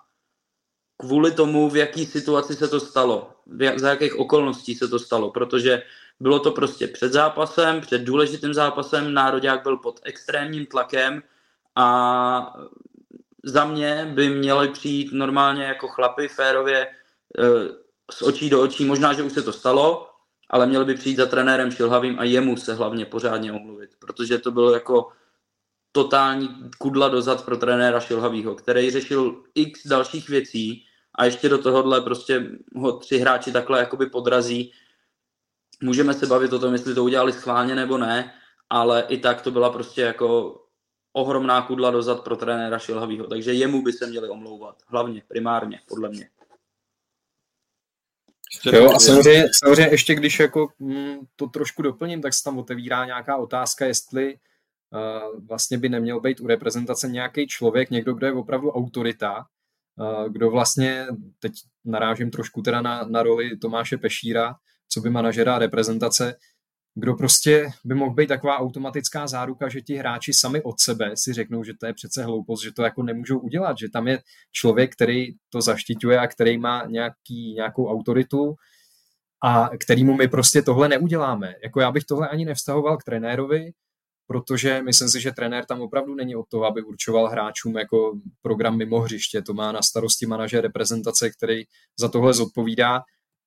kvůli 0.98 1.32
tomu, 1.32 1.70
v 1.70 1.76
jaký 1.76 2.06
situaci 2.06 2.56
se 2.56 2.68
to 2.68 2.80
stalo, 2.80 3.32
jak, 3.60 3.80
za 3.80 3.90
jakých 3.90 4.20
okolností 4.20 4.76
se 4.76 4.88
to 4.88 5.00
stalo, 5.00 5.32
protože 5.32 5.84
bylo 6.20 6.40
to 6.40 6.52
prostě 6.52 6.88
před 6.88 7.14
zápasem, 7.14 7.82
před 7.82 8.02
důležitým 8.02 8.54
zápasem, 8.54 9.14
Národák 9.14 9.64
byl 9.64 9.78
pod 9.78 10.00
extrémním 10.04 10.66
tlakem 10.66 11.24
a 11.76 12.58
za 13.44 13.66
mě 13.66 14.12
by 14.14 14.30
měli 14.30 14.68
přijít 14.68 15.14
normálně 15.14 15.64
jako 15.64 15.88
chlapy 15.88 16.28
férově 16.28 16.88
z 18.12 18.22
očí 18.22 18.50
do 18.50 18.62
očí, 18.62 18.86
možná, 18.86 19.14
že 19.14 19.24
už 19.24 19.34
se 19.34 19.42
to 19.42 19.54
stalo, 19.54 20.10
ale 20.50 20.68
měl 20.68 20.86
by 20.86 20.96
přijít 20.96 21.18
za 21.18 21.26
trenérem 21.26 21.72
Šilhavým 21.72 22.20
a 22.20 22.24
jemu 22.24 22.58
se 22.58 22.74
hlavně 22.74 23.06
pořádně 23.06 23.54
omluvit, 23.54 23.90
protože 24.00 24.38
to 24.38 24.52
bylo 24.52 24.74
jako 24.74 25.12
totální 25.92 26.50
kudla 26.78 27.10
dozad 27.10 27.46
pro 27.46 27.58
trenéra 27.58 28.00
Šilhavýho, 28.00 28.56
který 28.56 28.92
řešil 28.92 29.44
x 29.56 29.88
dalších 29.88 30.30
věcí 30.30 30.86
a 31.16 31.26
ještě 31.26 31.50
do 31.50 31.58
tohohle 31.58 32.02
prostě 32.02 32.50
ho 32.76 32.92
tři 32.92 33.18
hráči 33.18 33.52
takhle 33.52 33.80
jakoby 33.80 34.10
podrazí. 34.10 34.74
Můžeme 35.84 36.14
se 36.14 36.26
bavit 36.26 36.54
o 36.54 36.60
tom, 36.60 36.74
jestli 36.74 36.96
to 36.96 37.04
udělali 37.04 37.34
schválně 37.34 37.76
nebo 37.76 37.98
ne, 37.98 38.34
ale 38.70 39.06
i 39.08 39.18
tak 39.18 39.42
to 39.42 39.52
byla 39.52 39.70
prostě 39.70 40.02
jako 40.02 40.60
ohromná 41.14 41.62
kudla 41.62 41.92
dozad 41.92 42.24
pro 42.24 42.36
trenéra 42.36 42.80
Šilhavýho, 42.80 43.28
takže 43.28 43.54
jemu 43.54 43.82
by 43.84 43.94
se 43.94 44.08
měli 44.08 44.30
omlouvat, 44.30 44.76
hlavně, 44.88 45.24
primárně, 45.28 45.82
podle 45.88 46.10
mě. 46.10 46.30
Jo, 48.74 48.92
a 48.92 49.00
samozřejmě, 49.00 49.46
samozřejmě 49.64 49.94
ještě 49.94 50.16
když 50.16 50.40
jako 50.40 50.68
mm, 50.80 51.18
to 51.36 51.48
trošku 51.48 51.82
doplním, 51.82 52.22
tak 52.22 52.34
se 52.34 52.44
tam 52.44 52.58
otevírá 52.58 53.06
nějaká 53.06 53.38
otázka, 53.38 53.86
jestli 53.86 54.36
uh, 54.36 55.46
vlastně 55.48 55.78
by 55.78 55.90
neměl 55.90 56.20
být 56.20 56.40
u 56.40 56.48
reprezentace 56.48 57.08
nějaký 57.08 57.48
člověk, 57.48 57.90
někdo, 57.90 58.14
kdo 58.14 58.28
je 58.28 58.34
opravdu 58.34 58.72
autorita, 58.72 59.46
uh, 59.96 60.30
kdo 60.30 60.52
vlastně, 60.52 61.08
teď 61.40 61.54
narážím 61.86 62.32
trošku 62.32 62.62
teda 62.62 62.82
na, 62.82 63.04
na 63.04 63.24
roli 63.24 63.58
Tomáše 63.58 63.98
Pešíra, 63.98 64.56
co 64.90 65.02
by 65.02 65.10
manažera 65.10 65.60
reprezentace, 65.60 66.36
kdo 67.00 67.14
prostě 67.14 67.70
by 67.86 67.96
mohl 67.96 68.14
být 68.14 68.28
taková 68.28 68.58
automatická 68.58 69.28
záruka, 69.28 69.70
že 69.70 69.82
ti 69.82 69.96
hráči 69.96 70.34
sami 70.34 70.62
od 70.62 70.80
sebe 70.80 71.12
si 71.16 71.34
řeknou, 71.34 71.64
že 71.64 71.74
to 71.80 71.86
je 71.86 71.94
přece 71.94 72.24
hloupost, 72.24 72.64
že 72.64 72.72
to 72.72 72.84
jako 72.84 73.04
nemůžou 73.04 73.40
udělat, 73.40 73.78
že 73.78 73.90
tam 73.90 74.08
je 74.08 74.20
člověk, 74.52 74.94
který 74.94 75.28
to 75.50 75.62
zaštiťuje 75.62 76.20
a 76.20 76.28
který 76.28 76.58
má 76.58 76.86
nějaký, 76.86 77.54
nějakou 77.56 77.88
autoritu 77.88 78.56
a 79.44 79.70
kterýmu 79.80 80.14
my 80.14 80.28
prostě 80.28 80.62
tohle 80.62 80.90
neuděláme. 80.90 81.54
Jako 81.64 81.80
já 81.80 81.92
bych 81.92 82.04
tohle 82.04 82.28
ani 82.28 82.46
nevztahoval 82.46 82.98
k 82.98 83.04
trenérovi, 83.04 83.72
protože 84.28 84.82
myslím 84.82 85.10
si, 85.10 85.22
že 85.22 85.32
trenér 85.32 85.66
tam 85.66 85.82
opravdu 85.82 86.16
není 86.16 86.36
od 86.36 86.46
toho, 86.50 86.66
aby 86.66 86.82
určoval 86.82 87.28
hráčům 87.28 87.78
jako 87.78 88.20
program 88.42 88.78
mimo 88.78 89.00
hřiště. 89.00 89.42
To 89.42 89.54
má 89.54 89.72
na 89.72 89.82
starosti 89.82 90.26
manažer 90.26 90.64
reprezentace, 90.64 91.30
který 91.30 91.64
za 92.00 92.10
tohle 92.10 92.34
zodpovídá 92.34 93.02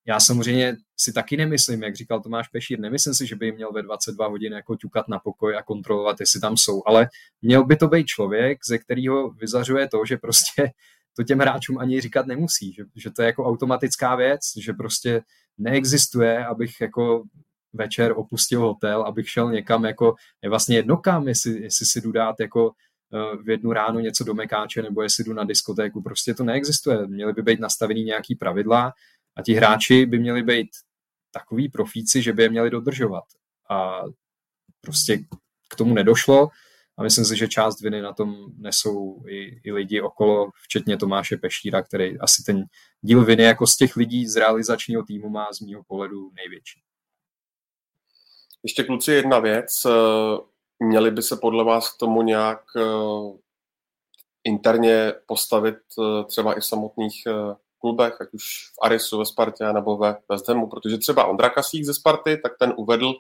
já 0.07 0.21
samozřejmě 0.21 0.77
si 0.97 1.13
taky 1.13 1.37
nemyslím, 1.37 1.83
jak 1.83 1.97
říkal 1.97 2.21
Tomáš 2.21 2.49
Pešír, 2.49 2.81
nemyslím 2.81 3.15
si, 3.15 3.27
že 3.27 3.37
by 3.37 3.53
měl 3.53 3.73
ve 3.73 3.83
22 3.83 4.27
hodin 4.27 4.53
jako 4.53 4.77
ťukat 4.77 5.09
na 5.09 5.19
pokoj 5.19 5.57
a 5.57 5.63
kontrolovat, 5.63 6.21
jestli 6.21 6.41
tam 6.41 6.57
jsou, 6.57 6.83
ale 6.87 7.09
měl 7.43 7.65
by 7.65 7.77
to 7.77 7.89
být 7.89 8.07
člověk, 8.07 8.59
ze 8.67 8.79
kterého 8.79 9.31
vyzařuje 9.31 9.89
to, 9.89 10.05
že 10.09 10.17
prostě 10.17 10.71
to 11.17 11.23
těm 11.25 11.39
hráčům 11.39 11.79
ani 11.79 12.01
říkat 12.01 12.27
nemusí, 12.27 12.73
že, 12.73 12.85
že 12.97 13.11
to 13.11 13.23
je 13.23 13.27
jako 13.27 13.45
automatická 13.45 14.17
věc, 14.17 14.41
že 14.61 14.73
prostě 14.73 15.23
neexistuje, 15.59 16.47
abych 16.47 16.81
jako 16.81 17.23
večer 17.73 18.13
opustil 18.17 18.61
hotel, 18.61 19.03
abych 19.03 19.31
šel 19.31 19.51
někam 19.51 19.85
jako, 19.85 20.15
je 20.43 20.51
vlastně 20.51 20.77
jedno 20.77 20.97
kam, 20.97 21.29
jestli, 21.29 21.63
jestli 21.63 21.87
si 21.87 22.01
jdu 22.01 22.13
dát 22.13 22.41
jako 22.41 22.73
eh, 23.15 23.37
v 23.43 23.51
jednu 23.51 23.73
ráno 23.73 24.01
něco 24.01 24.25
do 24.25 24.35
mekáče 24.35 24.83
nebo 24.83 25.03
jestli 25.03 25.25
jdu 25.25 25.33
na 25.33 25.45
diskotéku, 25.45 26.03
prostě 26.03 26.35
to 26.35 26.45
neexistuje. 26.45 27.07
Měly 27.07 27.33
by 27.33 27.43
být 27.43 27.61
nastavený 27.61 28.05
nějaký 28.05 28.35
pravidla 28.35 28.93
a 29.37 29.43
ti 29.43 29.55
hráči 29.55 30.07
by 30.07 30.19
měli 30.19 30.43
být 30.43 30.71
takový 31.31 31.69
profíci, 31.69 32.23
že 32.23 32.33
by 32.33 32.43
je 32.43 32.49
měli 32.49 32.71
dodržovat. 32.71 33.25
A 33.71 34.01
prostě 34.81 35.19
k 35.69 35.77
tomu 35.77 35.95
nedošlo 35.95 36.49
a 36.99 37.03
myslím 37.03 37.25
si, 37.25 37.37
že 37.37 37.49
část 37.49 37.81
viny 37.81 38.03
na 38.03 38.13
tom 38.13 38.37
nesou 38.57 39.25
i, 39.29 39.61
i 39.65 39.73
lidi 39.73 40.01
okolo, 40.01 40.51
včetně 40.63 40.97
Tomáše 40.97 41.37
Peštíra, 41.37 41.83
který 41.83 42.19
asi 42.19 42.43
ten 42.43 42.65
díl 43.01 43.25
viny 43.25 43.43
jako 43.43 43.67
z 43.67 43.77
těch 43.77 43.97
lidí 43.97 44.27
z 44.27 44.37
realizačního 44.37 45.03
týmu 45.03 45.29
má 45.29 45.53
z 45.53 45.61
mého 45.61 45.83
pohledu 45.85 46.31
největší. 46.35 46.83
Ještě 48.63 48.85
kluci 48.85 49.13
jedna 49.13 49.39
věc. 49.39 49.87
Měli 50.79 51.11
by 51.11 51.23
se 51.23 51.37
podle 51.37 51.65
vás 51.65 51.95
k 51.95 51.99
tomu 51.99 52.23
nějak 52.23 52.63
eh, 52.77 53.39
interně 54.45 55.13
postavit 55.27 55.79
eh, 55.99 56.25
třeba 56.25 56.55
i 56.55 56.61
v 56.61 56.65
samotných 56.65 57.23
eh, 57.27 57.55
klubech, 57.83 58.21
ať 58.21 58.29
už 58.33 58.45
v 58.75 58.79
Arisu 58.83 59.19
ve 59.19 59.25
Spartě 59.25 59.65
nebo 59.73 59.97
ve 59.97 60.17
West 60.31 60.47
protože 60.71 60.99
třeba 60.99 61.25
Ondra 61.25 61.51
Kasík 61.51 61.85
ze 61.85 61.95
Sparty, 61.95 62.37
tak 62.43 62.53
ten 62.59 62.75
uvedl, 62.77 63.13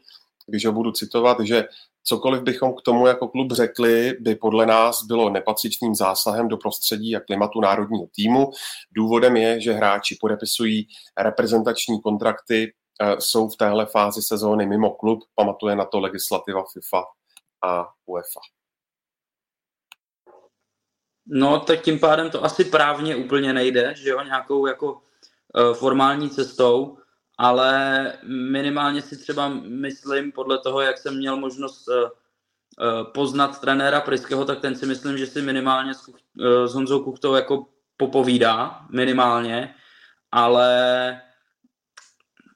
když 0.46 0.66
ho 0.66 0.72
budu 0.72 0.92
citovat, 0.92 1.40
že 1.40 1.64
cokoliv 2.04 2.42
bychom 2.42 2.74
k 2.74 2.82
tomu 2.82 3.06
jako 3.06 3.28
klub 3.28 3.52
řekli, 3.52 4.12
by 4.20 4.34
podle 4.34 4.66
nás 4.66 5.04
bylo 5.04 5.30
nepatřičným 5.30 5.94
zásahem 5.94 6.48
do 6.48 6.56
prostředí 6.56 7.16
a 7.16 7.20
klimatu 7.20 7.60
národního 7.60 8.06
týmu. 8.14 8.50
Důvodem 8.96 9.36
je, 9.36 9.60
že 9.60 9.72
hráči 9.72 10.16
podepisují 10.20 10.86
reprezentační 11.18 12.00
kontrakty, 12.00 12.72
eh, 13.02 13.16
jsou 13.18 13.48
v 13.48 13.56
téhle 13.56 13.86
fázi 13.86 14.22
sezóny 14.22 14.66
mimo 14.66 14.90
klub, 14.90 15.18
pamatuje 15.34 15.76
na 15.76 15.84
to 15.84 16.00
legislativa 16.00 16.62
FIFA 16.72 17.02
a 17.64 17.88
UEFA. 18.06 18.40
No, 21.26 21.60
tak 21.60 21.80
tím 21.80 21.98
pádem 21.98 22.30
to 22.30 22.44
asi 22.44 22.64
právně 22.64 23.16
úplně 23.16 23.52
nejde, 23.52 23.94
že 23.96 24.10
jo, 24.10 24.22
nějakou 24.22 24.66
jako 24.66 24.92
uh, 24.92 25.74
formální 25.74 26.30
cestou, 26.30 26.98
ale 27.38 28.12
minimálně 28.26 29.02
si 29.02 29.16
třeba 29.16 29.48
myslím, 29.68 30.32
podle 30.32 30.58
toho, 30.58 30.80
jak 30.80 30.98
jsem 30.98 31.16
měl 31.16 31.36
možnost 31.36 31.88
uh, 31.88 31.94
uh, 31.94 33.12
poznat 33.12 33.60
trenéra 33.60 34.00
Pryského, 34.00 34.44
tak 34.44 34.60
ten 34.60 34.76
si 34.76 34.86
myslím, 34.86 35.18
že 35.18 35.26
si 35.26 35.42
minimálně 35.42 35.94
s, 35.94 36.10
s 36.66 36.74
Honzou 36.74 37.04
Kuchtou 37.04 37.34
jako 37.34 37.66
popovídá, 37.96 38.86
minimálně, 38.90 39.74
ale 40.32 41.20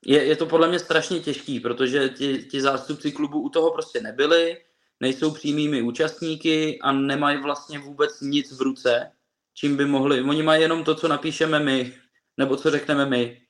je, 0.07 0.25
je 0.25 0.37
to 0.37 0.47
podle 0.47 0.69
mě 0.69 0.79
strašně 0.79 1.21
těžký, 1.21 1.61
protože 1.61 2.09
ti, 2.09 2.43
ti 2.43 2.61
zástupci 2.61 3.13
klubu 3.13 3.41
u 3.41 3.49
toho 3.49 3.71
prostě 3.71 4.01
nebyli, 4.01 4.57
nejsou 5.01 5.31
přímými 5.31 5.83
účastníky 5.83 6.79
a 6.83 6.93
nemají 6.93 7.43
vlastně 7.43 7.79
vůbec 7.79 8.21
nic 8.21 8.59
v 8.59 8.61
ruce, 8.61 9.13
čím 9.55 9.77
by 9.77 9.87
mohli. 9.87 10.23
Oni 10.23 10.43
mají 10.43 10.63
jenom 10.63 10.85
to, 10.85 10.95
co 10.95 11.09
napíšeme 11.09 11.61
my, 11.61 11.93
nebo 12.37 12.57
co 12.57 12.71
řekneme 12.71 13.07
my. 13.07 13.41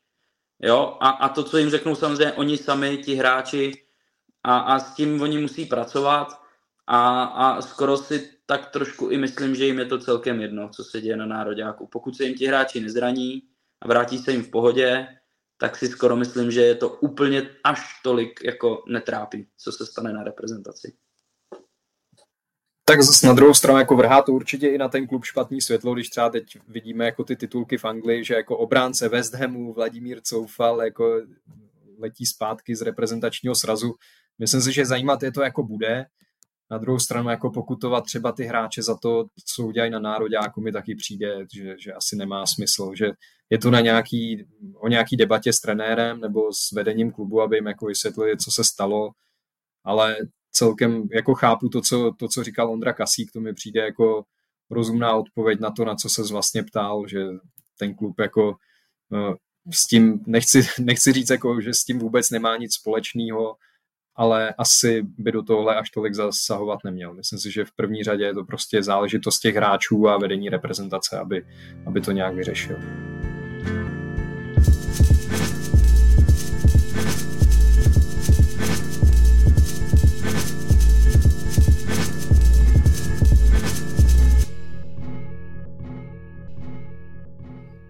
Jo? 0.62 0.96
A, 1.00 1.08
a 1.08 1.28
to, 1.28 1.44
co 1.44 1.58
jim 1.58 1.70
řeknou 1.70 1.94
samozřejmě 1.94 2.32
oni 2.32 2.56
sami, 2.56 2.98
ti 2.98 3.14
hráči, 3.14 3.86
a, 4.44 4.58
a 4.58 4.78
s 4.78 4.94
tím 4.94 5.22
oni 5.22 5.38
musí 5.38 5.66
pracovat 5.66 6.28
a, 6.86 7.24
a 7.24 7.62
skoro 7.62 7.96
si 7.96 8.30
tak 8.46 8.70
trošku 8.70 9.08
i 9.08 9.18
myslím, 9.18 9.54
že 9.54 9.66
jim 9.66 9.78
je 9.78 9.84
to 9.84 9.98
celkem 9.98 10.40
jedno, 10.40 10.68
co 10.68 10.84
se 10.84 11.00
děje 11.00 11.16
na 11.16 11.26
nároďáku. 11.26 11.86
Pokud 11.86 12.16
se 12.16 12.24
jim 12.24 12.34
ti 12.34 12.46
hráči 12.46 12.80
nezraní 12.80 13.42
a 13.80 13.88
vrátí 13.88 14.18
se 14.18 14.32
jim 14.32 14.42
v 14.42 14.50
pohodě, 14.50 15.08
tak 15.58 15.76
si 15.76 15.88
skoro 15.88 16.16
myslím, 16.16 16.50
že 16.50 16.60
je 16.60 16.74
to 16.74 16.88
úplně 16.88 17.50
až 17.64 18.00
tolik 18.02 18.40
jako 18.44 18.84
netrápí, 18.88 19.48
co 19.56 19.72
se 19.72 19.86
stane 19.86 20.12
na 20.12 20.24
reprezentaci. 20.24 20.96
Tak 22.88 23.02
zase 23.02 23.26
na 23.26 23.32
druhou 23.32 23.54
stranu 23.54 23.78
jako 23.78 23.96
vrhá 23.96 24.22
to 24.22 24.32
určitě 24.32 24.68
i 24.68 24.78
na 24.78 24.88
ten 24.88 25.06
klub 25.06 25.24
špatný 25.24 25.60
světlo, 25.60 25.94
když 25.94 26.08
třeba 26.08 26.30
teď 26.30 26.58
vidíme 26.68 27.04
jako 27.04 27.24
ty 27.24 27.36
titulky 27.36 27.78
v 27.78 27.84
Anglii, 27.84 28.24
že 28.24 28.34
jako 28.34 28.58
obránce 28.58 29.08
West 29.08 29.34
Hamu 29.34 29.72
Vladimír 29.72 30.20
Coufal 30.22 30.82
jako 30.82 31.22
letí 31.98 32.26
zpátky 32.26 32.76
z 32.76 32.82
reprezentačního 32.82 33.54
srazu. 33.54 33.94
Myslím 34.38 34.60
si, 34.60 34.72
že 34.72 34.86
zajímat 34.86 35.22
je 35.22 35.32
to 35.32 35.42
jako 35.42 35.62
bude. 35.62 36.06
Na 36.70 36.78
druhou 36.78 36.98
stranu 36.98 37.30
jako 37.30 37.50
pokutovat 37.50 38.04
třeba 38.04 38.32
ty 38.32 38.44
hráče 38.44 38.82
za 38.82 38.96
to, 38.96 39.24
co 39.44 39.66
udělají 39.66 39.90
na 39.90 39.98
nároďáku, 39.98 40.60
mi 40.60 40.72
taky 40.72 40.94
přijde, 40.94 41.46
že, 41.54 41.76
že 41.78 41.92
asi 41.92 42.16
nemá 42.16 42.46
smysl, 42.46 42.90
že 42.94 43.10
je 43.50 43.58
to 43.58 43.70
na 43.70 43.80
nějaký, 43.80 44.46
o 44.74 44.88
nějaký 44.88 45.16
debatě 45.16 45.52
s 45.52 45.60
trenérem 45.60 46.20
nebo 46.20 46.52
s 46.52 46.72
vedením 46.72 47.12
klubu, 47.12 47.42
aby 47.42 47.56
jim 47.56 47.66
jako 47.66 47.86
vysvětlili, 47.86 48.36
co 48.36 48.50
se 48.50 48.64
stalo, 48.64 49.10
ale 49.84 50.16
celkem 50.56 51.08
jako 51.12 51.34
chápu 51.34 51.68
to, 51.68 51.80
co, 51.80 52.12
to, 52.18 52.28
co 52.28 52.44
říkal 52.44 52.72
Ondra 52.72 52.92
Kasík, 52.92 53.32
to 53.32 53.40
mi 53.40 53.54
přijde 53.54 53.80
jako 53.80 54.24
rozumná 54.70 55.14
odpověď 55.14 55.60
na 55.60 55.70
to, 55.70 55.84
na 55.84 55.94
co 55.94 56.08
se 56.08 56.22
vlastně 56.22 56.62
ptal, 56.62 57.08
že 57.08 57.24
ten 57.78 57.94
klub 57.94 58.20
jako 58.20 58.56
eh, 59.14 59.34
s 59.72 59.86
tím, 59.86 60.24
nechci, 60.26 60.66
nechci 60.80 61.12
říct, 61.12 61.30
jako, 61.30 61.60
že 61.60 61.74
s 61.74 61.84
tím 61.84 61.98
vůbec 61.98 62.30
nemá 62.30 62.56
nic 62.56 62.74
společného, 62.74 63.56
ale 64.14 64.54
asi 64.58 65.02
by 65.18 65.32
do 65.32 65.42
tohle 65.42 65.76
až 65.76 65.90
tolik 65.90 66.14
zasahovat 66.14 66.78
neměl. 66.84 67.14
Myslím 67.14 67.38
si, 67.38 67.50
že 67.50 67.64
v 67.64 67.72
první 67.72 68.04
řadě 68.04 68.24
je 68.24 68.34
to 68.34 68.44
prostě 68.44 68.82
záležitost 68.82 69.38
těch 69.38 69.54
hráčů 69.56 70.08
a 70.08 70.18
vedení 70.18 70.48
reprezentace, 70.48 71.18
aby, 71.18 71.46
aby 71.86 72.00
to 72.00 72.12
nějak 72.12 72.34
vyřešil. 72.34 72.76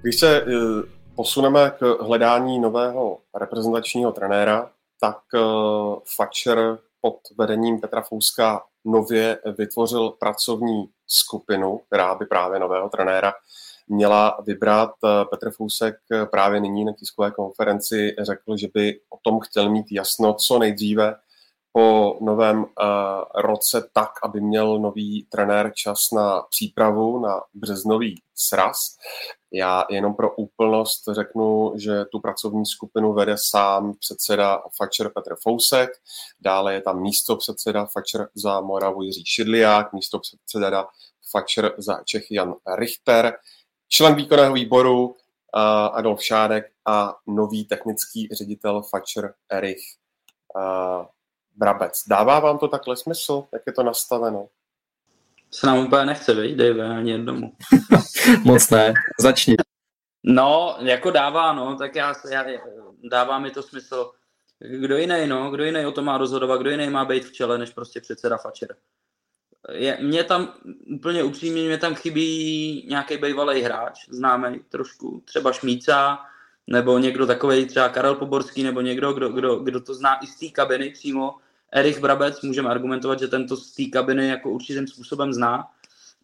Když 0.06 0.20
se 0.20 0.36
eh, 0.36 0.46
posuneme 1.14 1.72
k 1.78 1.98
hledání 2.00 2.58
nového 2.58 3.18
reprezentačního 3.34 4.12
trenéra, 4.12 4.70
tak 5.00 5.18
eh, 5.34 5.40
Fatcher 6.16 6.78
pod 7.00 7.18
vedením 7.38 7.80
Petra 7.80 8.02
Fouska 8.02 8.62
nově 8.84 9.38
vytvořil 9.58 10.10
pracovní 10.10 10.88
skupinu, 11.06 11.80
která 11.86 12.14
by 12.14 12.26
právě 12.26 12.58
nového 12.58 12.88
trenéra 12.88 13.34
měla 13.88 14.38
vybrat. 14.46 14.90
Eh, 15.04 15.24
Petr 15.24 15.50
Fousek 15.50 15.96
právě 16.30 16.60
nyní 16.60 16.84
na 16.84 16.92
tiskové 16.92 17.30
konferenci 17.30 18.16
řekl, 18.22 18.56
že 18.56 18.68
by 18.74 19.00
o 19.10 19.16
tom 19.22 19.40
chtěl 19.40 19.70
mít 19.70 19.86
jasno 19.92 20.34
co 20.34 20.58
nejdříve, 20.58 21.14
po 21.72 22.18
novém 22.20 22.66
roce 23.34 23.88
tak, 23.92 24.10
aby 24.22 24.40
měl 24.40 24.78
nový 24.78 25.26
trenér 25.28 25.72
čas 25.74 26.10
na 26.12 26.42
přípravu 26.50 27.20
na 27.20 27.40
březnový 27.54 28.22
sraz. 28.34 28.96
Já 29.56 29.84
jenom 29.90 30.14
pro 30.14 30.34
úplnost 30.34 31.08
řeknu, 31.12 31.72
že 31.76 32.04
tu 32.04 32.20
pracovní 32.20 32.66
skupinu 32.66 33.12
vede 33.12 33.34
sám 33.38 33.94
předseda 34.00 34.62
Fatcher 34.76 35.10
Petr 35.14 35.36
Fousek, 35.42 35.90
dále 36.40 36.74
je 36.74 36.82
tam 36.82 37.02
místo 37.02 37.36
předseda 37.36 37.86
Fatcher 37.86 38.28
za 38.34 38.60
Moravu 38.60 39.02
Jiří 39.02 39.24
Šidliák, 39.26 39.92
místo 39.92 40.18
předseda 40.18 40.88
Fatcher 41.30 41.74
za 41.78 42.02
Čechy 42.04 42.34
Jan 42.34 42.54
Richter, 42.76 43.38
člen 43.88 44.14
výkonného 44.14 44.54
výboru 44.54 45.06
uh, 45.06 45.14
Adolf 45.92 46.22
Šádek 46.22 46.64
a 46.86 47.14
nový 47.26 47.64
technický 47.64 48.28
ředitel 48.32 48.82
Fatcher 48.82 49.34
Erich 49.50 49.82
uh, 50.56 51.06
Brabec. 51.54 52.02
Dává 52.08 52.40
vám 52.40 52.58
to 52.58 52.68
takhle 52.68 52.96
smysl? 52.96 53.44
Jak 53.52 53.62
je 53.66 53.72
to 53.72 53.82
nastaveno? 53.82 54.48
Se 55.50 55.66
nám 55.66 55.78
úplně 55.78 56.06
nechce, 56.06 56.34
viď, 56.34 56.56
Dave, 56.56 56.96
ani 56.96 57.10
jednomu. 57.10 57.52
Moc 58.44 58.70
ne. 58.70 58.94
Začni. 59.20 59.56
No, 60.22 60.76
jako 60.80 61.10
dává, 61.10 61.52
no, 61.52 61.76
tak 61.76 61.94
já, 61.94 62.14
já, 62.30 62.44
dává 63.10 63.38
mi 63.38 63.50
to 63.50 63.62
smysl. 63.62 64.10
Kdo 64.58 64.96
jiný, 64.96 65.26
no, 65.26 65.50
kdo 65.50 65.64
jiný 65.64 65.86
o 65.86 65.92
to 65.92 66.02
má 66.02 66.18
rozhodovat, 66.18 66.60
kdo 66.60 66.70
jiný 66.70 66.90
má 66.90 67.04
být 67.04 67.24
v 67.24 67.32
čele, 67.32 67.58
než 67.58 67.70
prostě 67.70 68.00
předseda 68.00 68.36
Fatscher. 68.36 68.76
Je, 69.72 69.98
mě 70.00 70.24
tam, 70.24 70.54
úplně 70.94 71.22
upřímně, 71.22 71.62
mě 71.62 71.78
tam 71.78 71.94
chybí 71.94 72.86
nějaký 72.88 73.16
bývalý 73.16 73.62
hráč, 73.62 74.08
známý 74.08 74.60
trošku, 74.68 75.22
třeba 75.24 75.52
Šmíca, 75.52 76.18
nebo 76.66 76.98
někdo 76.98 77.26
takový, 77.26 77.66
třeba 77.66 77.88
Karel 77.88 78.14
Poborský, 78.14 78.62
nebo 78.62 78.80
někdo, 78.80 79.12
kdo, 79.12 79.28
kdo, 79.28 79.56
kdo 79.56 79.80
to 79.80 79.94
zná 79.94 80.24
i 80.24 80.26
z 80.26 80.38
té 80.38 80.48
kabiny 80.48 80.90
přímo, 80.90 81.34
Erich 81.72 82.00
Brabec, 82.00 82.42
můžeme 82.42 82.68
argumentovat, 82.68 83.18
že 83.18 83.28
tento 83.28 83.56
z 83.56 83.72
té 83.72 83.84
kabiny 83.92 84.28
jako 84.28 84.50
určitým 84.50 84.86
způsobem 84.86 85.32
zná, 85.32 85.64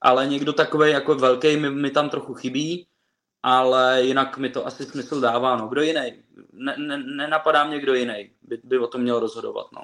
ale 0.01 0.27
někdo 0.27 0.53
takový 0.53 0.91
jako 0.91 1.15
velký 1.15 1.57
mi, 1.57 1.71
mi 1.71 1.91
tam 1.91 2.11
trochu 2.11 2.35
chybí, 2.35 2.87
ale 3.43 4.03
jinak 4.03 4.39
mi 4.39 4.51
to 4.51 4.67
asi 4.67 4.85
smysl 4.85 5.21
dává. 5.21 5.57
No. 5.57 5.69
Kdo 5.69 5.83
jiný? 5.83 6.13
Ne, 6.53 6.75
ne, 6.79 6.99
nenapadá 6.99 7.65
mě 7.65 7.81
kdo 7.81 7.95
jiný, 7.95 8.31
by, 8.43 8.61
by 8.65 8.79
o 8.79 8.87
tom 8.87 9.01
měl 9.01 9.21
rozhodovat. 9.21 9.67
No. 9.73 9.81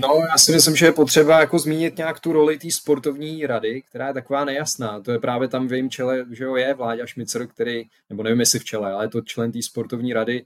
No, 0.00 0.08
já 0.30 0.38
si 0.38 0.52
myslím, 0.52 0.76
že 0.76 0.86
je 0.86 0.92
potřeba 0.92 1.40
jako 1.40 1.58
zmínit 1.58 1.96
nějak 1.96 2.20
tu 2.20 2.32
roli 2.32 2.58
té 2.58 2.70
sportovní 2.70 3.46
rady, 3.46 3.82
která 3.82 4.08
je 4.08 4.14
taková 4.14 4.44
nejasná. 4.44 5.00
To 5.00 5.12
je 5.12 5.18
právě 5.18 5.48
tam 5.48 5.68
v 5.68 5.72
jejím 5.72 5.90
čele, 5.90 6.26
že 6.30 6.44
jo, 6.44 6.56
je 6.56 6.74
Vláďa 6.74 7.06
Šmicer, 7.06 7.46
který, 7.46 7.84
nebo 8.10 8.22
nevím 8.22 8.40
jestli 8.40 8.58
v 8.58 8.64
čele, 8.64 8.92
ale 8.92 9.04
je 9.04 9.08
to 9.08 9.20
člen 9.20 9.52
té 9.52 9.62
sportovní 9.62 10.12
rady 10.12 10.44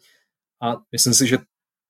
a 0.61 0.77
myslím 0.93 1.15
si, 1.15 1.27
že 1.27 1.39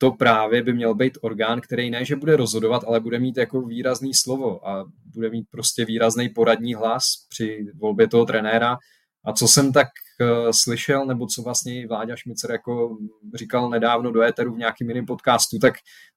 to 0.00 0.10
právě 0.10 0.62
by 0.62 0.72
měl 0.72 0.94
být 0.94 1.18
orgán, 1.20 1.60
který 1.60 1.90
ne, 1.90 2.04
že 2.04 2.16
bude 2.16 2.36
rozhodovat, 2.36 2.84
ale 2.86 3.00
bude 3.00 3.18
mít 3.18 3.36
jako 3.36 3.62
výrazný 3.62 4.14
slovo 4.14 4.68
a 4.68 4.84
bude 5.14 5.30
mít 5.30 5.46
prostě 5.50 5.84
výrazný 5.84 6.28
poradní 6.28 6.74
hlas 6.74 7.04
při 7.28 7.66
volbě 7.74 8.08
toho 8.08 8.26
trenéra. 8.26 8.78
A 9.24 9.32
co 9.32 9.48
jsem 9.48 9.72
tak 9.72 9.88
uh, 10.20 10.50
slyšel, 10.50 11.06
nebo 11.06 11.26
co 11.26 11.42
vlastně 11.42 11.86
Vláďa 11.86 12.16
Šmicer 12.16 12.50
jako 12.50 12.96
říkal 13.34 13.70
nedávno 13.70 14.12
do 14.12 14.22
éteru 14.22 14.54
v 14.54 14.58
nějakým 14.58 14.88
jiném 14.88 15.06
podcastu, 15.06 15.58
tak 15.58 15.74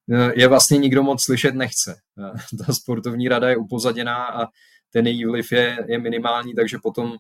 uh, 0.08 0.32
je 0.36 0.48
vlastně 0.48 0.78
nikdo 0.78 1.04
moc 1.04 1.24
slyšet 1.24 1.56
nechce. 1.56 1.96
Uh, 2.18 2.66
ta 2.66 2.74
sportovní 2.74 3.28
rada 3.28 3.50
je 3.50 3.58
upozaděná 3.58 4.26
a 4.26 4.48
ten 4.94 5.08
její 5.08 5.26
vliv 5.26 5.52
je, 5.52 5.78
je 5.88 6.00
minimální, 6.00 6.54
takže 6.54 6.78
potom 6.84 7.16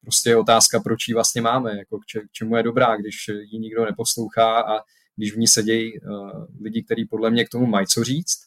prostě 0.00 0.30
je 0.30 0.36
otázka, 0.36 0.80
proč 0.80 1.08
ji 1.08 1.14
vlastně 1.14 1.42
máme, 1.42 1.78
jako 1.78 1.98
k 1.98 2.02
čemu 2.32 2.56
je 2.56 2.62
dobrá, 2.62 2.96
když 2.96 3.14
ji 3.28 3.58
nikdo 3.58 3.84
neposlouchá 3.84 4.60
a 4.60 4.80
když 5.16 5.34
v 5.34 5.38
ní 5.38 5.46
sedějí 5.46 6.00
uh, 6.00 6.30
lidi, 6.60 6.82
kteří 6.82 7.04
podle 7.04 7.30
mě 7.30 7.44
k 7.44 7.48
tomu 7.48 7.66
mají 7.66 7.86
co 7.86 8.04
říct, 8.04 8.38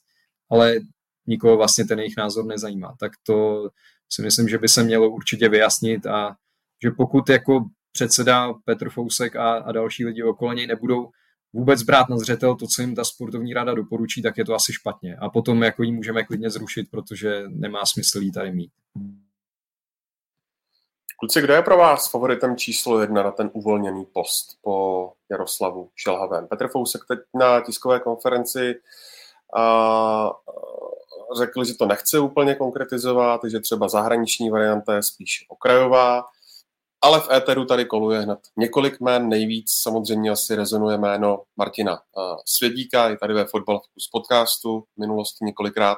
ale 0.52 0.76
nikoho 1.28 1.58
vlastně 1.58 1.86
ten 1.86 2.00
jejich 2.00 2.18
názor 2.18 2.46
nezajímá. 2.46 2.96
Tak 3.00 3.12
to 3.26 3.70
si 4.10 4.22
myslím, 4.22 4.48
že 4.48 4.58
by 4.58 4.70
se 4.70 4.84
mělo 4.84 5.10
určitě 5.10 5.50
vyjasnit 5.50 6.06
a 6.06 6.36
že 6.84 6.92
pokud 6.92 7.30
jako 7.30 7.66
předseda 7.92 8.54
Petr 8.66 8.90
Fousek 8.90 9.36
a, 9.36 9.54
a 9.54 9.72
další 9.72 10.06
lidi 10.06 10.24
okolo 10.24 10.54
něj 10.54 10.68
nebudou 10.68 11.10
vůbec 11.54 11.84
brát 11.84 12.10
na 12.10 12.18
zřetel 12.18 12.56
to, 12.56 12.68
co 12.68 12.82
jim 12.82 12.96
ta 12.96 13.04
sportovní 13.04 13.54
rada 13.54 13.74
doporučí, 13.74 14.22
tak 14.22 14.38
je 14.38 14.46
to 14.46 14.56
asi 14.56 14.74
špatně. 14.74 15.16
A 15.16 15.30
potom 15.30 15.64
jako 15.64 15.84
ji 15.84 15.92
můžeme 15.92 16.24
klidně 16.24 16.50
zrušit, 16.50 16.88
protože 16.92 17.44
nemá 17.48 17.86
smysl 17.86 18.22
jí 18.22 18.32
tady 18.32 18.52
mít. 18.52 18.72
Kluci, 21.20 21.42
kdo 21.42 21.54
je 21.54 21.62
pro 21.62 21.78
vás 21.78 22.12
favoritem 22.12 22.56
číslo 22.56 23.02
jedna 23.02 23.24
na 23.24 23.32
ten 23.32 23.50
uvolněný 23.54 24.06
post 24.06 24.58
po 24.62 25.12
Jaroslavu 25.32 25.90
Šelhavém? 25.96 26.48
Petr 26.48 26.68
Fousek 26.68 27.02
teď 27.08 27.20
na 27.34 27.62
tiskové 27.62 28.00
konferenci 28.00 28.76
a 29.58 30.32
řekl, 31.38 31.64
že 31.64 31.74
to 31.74 31.86
nechce 31.86 32.20
úplně 32.20 32.56
konkretizovat, 32.56 33.42
že 33.48 33.60
třeba 33.60 33.90
zahraniční 33.90 34.50
varianta 34.50 34.96
je 34.96 35.04
spíš 35.04 35.46
okrajová, 35.50 36.26
ale 37.08 37.20
v 37.20 37.32
éteru 37.32 37.66
tady 37.66 37.86
koluje 37.86 38.20
hned 38.20 38.40
několik 38.58 39.02
jmén, 39.02 39.30
nejvíc 39.30 39.72
samozřejmě 39.72 40.30
asi 40.30 40.56
rezonuje 40.56 40.98
jméno 40.98 41.44
Martina 41.58 42.00
Svědíka, 42.46 43.10
je 43.10 43.18
tady 43.18 43.34
ve 43.34 43.46
Fotbal 43.46 43.80
Focus 43.80 44.10
podcastu, 44.12 44.82
v 44.82 45.00
minulosti 45.00 45.46
několikrát 45.46 45.98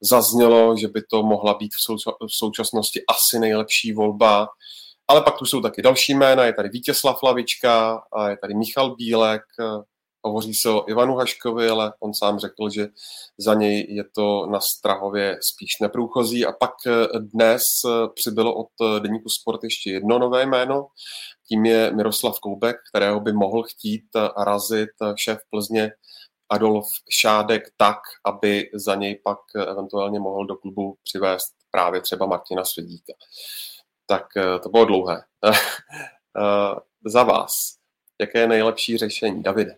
zaznělo, 0.00 0.76
že 0.76 0.88
by 0.88 1.02
to 1.02 1.22
mohla 1.22 1.54
být 1.54 1.72
v 2.28 2.34
současnosti 2.38 3.00
asi 3.08 3.38
nejlepší 3.38 3.92
volba, 3.92 4.48
ale 5.08 5.22
pak 5.22 5.38
tu 5.38 5.44
jsou 5.44 5.60
taky 5.60 5.82
další 5.82 6.14
jména, 6.14 6.44
je 6.44 6.52
tady 6.52 6.68
Vítězslav 6.68 7.22
Lavička, 7.22 8.02
a 8.12 8.28
je 8.28 8.36
tady 8.36 8.54
Michal 8.54 8.96
Bílek, 8.96 9.42
Hovoří 10.24 10.54
se 10.54 10.68
o 10.68 10.88
Ivanu 10.88 11.16
Haškovi, 11.16 11.68
ale 11.68 11.92
on 12.00 12.14
sám 12.14 12.38
řekl, 12.38 12.70
že 12.70 12.88
za 13.38 13.54
něj 13.54 13.86
je 13.88 14.04
to 14.14 14.46
na 14.46 14.60
Strahově 14.60 15.38
spíš 15.42 15.80
neprůchozí. 15.80 16.46
A 16.46 16.52
pak 16.52 16.74
dnes 17.18 17.62
přibylo 18.14 18.54
od 18.54 18.68
Deníku 18.98 19.28
Sport 19.28 19.64
ještě 19.64 19.90
jedno 19.90 20.18
nové 20.18 20.46
jméno, 20.46 20.86
tím 21.48 21.66
je 21.66 21.92
Miroslav 21.92 22.40
Koubek, 22.40 22.76
kterého 22.90 23.20
by 23.20 23.32
mohl 23.32 23.62
chtít 23.62 24.04
razit 24.36 24.90
šéf 25.16 25.38
Plzně 25.50 25.92
Adolf 26.50 26.86
Šádek 27.10 27.62
tak, 27.76 27.98
aby 28.24 28.70
za 28.74 28.94
něj 28.94 29.20
pak 29.24 29.38
eventuálně 29.54 30.20
mohl 30.20 30.46
do 30.46 30.56
klubu 30.56 30.96
přivést 31.04 31.52
právě 31.70 32.00
třeba 32.00 32.26
Martina 32.26 32.64
Svědíka. 32.64 33.12
Tak 34.06 34.36
eh, 34.36 34.58
to 34.58 34.68
bylo 34.68 34.84
dlouhé. 34.84 35.22
Eh, 36.36 36.80
za 37.04 37.22
vás, 37.22 37.52
jaké 38.20 38.38
je 38.38 38.48
nejlepší 38.48 38.98
řešení? 38.98 39.42
Davide. 39.42 39.76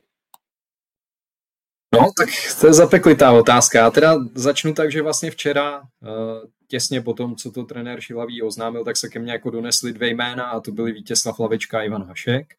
No, 1.95 2.11
tak 2.19 2.29
to 2.61 2.67
je 2.67 2.73
zapeklitá 2.73 3.33
otázka. 3.33 3.79
Já 3.79 3.91
teda 3.91 4.15
začnu 4.35 4.75
tak, 4.75 4.93
že 4.93 5.03
vlastně 5.03 5.31
včera, 5.31 5.83
eh, 6.03 6.47
těsně 6.69 7.01
po 7.01 7.15
tom, 7.15 7.37
co 7.37 7.51
to 7.51 7.65
trenér 7.65 8.01
Šilavý 8.01 8.43
oznámil, 8.43 8.85
tak 8.85 8.97
se 8.97 9.09
ke 9.09 9.19
mně 9.19 9.33
jako 9.33 9.51
donesly 9.51 9.93
dvě 9.93 10.09
jména 10.09 10.45
a 10.45 10.61
to 10.61 10.73
byly 10.73 10.93
Vítězslav 10.93 11.39
Lavečka 11.39 11.79
a 11.79 11.83
Ivan 11.83 12.05
Hašek. 12.05 12.55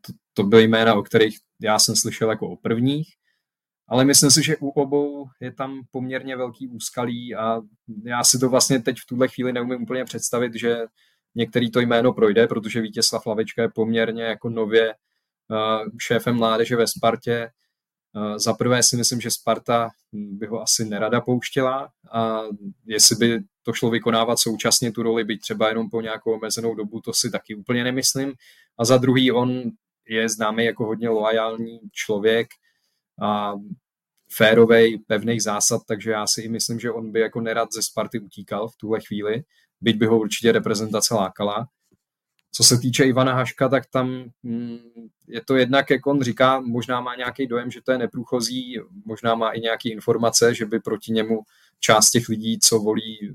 To, 0.00 0.12
to 0.34 0.42
byly 0.42 0.68
jména, 0.68 0.94
o 0.94 1.02
kterých 1.02 1.38
já 1.60 1.78
jsem 1.78 1.96
slyšel 1.96 2.30
jako 2.30 2.48
o 2.48 2.56
prvních, 2.56 3.08
ale 3.88 4.04
myslím 4.04 4.30
si, 4.30 4.42
že 4.42 4.56
u 4.56 4.68
obou 4.68 5.26
je 5.40 5.52
tam 5.52 5.82
poměrně 5.90 6.36
velký 6.36 6.68
úskalí 6.68 7.34
a 7.34 7.60
já 8.04 8.24
si 8.24 8.38
to 8.38 8.48
vlastně 8.48 8.82
teď 8.82 8.96
v 8.98 9.06
tuhle 9.06 9.28
chvíli 9.28 9.52
neumím 9.52 9.82
úplně 9.82 10.04
představit, 10.04 10.54
že 10.54 10.76
některý 11.34 11.70
to 11.70 11.80
jméno 11.80 12.12
projde, 12.12 12.46
protože 12.46 12.80
Vítězslav 12.80 13.26
Lavečka 13.26 13.62
je 13.62 13.68
poměrně 13.68 14.22
jako 14.22 14.48
nově 14.48 14.94
uh, 14.94 15.88
šéfem 15.98 16.36
mládeže 16.36 16.76
ve 16.76 16.86
Spartě. 16.86 17.50
Uh, 18.16 18.38
za 18.38 18.54
prvé 18.54 18.82
si 18.82 18.96
myslím, 18.96 19.20
že 19.20 19.30
Sparta 19.30 19.90
by 20.12 20.46
ho 20.46 20.62
asi 20.62 20.84
nerada 20.84 21.20
pouštěla 21.20 21.88
a 22.12 22.42
jestli 22.86 23.16
by 23.16 23.40
to 23.62 23.72
šlo 23.72 23.90
vykonávat 23.90 24.38
současně 24.38 24.92
tu 24.92 25.02
roli, 25.02 25.24
byť 25.24 25.40
třeba 25.40 25.68
jenom 25.68 25.90
po 25.90 26.00
nějakou 26.00 26.32
omezenou 26.32 26.74
dobu, 26.74 27.00
to 27.00 27.12
si 27.12 27.30
taky 27.30 27.54
úplně 27.54 27.84
nemyslím. 27.84 28.34
A 28.78 28.84
za 28.84 28.98
druhý, 28.98 29.32
on 29.32 29.62
je 30.08 30.28
známý 30.28 30.64
jako 30.64 30.86
hodně 30.86 31.08
loajální 31.08 31.80
člověk 31.92 32.48
a 33.22 33.54
férovej, 34.36 34.98
pevných 35.06 35.42
zásad, 35.42 35.82
takže 35.88 36.10
já 36.10 36.26
si 36.26 36.42
i 36.42 36.48
myslím, 36.48 36.80
že 36.80 36.90
on 36.90 37.12
by 37.12 37.20
jako 37.20 37.40
nerad 37.40 37.68
ze 37.72 37.82
Sparty 37.82 38.20
utíkal 38.20 38.68
v 38.68 38.76
tuhle 38.76 39.00
chvíli, 39.00 39.42
byť 39.80 39.96
by 39.96 40.06
ho 40.06 40.18
určitě 40.18 40.52
reprezentace 40.52 41.14
lákala. 41.14 41.68
Co 42.54 42.64
se 42.64 42.78
týče 42.78 43.04
Ivana 43.04 43.34
Haška, 43.34 43.68
tak 43.68 43.86
tam 43.86 44.24
mm, 44.42 44.78
je 45.28 45.44
to 45.44 45.56
jednak, 45.56 45.90
jak 45.90 46.06
on 46.06 46.22
říká, 46.22 46.60
možná 46.60 47.00
má 47.00 47.14
nějaký 47.14 47.46
dojem, 47.46 47.70
že 47.70 47.80
to 47.82 47.92
je 47.92 47.98
neprůchozí, 47.98 48.80
možná 49.04 49.34
má 49.34 49.50
i 49.50 49.60
nějaké 49.60 49.88
informace, 49.88 50.54
že 50.54 50.66
by 50.66 50.80
proti 50.80 51.12
němu 51.12 51.42
část 51.80 52.10
těch 52.10 52.28
lidí, 52.28 52.58
co 52.58 52.78
volí, 52.78 53.34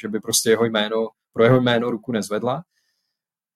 že 0.00 0.08
by 0.08 0.20
prostě 0.20 0.50
jeho 0.50 0.64
jméno, 0.64 1.08
pro 1.32 1.44
jeho 1.44 1.60
jméno 1.60 1.90
ruku 1.90 2.12
nezvedla. 2.12 2.64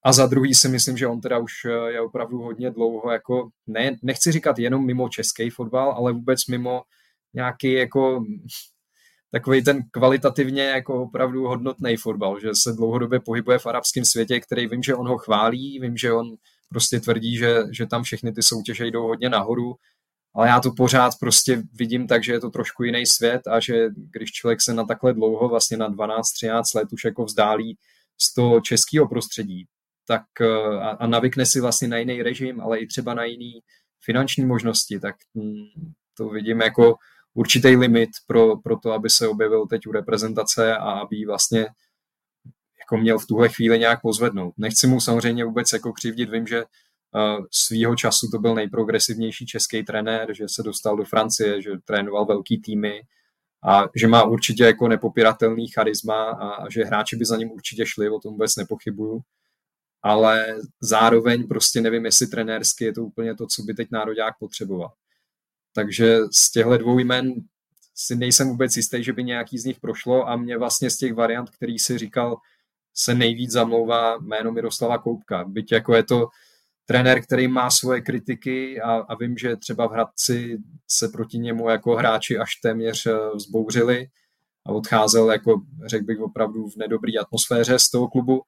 A 0.02 0.12
za 0.12 0.26
druhý 0.26 0.54
si 0.54 0.68
myslím, 0.68 0.96
že 0.96 1.06
on 1.06 1.20
teda 1.20 1.38
už 1.38 1.52
je 1.88 2.00
opravdu 2.00 2.38
hodně 2.38 2.70
dlouho, 2.70 3.12
jako 3.12 3.50
ne, 3.66 3.96
nechci 4.02 4.32
říkat 4.32 4.58
jenom 4.58 4.86
mimo 4.86 5.08
český 5.08 5.50
fotbal, 5.50 5.92
ale 5.92 6.12
vůbec 6.12 6.46
mimo 6.46 6.82
nějaký 7.34 7.72
jako 7.72 8.24
takový 9.32 9.64
ten 9.64 9.82
kvalitativně 9.90 10.62
jako 10.62 11.02
opravdu 11.02 11.46
hodnotný 11.46 11.96
fotbal, 11.96 12.40
že 12.40 12.48
se 12.54 12.72
dlouhodobě 12.72 13.20
pohybuje 13.20 13.58
v 13.58 13.66
arabském 13.66 14.04
světě, 14.04 14.40
který 14.40 14.66
vím, 14.66 14.82
že 14.82 14.94
on 14.94 15.08
ho 15.08 15.18
chválí, 15.18 15.80
vím, 15.80 15.96
že 15.96 16.12
on 16.12 16.36
prostě 16.68 17.00
tvrdí, 17.00 17.36
že, 17.36 17.62
že 17.70 17.86
tam 17.86 18.02
všechny 18.02 18.32
ty 18.32 18.42
soutěže 18.42 18.86
jdou 18.86 19.02
hodně 19.02 19.28
nahoru, 19.28 19.74
ale 20.34 20.48
já 20.48 20.60
to 20.60 20.70
pořád 20.76 21.12
prostě 21.20 21.62
vidím 21.72 22.06
tak, 22.06 22.24
že 22.24 22.32
je 22.32 22.40
to 22.40 22.50
trošku 22.50 22.82
jiný 22.82 23.06
svět 23.06 23.46
a 23.46 23.60
že 23.60 23.88
když 23.94 24.32
člověk 24.32 24.60
se 24.60 24.74
na 24.74 24.84
takhle 24.84 25.14
dlouho, 25.14 25.48
vlastně 25.48 25.76
na 25.76 25.90
12-13 25.90 26.62
let 26.74 26.88
už 26.92 27.04
jako 27.04 27.24
vzdálí 27.24 27.78
z 28.22 28.34
toho 28.34 28.60
českého 28.60 29.08
prostředí, 29.08 29.66
tak 30.06 30.22
eh, 30.40 30.46
a, 30.80 30.88
a 30.88 31.06
navykne 31.06 31.46
si 31.46 31.60
vlastně 31.60 31.88
na 31.88 31.98
jiný 31.98 32.22
režim, 32.22 32.60
ale 32.60 32.78
i 32.78 32.86
třeba 32.86 33.14
na 33.14 33.24
jiný 33.24 33.60
finanční 34.04 34.46
možnosti, 34.46 35.00
tak 35.00 35.16
hm, 35.34 35.92
to 36.16 36.28
vidím 36.28 36.60
jako 36.60 36.94
určitý 37.34 37.76
limit 37.76 38.10
pro, 38.26 38.56
pro 38.56 38.76
to, 38.76 38.92
aby 38.92 39.10
se 39.10 39.28
objevil 39.28 39.66
teď 39.66 39.86
u 39.86 39.92
reprezentace 39.92 40.76
a 40.76 40.90
aby 40.90 41.24
vlastně 41.26 41.60
jako 42.80 42.96
měl 42.96 43.18
v 43.18 43.26
tuhle 43.26 43.48
chvíli 43.48 43.78
nějak 43.78 44.02
pozvednout. 44.02 44.54
Nechci 44.58 44.86
mu 44.86 45.00
samozřejmě 45.00 45.44
vůbec 45.44 45.72
jako 45.72 45.92
křivdit, 45.92 46.30
vím, 46.30 46.46
že 46.46 46.62
uh, 46.64 47.46
svýho 47.50 47.96
času 47.96 48.28
to 48.32 48.38
byl 48.38 48.54
nejprogresivnější 48.54 49.46
český 49.46 49.84
trenér, 49.84 50.34
že 50.34 50.48
se 50.48 50.62
dostal 50.62 50.96
do 50.96 51.04
Francie, 51.04 51.62
že 51.62 51.70
trénoval 51.84 52.26
velký 52.26 52.60
týmy 52.60 53.00
a 53.64 53.84
že 53.96 54.06
má 54.06 54.24
určitě 54.24 54.64
jako 54.64 54.88
nepopiratelný 54.88 55.68
charisma 55.68 56.24
a, 56.24 56.48
a 56.48 56.70
že 56.70 56.84
hráči 56.84 57.16
by 57.16 57.24
za 57.24 57.36
ním 57.36 57.50
určitě 57.50 57.86
šli, 57.86 58.10
o 58.10 58.18
tom 58.18 58.32
vůbec 58.32 58.56
nepochybuju 58.56 59.22
ale 60.02 60.56
zároveň 60.80 61.48
prostě 61.48 61.80
nevím, 61.80 62.04
jestli 62.04 62.26
trenérsky 62.26 62.84
je 62.84 62.92
to 62.92 63.04
úplně 63.04 63.34
to, 63.34 63.46
co 63.46 63.62
by 63.62 63.74
teď 63.74 63.88
národák 63.90 64.34
potřeboval. 64.38 64.92
Takže 65.74 66.18
z 66.32 66.50
těchto 66.50 66.78
dvou 66.78 66.98
jmen 66.98 67.34
si 67.94 68.16
nejsem 68.16 68.48
vůbec 68.48 68.76
jistý, 68.76 69.04
že 69.04 69.12
by 69.12 69.24
nějaký 69.24 69.58
z 69.58 69.64
nich 69.64 69.80
prošlo 69.80 70.28
a 70.28 70.36
mě 70.36 70.58
vlastně 70.58 70.90
z 70.90 70.96
těch 70.96 71.14
variant, 71.14 71.50
který 71.50 71.78
si 71.78 71.98
říkal, 71.98 72.36
se 72.94 73.14
nejvíc 73.14 73.50
zamlouvá 73.50 74.18
jméno 74.18 74.52
Miroslava 74.52 74.98
Koupka. 74.98 75.44
Byť 75.44 75.72
jako 75.72 75.94
je 75.94 76.02
to 76.02 76.28
trenér, 76.86 77.22
který 77.22 77.48
má 77.48 77.70
svoje 77.70 78.00
kritiky 78.00 78.80
a, 78.80 78.92
a 78.92 79.14
vím, 79.14 79.38
že 79.38 79.56
třeba 79.56 79.88
v 79.88 79.90
Hradci 79.90 80.58
se 80.88 81.08
proti 81.08 81.38
němu 81.38 81.70
jako 81.70 81.96
hráči 81.96 82.38
až 82.38 82.54
téměř 82.62 83.06
eh, 83.06 83.12
vzbouřili 83.34 84.06
a 84.66 84.72
odcházel 84.72 85.32
jako, 85.32 85.60
řekl 85.86 86.04
bych, 86.04 86.20
opravdu 86.20 86.68
v 86.68 86.76
nedobrý 86.76 87.18
atmosféře 87.18 87.78
z 87.78 87.90
toho 87.90 88.08
klubu, 88.08 88.42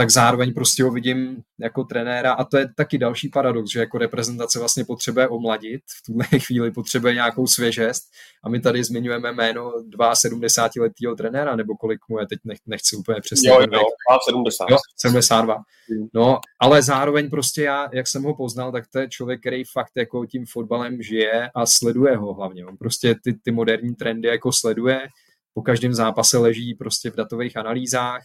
tak 0.00 0.10
zároveň 0.10 0.54
prostě 0.54 0.82
ho 0.82 0.90
vidím 0.90 1.42
jako 1.58 1.84
trenéra 1.84 2.32
a 2.32 2.44
to 2.44 2.58
je 2.58 2.68
taky 2.76 2.98
další 2.98 3.28
paradox, 3.28 3.70
že 3.72 3.80
jako 3.80 3.98
reprezentace 3.98 4.58
vlastně 4.58 4.84
potřebuje 4.84 5.28
omladit, 5.28 5.80
v 5.98 6.02
tuhle 6.06 6.24
chvíli 6.46 6.70
potřebuje 6.70 7.14
nějakou 7.14 7.46
svěžest 7.46 8.02
a 8.44 8.48
my 8.48 8.60
tady 8.60 8.84
zmiňujeme 8.84 9.32
jméno 9.32 9.72
72 10.14 10.82
letého 10.84 11.16
trenéra, 11.16 11.56
nebo 11.56 11.76
kolik 11.76 12.00
mu 12.08 12.18
je, 12.18 12.26
teď 12.26 12.38
nechci 12.66 12.96
úplně 12.96 13.20
přesně. 13.20 13.50
Jo, 13.50 13.60
jo, 13.60 13.82
70. 14.30 14.66
Jo, 14.70 14.76
72. 14.96 15.54
Hmm. 15.54 16.08
No, 16.14 16.40
ale 16.60 16.82
zároveň 16.82 17.30
prostě 17.30 17.62
já, 17.62 17.88
jak 17.92 18.08
jsem 18.08 18.22
ho 18.22 18.34
poznal, 18.34 18.72
tak 18.72 18.84
to 18.92 18.98
je 18.98 19.08
člověk, 19.08 19.40
který 19.40 19.64
fakt 19.64 19.92
jako 19.96 20.26
tím 20.26 20.46
fotbalem 20.46 21.02
žije 21.02 21.50
a 21.54 21.66
sleduje 21.66 22.16
ho 22.16 22.34
hlavně. 22.34 22.66
On 22.66 22.76
prostě 22.76 23.14
ty, 23.24 23.34
ty 23.44 23.50
moderní 23.52 23.94
trendy 23.94 24.28
jako 24.28 24.52
sleduje, 24.52 25.00
po 25.54 25.62
každém 25.62 25.94
zápase 25.94 26.38
leží 26.38 26.74
prostě 26.74 27.10
v 27.10 27.16
datových 27.16 27.56
analýzách, 27.56 28.22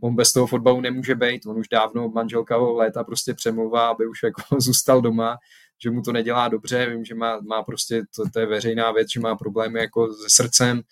on 0.00 0.16
bez 0.16 0.32
toho 0.32 0.46
fotbalu 0.46 0.80
nemůže 0.80 1.14
být, 1.14 1.46
on 1.46 1.58
už 1.58 1.68
dávno 1.68 2.08
manželka 2.08 2.56
ho 2.56 2.74
léta 2.74 3.04
prostě 3.04 3.34
přemlouvá, 3.34 3.88
aby 3.88 4.06
už 4.06 4.22
jako 4.22 4.42
zůstal 4.58 5.00
doma, 5.00 5.36
že 5.82 5.90
mu 5.90 6.02
to 6.02 6.12
nedělá 6.12 6.48
dobře, 6.48 6.90
vím, 6.90 7.04
že 7.04 7.14
má, 7.14 7.40
má 7.40 7.62
prostě, 7.62 8.02
to, 8.16 8.22
to 8.32 8.40
je 8.40 8.46
veřejná 8.46 8.92
věc, 8.92 9.12
že 9.12 9.20
má 9.20 9.36
problémy 9.36 9.80
jako 9.80 10.14
se 10.14 10.28
srdcem, 10.28 10.82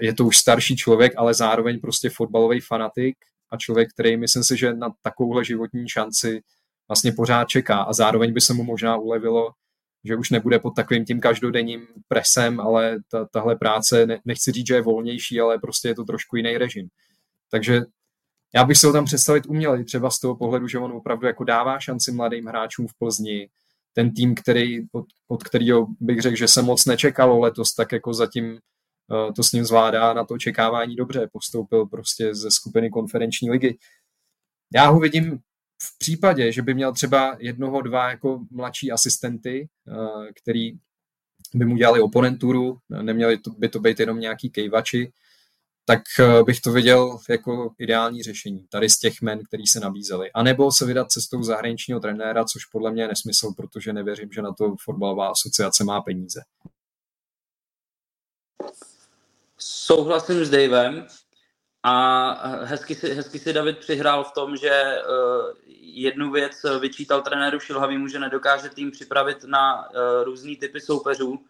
je 0.00 0.14
to 0.14 0.24
už 0.24 0.36
starší 0.36 0.76
člověk, 0.76 1.12
ale 1.16 1.34
zároveň 1.34 1.80
prostě 1.80 2.10
fotbalový 2.10 2.60
fanatik 2.60 3.16
a 3.50 3.56
člověk, 3.56 3.92
který 3.92 4.16
myslím 4.16 4.44
si, 4.44 4.56
že 4.56 4.74
na 4.74 4.90
takovouhle 5.02 5.44
životní 5.44 5.88
šanci 5.88 6.42
vlastně 6.88 7.12
pořád 7.12 7.48
čeká. 7.48 7.82
A 7.82 7.92
zároveň 7.92 8.32
by 8.32 8.40
se 8.40 8.54
mu 8.54 8.64
možná 8.64 8.96
ulevilo, 8.96 9.50
že 10.04 10.16
už 10.16 10.30
nebude 10.30 10.58
pod 10.58 10.70
takovým 10.70 11.04
tím 11.04 11.20
každodenním 11.20 11.86
presem, 12.08 12.60
ale 12.60 12.98
ta, 13.10 13.24
tahle 13.24 13.56
práce, 13.56 14.06
ne, 14.06 14.20
nechci 14.24 14.52
říct, 14.52 14.66
že 14.66 14.74
je 14.74 14.82
volnější, 14.82 15.40
ale 15.40 15.58
prostě 15.58 15.88
je 15.88 15.94
to 15.94 16.04
trošku 16.04 16.36
jiný 16.36 16.58
režim. 16.58 16.88
Takže 17.50 17.80
já 18.54 18.64
bych 18.64 18.78
se 18.78 18.86
ho 18.86 18.92
tam 18.92 19.04
představit 19.04 19.46
uměl, 19.46 19.84
třeba 19.84 20.10
z 20.10 20.20
toho 20.20 20.36
pohledu, 20.36 20.68
že 20.68 20.78
on 20.78 20.92
opravdu 20.92 21.26
jako 21.26 21.44
dává 21.44 21.80
šanci 21.80 22.12
mladým 22.12 22.46
hráčům 22.46 22.86
v 22.86 22.94
Plzni. 22.98 23.48
Ten 23.92 24.14
tým, 24.14 24.34
který, 24.34 24.80
od, 24.92 25.06
od 25.28 25.42
kterého 25.42 25.86
bych 26.00 26.20
řekl, 26.20 26.36
že 26.36 26.48
se 26.48 26.62
moc 26.62 26.86
nečekalo 26.86 27.38
letos, 27.38 27.74
tak 27.74 27.92
jako 27.92 28.14
zatím 28.14 28.50
uh, 28.52 29.32
to 29.36 29.42
s 29.42 29.52
ním 29.52 29.64
zvládá 29.64 30.12
na 30.12 30.24
to 30.24 30.34
očekávání 30.34 30.96
dobře. 30.96 31.28
Postoupil 31.32 31.86
prostě 31.86 32.34
ze 32.34 32.50
skupiny 32.50 32.90
konferenční 32.90 33.50
ligy. 33.50 33.78
Já 34.74 34.88
ho 34.88 35.00
vidím 35.00 35.38
v 35.82 35.98
případě, 35.98 36.52
že 36.52 36.62
by 36.62 36.74
měl 36.74 36.92
třeba 36.92 37.36
jednoho, 37.38 37.82
dva 37.82 38.10
jako 38.10 38.40
mladší 38.50 38.92
asistenty, 38.92 39.68
uh, 39.86 40.26
který 40.42 40.72
by 41.54 41.64
mu 41.64 41.76
dělali 41.76 42.00
oponenturu, 42.00 42.78
neměli 43.02 43.38
to, 43.38 43.50
by 43.50 43.68
to 43.68 43.80
být 43.80 44.00
jenom 44.00 44.20
nějaký 44.20 44.50
kejvači, 44.50 45.12
tak 45.90 46.02
eh, 46.20 46.42
bych 46.42 46.60
to 46.60 46.72
viděl 46.72 47.18
jako 47.28 47.74
ideální 47.78 48.22
řešení 48.22 48.66
tady 48.68 48.88
z 48.88 48.98
těch 48.98 49.22
men, 49.22 49.44
který 49.44 49.66
se 49.66 49.80
nabízeli. 49.80 50.32
A 50.32 50.42
nebo 50.42 50.72
se 50.72 50.86
vydat 50.86 51.10
cestou 51.10 51.42
zahraničního 51.42 52.00
trenéra, 52.00 52.44
což 52.44 52.64
podle 52.64 52.90
mě 52.90 53.02
je 53.02 53.08
nesmysl, 53.08 53.52
protože 53.56 53.92
nevěřím, 53.92 54.32
že 54.32 54.42
na 54.42 54.52
to 54.52 54.74
fotbalová 54.84 55.28
asociace 55.30 55.84
má 55.84 56.00
peníze. 56.00 56.42
Souhlasím 59.58 60.44
s 60.44 60.50
Davem. 60.50 61.06
A 61.82 62.64
hezky 62.64 62.94
si, 62.94 63.14
hezky 63.14 63.38
si 63.38 63.52
David 63.52 63.78
přihrál 63.78 64.24
v 64.24 64.32
tom, 64.32 64.56
že 64.56 64.70
uh, 64.70 65.54
jednu 65.80 66.30
věc 66.30 66.52
vyčítal 66.80 67.22
trenéru 67.22 67.60
Šilhavýmu, 67.60 68.08
že 68.08 68.18
nedokáže 68.18 68.68
tým 68.68 68.90
připravit 68.90 69.44
na 69.44 69.88
uh, 69.88 70.24
různý 70.24 70.56
typy 70.56 70.80
soupeřů. 70.80 71.44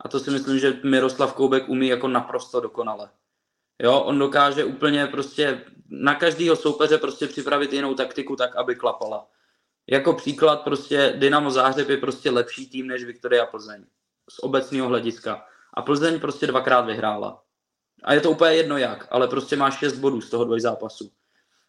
A 0.00 0.08
to 0.08 0.20
si 0.20 0.30
myslím, 0.30 0.58
že 0.58 0.80
Miroslav 0.84 1.34
Koubek 1.34 1.68
umí 1.68 1.88
jako 1.88 2.08
naprosto 2.08 2.60
dokonale. 2.60 3.08
Jo, 3.82 4.00
on 4.00 4.18
dokáže 4.18 4.64
úplně 4.64 5.06
prostě 5.06 5.64
na 5.90 6.14
každého 6.14 6.56
soupeře 6.56 6.98
prostě 6.98 7.26
připravit 7.26 7.72
jinou 7.72 7.94
taktiku 7.94 8.36
tak, 8.36 8.56
aby 8.56 8.74
klapala. 8.74 9.28
Jako 9.86 10.12
příklad 10.12 10.62
prostě 10.62 11.14
Dynamo 11.16 11.50
Záhřeb 11.50 11.88
je 11.88 11.96
prostě 11.96 12.30
lepší 12.30 12.70
tým 12.70 12.86
než 12.86 13.04
Viktoria 13.04 13.46
Plzeň. 13.46 13.84
Z 14.30 14.38
obecného 14.38 14.88
hlediska. 14.88 15.46
A 15.74 15.82
Plzeň 15.82 16.20
prostě 16.20 16.46
dvakrát 16.46 16.80
vyhrála. 16.80 17.42
A 18.04 18.14
je 18.14 18.20
to 18.20 18.30
úplně 18.30 18.52
jedno 18.52 18.78
jak, 18.78 19.08
ale 19.10 19.28
prostě 19.28 19.56
má 19.56 19.70
6 19.70 19.98
bodů 19.98 20.20
z 20.20 20.30
toho 20.30 20.44
dvoj 20.44 20.60
zápasu. 20.60 21.10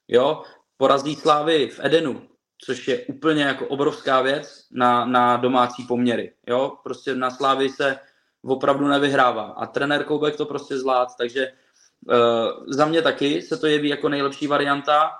Jo, 0.07 0.43
porazí 0.77 1.15
Slávy 1.15 1.69
v 1.69 1.79
Edenu, 1.83 2.27
což 2.65 2.87
je 2.87 3.05
úplně 3.05 3.43
jako 3.43 3.67
obrovská 3.67 4.21
věc 4.21 4.67
na, 4.71 5.05
na 5.05 5.37
domácí 5.37 5.83
poměry. 5.83 6.33
Jo, 6.47 6.77
prostě 6.83 7.15
na 7.15 7.31
Slávy 7.31 7.69
se 7.69 7.99
opravdu 8.43 8.87
nevyhrává. 8.87 9.43
A 9.43 9.65
trenér 9.65 10.03
Koubek 10.03 10.35
to 10.35 10.45
prostě 10.45 10.77
zvlád, 10.77 11.07
takže 11.17 11.51
uh, 12.05 12.15
za 12.67 12.85
mě 12.85 13.01
taky 13.01 13.41
se 13.41 13.57
to 13.57 13.67
jeví 13.67 13.89
jako 13.89 14.09
nejlepší 14.09 14.47
varianta. 14.47 15.11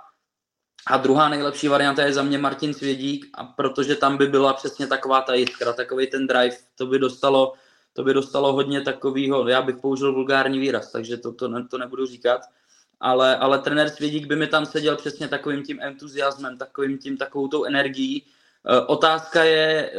A 0.88 0.97
druhá 0.97 1.30
nejlepší 1.30 1.67
varianta 1.67 2.03
je 2.03 2.13
za 2.13 2.23
mě 2.23 2.38
Martin 2.38 2.73
Svědík, 2.73 3.25
a 3.34 3.43
protože 3.43 3.95
tam 3.95 4.17
by 4.17 4.28
byla 4.28 4.53
přesně 4.53 4.88
taková 4.88 5.21
ta 5.21 5.34
jiskra, 5.34 5.73
takový 5.73 6.07
ten 6.07 6.28
drive, 6.28 6.55
to 6.75 6.86
by 6.86 6.99
dostalo 6.99 7.53
to 7.97 8.03
by 8.03 8.13
dostalo 8.13 8.53
hodně 8.53 8.82
takového, 8.82 9.47
já 9.47 9.61
bych 9.61 9.78
použil 9.78 10.13
vulgární 10.13 10.59
výraz, 10.59 10.91
takže 10.91 11.17
to, 11.17 11.34
to, 11.34 11.47
ne, 11.47 11.67
to 11.67 11.78
nebudu 11.78 12.05
říkat, 12.05 12.41
ale, 12.99 13.38
ale 13.38 13.59
trenér 13.59 13.89
Svědík 13.89 14.25
by 14.25 14.36
mi 14.36 14.47
tam 14.47 14.65
seděl 14.65 14.95
přesně 14.95 15.28
takovým 15.28 15.63
tím 15.63 15.80
entuziasmem, 15.82 16.57
takovým 16.57 16.97
tím, 16.97 17.17
takovou 17.17 17.47
tou 17.47 17.63
energií. 17.63 18.25
E, 18.65 18.82
otázka 18.82 19.43
je, 19.43 19.91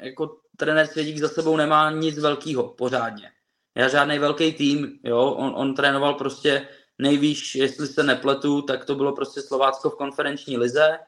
e, 0.00 0.06
jako 0.06 0.36
trenér 0.56 0.86
Svědík 0.86 1.18
za 1.18 1.28
sebou 1.28 1.56
nemá 1.56 1.90
nic 1.90 2.18
velkého 2.18 2.68
pořádně. 2.68 3.30
Já 3.74 3.88
žádný 3.88 4.18
velký 4.18 4.52
tým, 4.52 5.00
jo, 5.04 5.30
on, 5.30 5.52
on 5.56 5.74
trénoval 5.74 6.14
prostě 6.14 6.68
nejvýš, 6.98 7.54
jestli 7.54 7.86
se 7.86 8.02
nepletu, 8.02 8.62
tak 8.62 8.84
to 8.84 8.94
bylo 8.94 9.12
prostě 9.12 9.42
Slovácko 9.42 9.90
v 9.90 9.96
konferenční 9.96 10.56
lize, 10.56 10.98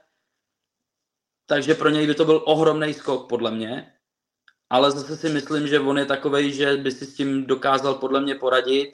takže 1.46 1.74
pro 1.74 1.88
něj 1.88 2.06
by 2.06 2.14
to 2.14 2.24
byl 2.24 2.42
ohromný 2.46 2.94
skok, 2.94 3.28
podle 3.28 3.50
mě 3.50 3.94
ale 4.70 4.90
zase 4.90 5.16
si 5.16 5.28
myslím, 5.28 5.68
že 5.68 5.80
on 5.80 5.98
je 5.98 6.06
takový, 6.06 6.52
že 6.52 6.76
by 6.76 6.90
si 6.90 7.06
s 7.06 7.14
tím 7.14 7.46
dokázal 7.46 7.94
podle 7.94 8.20
mě 8.20 8.34
poradit. 8.34 8.92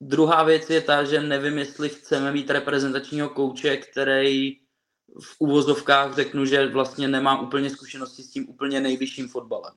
Druhá 0.00 0.42
věc 0.42 0.70
je 0.70 0.80
ta, 0.80 1.04
že 1.04 1.20
nevím, 1.20 1.58
jestli 1.58 1.88
chceme 1.88 2.32
mít 2.32 2.50
reprezentačního 2.50 3.28
kouče, 3.28 3.76
který 3.76 4.60
v 5.20 5.36
uvozovkách 5.38 6.14
řeknu, 6.14 6.44
že 6.44 6.66
vlastně 6.66 7.08
nemá 7.08 7.40
úplně 7.40 7.70
zkušenosti 7.70 8.22
s 8.22 8.30
tím 8.30 8.48
úplně 8.48 8.80
nejvyšším 8.80 9.28
fotbalem. 9.28 9.74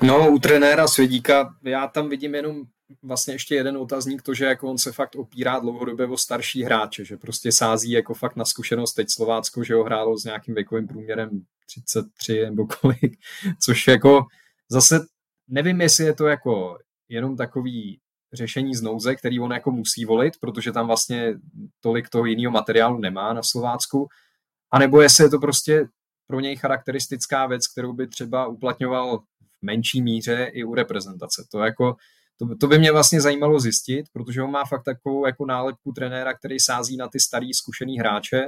No, 0.00 0.30
u 0.30 0.38
trenéra 0.38 0.88
Svědíka 0.88 1.54
já 1.62 1.86
tam 1.86 2.08
vidím 2.08 2.34
jenom 2.34 2.62
vlastně 3.02 3.34
ještě 3.34 3.54
jeden 3.54 3.76
otazník, 3.76 4.22
to, 4.22 4.34
že 4.34 4.44
jako 4.44 4.70
on 4.70 4.78
se 4.78 4.92
fakt 4.92 5.16
opírá 5.16 5.58
dlouhodobě 5.58 6.06
o 6.06 6.16
starší 6.16 6.62
hráče, 6.62 7.04
že 7.04 7.16
prostě 7.16 7.52
sází 7.52 7.90
jako 7.90 8.14
fakt 8.14 8.36
na 8.36 8.44
zkušenost 8.44 8.94
teď 8.94 9.10
Slovácko, 9.10 9.64
že 9.64 9.74
ho 9.74 9.84
hrálo 9.84 10.18
s 10.18 10.24
nějakým 10.24 10.54
věkovým 10.54 10.88
průměrem 10.88 11.42
33 11.66 12.44
nebo 12.44 12.66
kolik, 12.66 13.18
což 13.60 13.86
jako 13.86 14.26
zase 14.70 15.00
nevím, 15.48 15.80
jestli 15.80 16.04
je 16.04 16.14
to 16.14 16.26
jako 16.26 16.78
jenom 17.08 17.36
takový 17.36 18.00
řešení 18.32 18.74
z 18.74 18.82
nouze, 18.82 19.16
který 19.16 19.40
on 19.40 19.52
jako 19.52 19.70
musí 19.70 20.04
volit, 20.04 20.34
protože 20.40 20.72
tam 20.72 20.86
vlastně 20.86 21.34
tolik 21.80 22.08
toho 22.08 22.24
jiného 22.26 22.52
materiálu 22.52 22.98
nemá 22.98 23.32
na 23.32 23.42
Slovácku, 23.42 24.08
anebo 24.70 25.02
jestli 25.02 25.24
je 25.24 25.30
to 25.30 25.38
prostě 25.38 25.86
pro 26.26 26.40
něj 26.40 26.56
charakteristická 26.56 27.46
věc, 27.46 27.66
kterou 27.66 27.92
by 27.92 28.06
třeba 28.06 28.46
uplatňoval 28.46 29.22
menší 29.62 30.02
míře 30.02 30.50
i 30.52 30.64
u 30.64 30.74
reprezentace. 30.74 31.46
To 31.52 31.58
jako 31.58 31.96
to, 32.38 32.56
to 32.60 32.66
by 32.66 32.78
mě 32.78 32.92
vlastně 32.92 33.20
zajímalo 33.20 33.60
zjistit, 33.60 34.06
protože 34.12 34.42
on 34.42 34.50
má 34.50 34.64
fakt 34.64 34.82
takovou 34.82 35.26
jako 35.26 35.46
nálepku 35.46 35.92
trenéra, 35.92 36.34
který 36.34 36.60
sází 36.60 36.96
na 36.96 37.08
ty 37.08 37.20
starý 37.20 37.54
zkušený 37.54 37.98
hráče, 37.98 38.46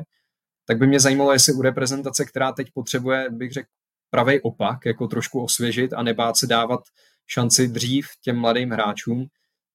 tak 0.67 0.79
by 0.79 0.87
mě 0.87 1.01
zajímalo, 1.01 1.33
jestli 1.33 1.53
u 1.53 1.62
reprezentace, 1.62 2.25
která 2.25 2.53
teď 2.53 2.69
potřebuje, 2.75 3.27
bych 3.31 3.53
řekl, 3.53 3.69
pravý 4.11 4.41
opak, 4.41 4.87
jako 4.87 5.07
trošku 5.07 5.43
osvěžit 5.43 5.93
a 5.93 6.03
nebát 6.03 6.37
se 6.37 6.47
dávat 6.47 6.81
šanci 7.27 7.69
dřív 7.69 8.07
těm 8.25 8.37
mladým 8.37 8.71
hráčům, 8.71 9.27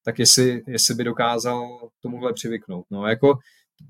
tak 0.05 0.19
jestli, 0.19 0.63
jestli 0.67 0.95
by 0.95 1.03
dokázal 1.03 1.89
tomuhle 2.01 2.33
přivyknout. 2.33 2.85
No, 2.91 3.07
jako 3.07 3.37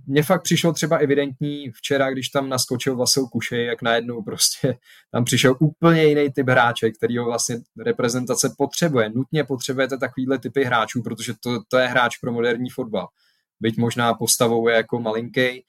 mně 0.08 0.24
fakt 0.24 0.44
přišlo 0.44 0.74
třeba 0.74 0.98
evidentní 0.98 1.72
včera, 1.72 2.12
když 2.12 2.30
tam 2.30 2.50
naskočil 2.50 2.96
Vasil 2.96 3.28
Kušej, 3.28 3.66
jak 3.66 3.82
najednou 3.82 4.24
prostě 4.24 4.78
tam 5.12 5.26
přišel 5.26 5.56
úplně 5.60 6.06
jiný 6.06 6.32
typ 6.32 6.50
hráče, 6.50 6.92
který 6.92 7.18
ho 7.18 7.26
vlastně 7.26 7.58
reprezentace 7.78 8.54
potřebuje. 8.58 9.10
Nutně 9.10 9.44
potřebujete 9.44 9.98
takovýhle 9.98 10.40
typy 10.40 10.64
hráčů, 10.64 11.02
protože 11.04 11.34
to, 11.40 11.64
to 11.68 11.78
je 11.78 11.88
hráč 11.88 12.18
pro 12.18 12.32
moderní 12.32 12.70
fotbal. 12.70 13.08
Byť 13.60 13.78
možná 13.78 14.14
postavou 14.14 14.68
je 14.68 14.76
jako 14.76 15.00
malinký, 15.00 15.66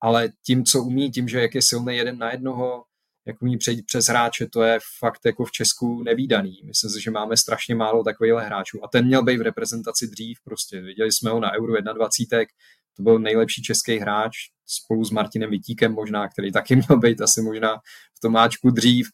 ale 0.00 0.28
tím, 0.46 0.64
co 0.64 0.82
umí, 0.82 1.10
tím, 1.10 1.28
že 1.28 1.40
jak 1.40 1.54
je 1.54 1.62
silný 1.62 1.96
jeden 1.96 2.18
na 2.18 2.30
jednoho, 2.30 2.84
jak 3.26 3.42
umí 3.42 3.58
přejít 3.58 3.86
přes 3.86 4.06
hráče, 4.06 4.46
to 4.46 4.62
je 4.62 4.78
fakt 4.98 5.20
jako 5.26 5.44
v 5.44 5.52
Česku 5.52 6.02
nevýdaný. 6.02 6.60
Myslím 6.64 6.90
si, 6.90 7.00
že 7.00 7.10
máme 7.10 7.36
strašně 7.36 7.74
málo 7.74 8.04
takových 8.04 8.32
hráčů. 8.32 8.84
A 8.84 8.88
ten 8.88 9.06
měl 9.06 9.22
být 9.22 9.38
v 9.38 9.42
reprezentaci 9.42 10.06
dřív, 10.06 10.38
prostě 10.44 10.80
viděli 10.80 11.12
jsme 11.12 11.30
ho 11.30 11.40
na 11.40 11.52
Euro 11.52 11.72
21, 11.94 12.44
to 13.00 13.04
byl 13.04 13.18
nejlepší 13.18 13.62
český 13.62 13.98
hráč 13.98 14.32
spolu 14.66 15.04
s 15.04 15.10
Martinem 15.10 15.50
Vitíkem 15.50 15.92
možná, 15.92 16.28
který 16.28 16.52
taky 16.52 16.76
měl 16.76 16.98
být 17.00 17.20
asi 17.20 17.42
možná 17.42 17.76
v 18.16 18.20
Tomáčku 18.22 18.70
dřív. 18.70 19.08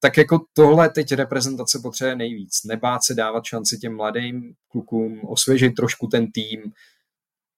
Tak 0.00 0.16
jako 0.16 0.38
tohle 0.52 0.88
teď 0.88 1.12
reprezentace 1.12 1.78
potřebuje 1.82 2.16
nejvíc. 2.16 2.64
Nebát 2.64 3.04
se 3.04 3.14
dávat 3.14 3.44
šanci 3.44 3.78
těm 3.78 3.96
mladým 3.96 4.54
klukům, 4.68 5.20
osvěžit 5.24 5.74
trošku 5.74 6.06
ten 6.06 6.32
tým, 6.32 6.72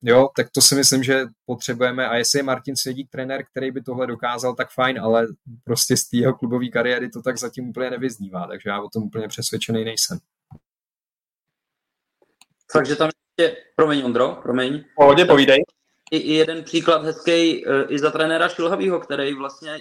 Jo, 0.02 0.28
tak 0.36 0.46
to 0.54 0.60
si 0.60 0.74
myslím, 0.74 1.02
že 1.02 1.26
potřebujeme 1.46 2.08
a 2.08 2.16
jestli 2.16 2.38
je 2.38 2.42
Martin 2.42 2.76
Svědík 2.76 3.10
trenér, 3.10 3.44
který 3.50 3.70
by 3.70 3.82
tohle 3.82 4.06
dokázal, 4.06 4.54
tak 4.54 4.70
fajn, 4.70 5.00
ale 5.00 5.26
prostě 5.64 5.96
z 5.96 6.08
té 6.08 6.16
jeho 6.16 6.34
klubové 6.34 6.68
kariéry 6.68 7.10
to 7.10 7.22
tak 7.22 7.38
zatím 7.38 7.68
úplně 7.68 7.90
nevyznívá, 7.90 8.46
takže 8.46 8.70
já 8.70 8.82
o 8.82 8.88
tom 8.88 9.02
úplně 9.02 9.28
přesvědčený 9.28 9.84
nejsem. 9.84 10.18
Takže 12.72 12.96
tam 12.96 13.10
promiň 13.76 14.04
Ondro, 14.04 14.38
promiň. 14.42 14.84
Pohodě, 14.96 15.24
povídej. 15.24 15.64
I, 16.10 16.16
I 16.16 16.32
jeden 16.32 16.64
příklad 16.64 17.04
hezký 17.04 17.30
e, 17.30 17.84
i 17.88 17.98
za 17.98 18.10
trenéra 18.10 18.48
Šilhavýho, 18.48 19.00
který 19.00 19.34
vlastně 19.34 19.78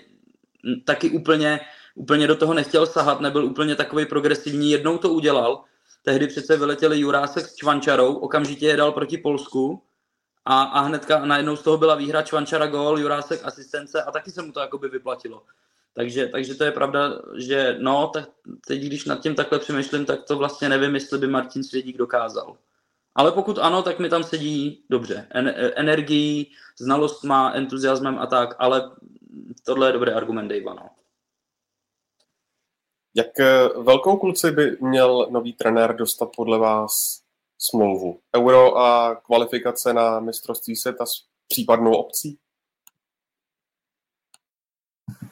taky 0.85 1.09
úplně, 1.09 1.59
úplně 1.95 2.27
do 2.27 2.35
toho 2.35 2.53
nechtěl 2.53 2.85
sahat, 2.85 3.21
nebyl 3.21 3.45
úplně 3.45 3.75
takový 3.75 4.05
progresivní, 4.05 4.71
jednou 4.71 4.97
to 4.97 5.09
udělal, 5.09 5.63
tehdy 6.03 6.27
přece 6.27 6.57
vyletěli 6.57 6.99
Jurásek 6.99 7.45
s 7.45 7.55
Čvančarou, 7.55 8.13
okamžitě 8.13 8.65
je 8.67 8.77
dal 8.77 8.91
proti 8.91 9.17
Polsku 9.17 9.83
a, 10.45 10.61
a 10.61 10.79
hnedka 10.79 11.25
najednou 11.25 11.55
z 11.55 11.61
toho 11.61 11.77
byla 11.77 11.95
výhra 11.95 12.21
Čvančara 12.21 12.67
gol, 12.67 12.99
Jurásek 12.99 13.41
asistence 13.43 14.03
a 14.03 14.11
taky 14.11 14.31
se 14.31 14.41
mu 14.41 14.51
to 14.51 14.59
jakoby 14.59 14.89
vyplatilo. 14.89 15.43
Takže, 15.93 16.27
takže 16.27 16.55
to 16.55 16.63
je 16.63 16.71
pravda, 16.71 17.19
že 17.37 17.75
no, 17.79 18.07
tak 18.13 18.29
teď 18.67 18.81
když 18.81 19.05
nad 19.05 19.21
tím 19.21 19.35
takhle 19.35 19.59
přemýšlím, 19.59 20.05
tak 20.05 20.23
to 20.23 20.37
vlastně 20.37 20.69
nevím, 20.69 20.95
jestli 20.95 21.17
by 21.17 21.27
Martin 21.27 21.63
Svědík 21.63 21.97
dokázal. 21.97 22.57
Ale 23.17 23.31
pokud 23.31 23.57
ano, 23.57 23.83
tak 23.83 23.99
mi 23.99 24.09
tam 24.09 24.23
sedí 24.23 24.85
dobře. 24.89 25.27
En, 25.29 25.53
energií, 25.75 26.51
znalost 26.79 27.23
má, 27.23 27.51
entuziasmem 27.51 28.19
a 28.19 28.25
tak, 28.25 28.55
ale 28.59 28.91
tohle 29.65 29.89
je 29.89 29.93
dobrý 29.93 30.11
argument 30.11 30.47
Dave, 30.47 30.75
no. 30.75 30.89
Jak 33.15 33.39
eh, 33.39 33.67
velkou 33.67 34.17
kluci 34.17 34.51
by 34.51 34.77
měl 34.81 35.27
nový 35.29 35.53
trenér 35.53 35.95
dostat 35.95 36.29
podle 36.35 36.59
vás 36.59 37.21
smlouvu? 37.57 38.19
Euro 38.35 38.77
a 38.77 39.15
kvalifikace 39.15 39.93
na 39.93 40.19
mistrovství 40.19 40.75
světa 40.75 41.05
s 41.05 41.11
případnou 41.47 41.93
obcí? 41.93 42.37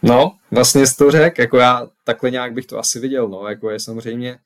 No, 0.04 0.38
vlastně 0.52 0.88
jsi 0.88 0.98
to 0.98 1.12
řekl, 1.12 1.42
jako 1.42 1.58
já 1.58 1.90
takhle 2.04 2.32
nějak 2.32 2.54
bych 2.54 2.66
to 2.66 2.80
asi 2.80 3.00
viděl, 3.00 3.28
no, 3.28 3.48
jako 3.48 3.70
je 3.70 3.80
samozřejmě, 3.80 4.40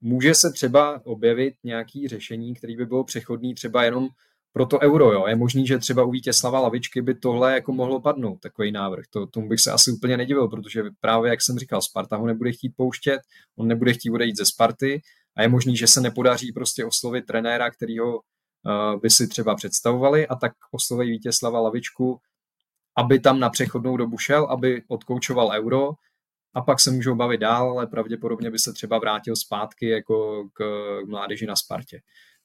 může 0.00 0.34
se 0.34 0.52
třeba 0.52 1.00
objevit 1.04 1.54
nějaký 1.64 2.08
řešení, 2.08 2.54
který 2.54 2.76
by 2.76 2.86
bylo 2.86 3.04
přechodný 3.04 3.54
třeba 3.54 3.84
jenom 3.84 4.08
pro 4.52 4.66
to 4.66 4.80
euro, 4.80 5.12
jo. 5.12 5.26
Je 5.26 5.36
možný, 5.36 5.66
že 5.66 5.78
třeba 5.78 6.04
u 6.04 6.10
Vítězslava 6.10 6.60
Lavičky 6.60 7.02
by 7.02 7.14
tohle 7.14 7.54
jako 7.54 7.72
mohlo 7.72 8.00
padnout, 8.00 8.40
takový 8.40 8.72
návrh. 8.72 9.04
To, 9.10 9.26
tomu 9.26 9.48
bych 9.48 9.60
se 9.60 9.72
asi 9.72 9.92
úplně 9.92 10.16
nedivil, 10.16 10.48
protože 10.48 10.82
právě, 11.00 11.30
jak 11.30 11.42
jsem 11.42 11.58
říkal, 11.58 11.82
Sparta 11.82 12.16
ho 12.16 12.26
nebude 12.26 12.52
chtít 12.52 12.72
pouštět, 12.76 13.20
on 13.56 13.68
nebude 13.68 13.92
chtít 13.92 14.10
odejít 14.10 14.36
ze 14.36 14.46
Sparty 14.46 15.02
a 15.36 15.42
je 15.42 15.48
možný, 15.48 15.76
že 15.76 15.86
se 15.86 16.00
nepodaří 16.00 16.52
prostě 16.52 16.84
oslovit 16.84 17.26
trenéra, 17.26 17.70
kterýho 17.70 18.14
uh, 18.16 19.00
by 19.00 19.10
si 19.10 19.28
třeba 19.28 19.54
představovali 19.54 20.26
a 20.26 20.34
tak 20.34 20.52
osloví 20.72 21.10
Vítězslava 21.10 21.60
Lavičku, 21.60 22.18
aby 22.96 23.20
tam 23.20 23.40
na 23.40 23.50
přechodnou 23.50 23.96
dobu 23.96 24.18
šel, 24.18 24.44
aby 24.44 24.82
odkoučoval 24.88 25.50
euro 25.54 25.90
a 26.54 26.60
pak 26.60 26.80
se 26.80 26.90
můžou 26.90 27.14
bavit 27.14 27.40
dál, 27.40 27.70
ale 27.70 27.86
pravděpodobně 27.86 28.50
by 28.50 28.58
se 28.58 28.72
třeba 28.72 28.98
vrátil 28.98 29.36
zpátky 29.36 29.88
jako 29.88 30.48
k, 30.52 30.64
mládeži 31.06 31.46
na 31.46 31.56
Spartě. 31.56 32.00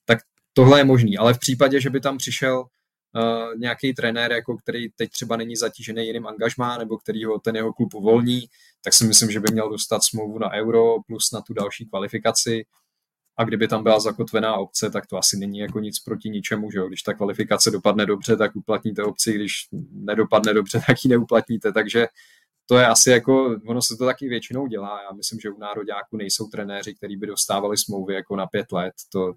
Tak 0.05 0.20
tohle 0.53 0.80
je 0.80 0.84
možný, 0.84 1.18
ale 1.18 1.34
v 1.34 1.39
případě, 1.39 1.82
že 1.82 1.89
by 1.89 1.99
tam 2.01 2.18
přišel 2.18 2.60
uh, 2.60 3.60
nějaký 3.60 3.93
trenér, 3.93 4.32
jako 4.32 4.57
který 4.57 4.89
teď 4.89 5.10
třeba 5.10 5.38
není 5.38 5.55
zatížený 5.55 6.07
jiným 6.07 6.28
angažmá, 6.28 6.78
nebo 6.78 6.97
který 6.97 7.26
ho 7.26 7.39
ten 7.39 7.55
jeho 7.55 7.74
klub 7.74 7.93
uvolní, 7.93 8.41
tak 8.84 8.93
si 8.93 9.05
myslím, 9.05 9.32
že 9.32 9.39
by 9.39 9.51
měl 9.51 9.70
dostat 9.70 10.03
smlouvu 10.03 10.39
na 10.39 10.51
euro 10.51 10.95
plus 11.07 11.32
na 11.32 11.41
tu 11.41 11.53
další 11.53 11.86
kvalifikaci. 11.86 12.66
A 13.38 13.43
kdyby 13.43 13.68
tam 13.68 13.84
byla 13.84 13.99
zakotvená 13.99 14.55
obce, 14.55 14.89
tak 14.89 15.07
to 15.07 15.18
asi 15.18 15.38
není 15.38 15.60
jako 15.60 15.80
nic 15.80 15.99
proti 15.99 16.30
ničemu, 16.30 16.72
že 16.72 16.80
jo? 16.80 16.88
Když 16.88 17.01
ta 17.01 17.14
kvalifikace 17.14 17.72
dopadne 17.72 18.05
dobře, 18.05 18.38
tak 18.38 18.55
uplatníte 18.55 19.03
obci, 19.03 19.34
když 19.34 19.53
nedopadne 19.91 20.53
dobře, 20.53 20.82
tak 20.88 20.97
ji 21.03 21.10
neuplatníte. 21.10 21.72
Takže 21.72 22.07
to 22.70 22.78
je 22.78 22.88
asi 22.88 23.09
jako, 23.09 23.59
ono 23.67 23.82
se 23.82 23.95
to 23.97 24.05
taky 24.05 24.30
většinou 24.30 24.67
dělá. 24.67 25.01
Já 25.03 25.11
myslím, 25.11 25.39
že 25.39 25.49
u 25.49 25.59
nároďáku 25.59 26.17
nejsou 26.17 26.47
trenéři, 26.47 26.95
kteří 26.95 27.17
by 27.17 27.28
dostávali 27.28 27.78
smlouvy 27.78 28.13
jako 28.13 28.36
na 28.36 28.47
pět 28.47 28.72
let. 28.72 28.93
To, 29.11 29.34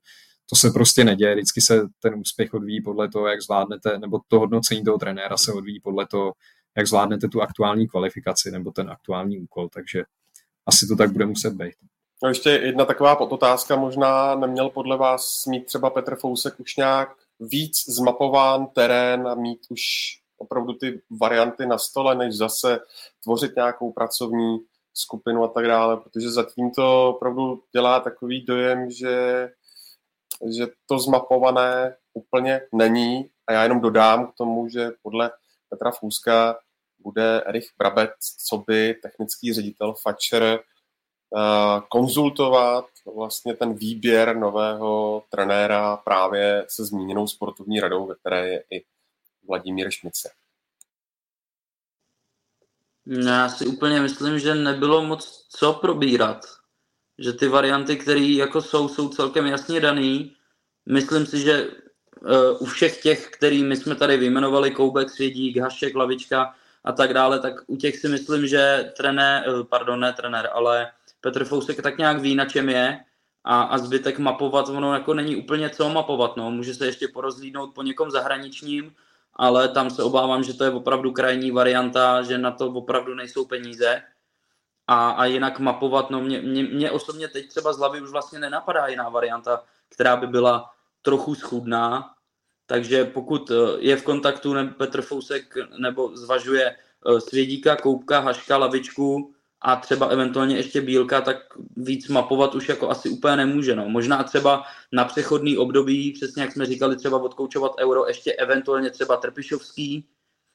to 0.50 0.56
se 0.56 0.70
prostě 0.70 1.04
neděje. 1.04 1.34
Vždycky 1.34 1.60
se 1.60 1.80
ten 2.02 2.14
úspěch 2.14 2.54
odvíjí 2.54 2.82
podle 2.82 3.08
toho, 3.08 3.26
jak 3.26 3.42
zvládnete, 3.42 3.98
nebo 3.98 4.20
to 4.28 4.38
hodnocení 4.38 4.84
toho 4.84 4.98
trenéra 4.98 5.36
se 5.36 5.52
odvíjí 5.52 5.80
podle 5.80 6.06
toho, 6.06 6.32
jak 6.76 6.86
zvládnete 6.86 7.28
tu 7.28 7.42
aktuální 7.42 7.88
kvalifikaci 7.88 8.50
nebo 8.50 8.70
ten 8.70 8.90
aktuální 8.90 9.38
úkol. 9.38 9.68
Takže 9.68 10.02
asi 10.66 10.86
to 10.86 10.96
tak 10.96 11.12
bude 11.12 11.26
muset 11.26 11.54
být. 11.54 11.74
No 12.22 12.28
ještě 12.28 12.50
jedna 12.50 12.84
taková 12.84 13.16
podotázka, 13.16 13.76
možná 13.76 14.34
neměl 14.34 14.70
podle 14.70 14.96
vás 14.96 15.46
mít 15.46 15.66
třeba 15.66 15.90
Petr 15.90 16.16
Fousek 16.16 16.60
už 16.60 16.76
nějak 16.76 17.08
víc 17.40 17.76
zmapován 17.88 18.66
terén 18.66 19.28
a 19.28 19.34
mít 19.34 19.60
už 19.68 19.82
opravdu 20.42 20.72
ty 20.72 21.02
varianty 21.20 21.66
na 21.66 21.78
stole, 21.78 22.14
než 22.14 22.34
zase 22.34 22.80
tvořit 23.22 23.56
nějakou 23.56 23.92
pracovní 23.92 24.58
skupinu 24.94 25.44
a 25.44 25.48
tak 25.48 25.66
dále, 25.66 25.96
protože 25.96 26.30
zatím 26.30 26.70
to 26.70 27.08
opravdu 27.08 27.62
dělá 27.72 28.00
takový 28.00 28.44
dojem, 28.44 28.90
že, 28.90 29.48
že 30.56 30.66
to 30.86 30.98
zmapované 30.98 31.96
úplně 32.14 32.60
není. 32.72 33.30
A 33.46 33.52
já 33.52 33.62
jenom 33.62 33.80
dodám 33.80 34.26
k 34.26 34.34
tomu, 34.34 34.68
že 34.68 34.90
podle 35.02 35.30
Petra 35.68 35.90
Fůzka 35.90 36.58
bude 36.98 37.40
Erich 37.40 37.70
Brabec, 37.78 38.10
co 38.48 38.58
by 38.58 38.94
technický 38.94 39.52
ředitel 39.52 39.94
Fatcher, 40.02 40.42
eh, 40.42 41.80
konzultovat 41.88 42.86
vlastně 43.14 43.54
ten 43.54 43.74
výběr 43.74 44.36
nového 44.36 45.22
trenéra 45.30 45.96
právě 45.96 46.64
se 46.68 46.84
zmíněnou 46.84 47.26
sportovní 47.26 47.80
radou, 47.80 48.06
ve 48.06 48.14
které 48.14 48.48
je 48.48 48.64
i 48.70 48.84
Vladimír 49.48 49.90
Šmice. 49.90 50.30
Já 53.06 53.48
si 53.48 53.66
úplně 53.66 54.00
myslím, 54.00 54.38
že 54.38 54.54
nebylo 54.54 55.04
moc 55.04 55.46
co 55.48 55.72
probírat. 55.72 56.46
Že 57.18 57.32
ty 57.32 57.48
varianty, 57.48 57.96
které 57.96 58.20
jako 58.20 58.62
jsou, 58.62 58.88
jsou 58.88 59.08
celkem 59.08 59.46
jasně 59.46 59.80
daný. 59.80 60.36
Myslím 60.86 61.26
si, 61.26 61.40
že 61.40 61.66
uh, 61.66 62.62
u 62.62 62.64
všech 62.64 63.02
těch, 63.02 63.30
který 63.30 63.64
my 63.64 63.76
jsme 63.76 63.94
tady 63.94 64.16
vyjmenovali, 64.16 64.70
Koubek, 64.70 65.10
Svědík, 65.10 65.56
Hašek, 65.56 65.94
Lavička 65.94 66.54
a 66.84 66.92
tak 66.92 67.14
dále, 67.14 67.40
tak 67.40 67.54
u 67.66 67.76
těch 67.76 67.96
si 67.98 68.08
myslím, 68.08 68.46
že 68.46 68.92
trenér, 68.96 69.48
uh, 69.48 69.62
pardon, 69.64 70.00
ne 70.00 70.12
trenér, 70.12 70.50
ale 70.52 70.92
Petr 71.20 71.44
Fousek 71.44 71.82
tak 71.82 71.98
nějak 71.98 72.20
ví, 72.20 72.34
na 72.34 72.44
čem 72.44 72.68
je 72.68 73.04
a, 73.44 73.62
a 73.62 73.78
zbytek 73.78 74.18
mapovat, 74.18 74.68
ono 74.68 74.94
jako 74.94 75.14
není 75.14 75.36
úplně 75.36 75.70
co 75.70 75.88
mapovat, 75.88 76.36
no. 76.36 76.50
Může 76.50 76.74
se 76.74 76.86
ještě 76.86 77.08
porozlídnout 77.08 77.74
po 77.74 77.82
někom 77.82 78.10
zahraničním, 78.10 78.94
ale 79.36 79.68
tam 79.68 79.90
se 79.90 80.02
obávám, 80.02 80.42
že 80.42 80.54
to 80.54 80.64
je 80.64 80.70
opravdu 80.70 81.12
krajní 81.12 81.50
varianta, 81.50 82.22
že 82.22 82.38
na 82.38 82.50
to 82.50 82.66
opravdu 82.66 83.14
nejsou 83.14 83.44
peníze. 83.44 84.02
A, 84.86 85.10
a 85.10 85.24
jinak 85.24 85.58
mapovat, 85.58 86.10
no 86.10 86.20
mě, 86.20 86.40
mě, 86.40 86.62
mě 86.62 86.90
osobně 86.90 87.28
teď 87.28 87.48
třeba 87.48 87.72
z 87.72 87.78
hlavy 87.78 88.00
už 88.00 88.10
vlastně 88.10 88.38
nenapadá 88.38 88.86
jiná 88.86 89.08
varianta, 89.08 89.64
která 89.88 90.16
by 90.16 90.26
byla 90.26 90.70
trochu 91.02 91.34
schudná, 91.34 92.14
takže 92.66 93.04
pokud 93.04 93.50
eh, 93.50 93.54
je 93.78 93.96
v 93.96 94.02
kontaktu 94.04 94.54
Petr 94.76 95.02
Fousek 95.02 95.54
nebo 95.78 96.16
zvažuje 96.16 96.76
eh, 96.76 97.20
Svědíka, 97.20 97.76
Koupka, 97.76 98.20
Haška, 98.20 98.56
Lavičku, 98.56 99.34
a 99.64 99.76
třeba 99.76 100.06
eventuálně 100.06 100.56
ještě 100.56 100.80
Bílka, 100.80 101.20
tak 101.20 101.36
víc 101.76 102.08
mapovat 102.08 102.54
už 102.54 102.68
jako 102.68 102.90
asi 102.90 103.08
úplně 103.08 103.36
nemůže. 103.36 103.76
No. 103.76 103.88
Možná 103.88 104.22
třeba 104.22 104.62
na 104.92 105.04
přechodný 105.04 105.58
období, 105.58 106.12
přesně 106.12 106.42
jak 106.42 106.52
jsme 106.52 106.66
říkali, 106.66 106.96
třeba 106.96 107.22
odkoučovat 107.22 107.72
euro, 107.80 108.06
ještě 108.06 108.32
eventuálně 108.32 108.90
třeba 108.90 109.16
Trpišovský, 109.16 110.08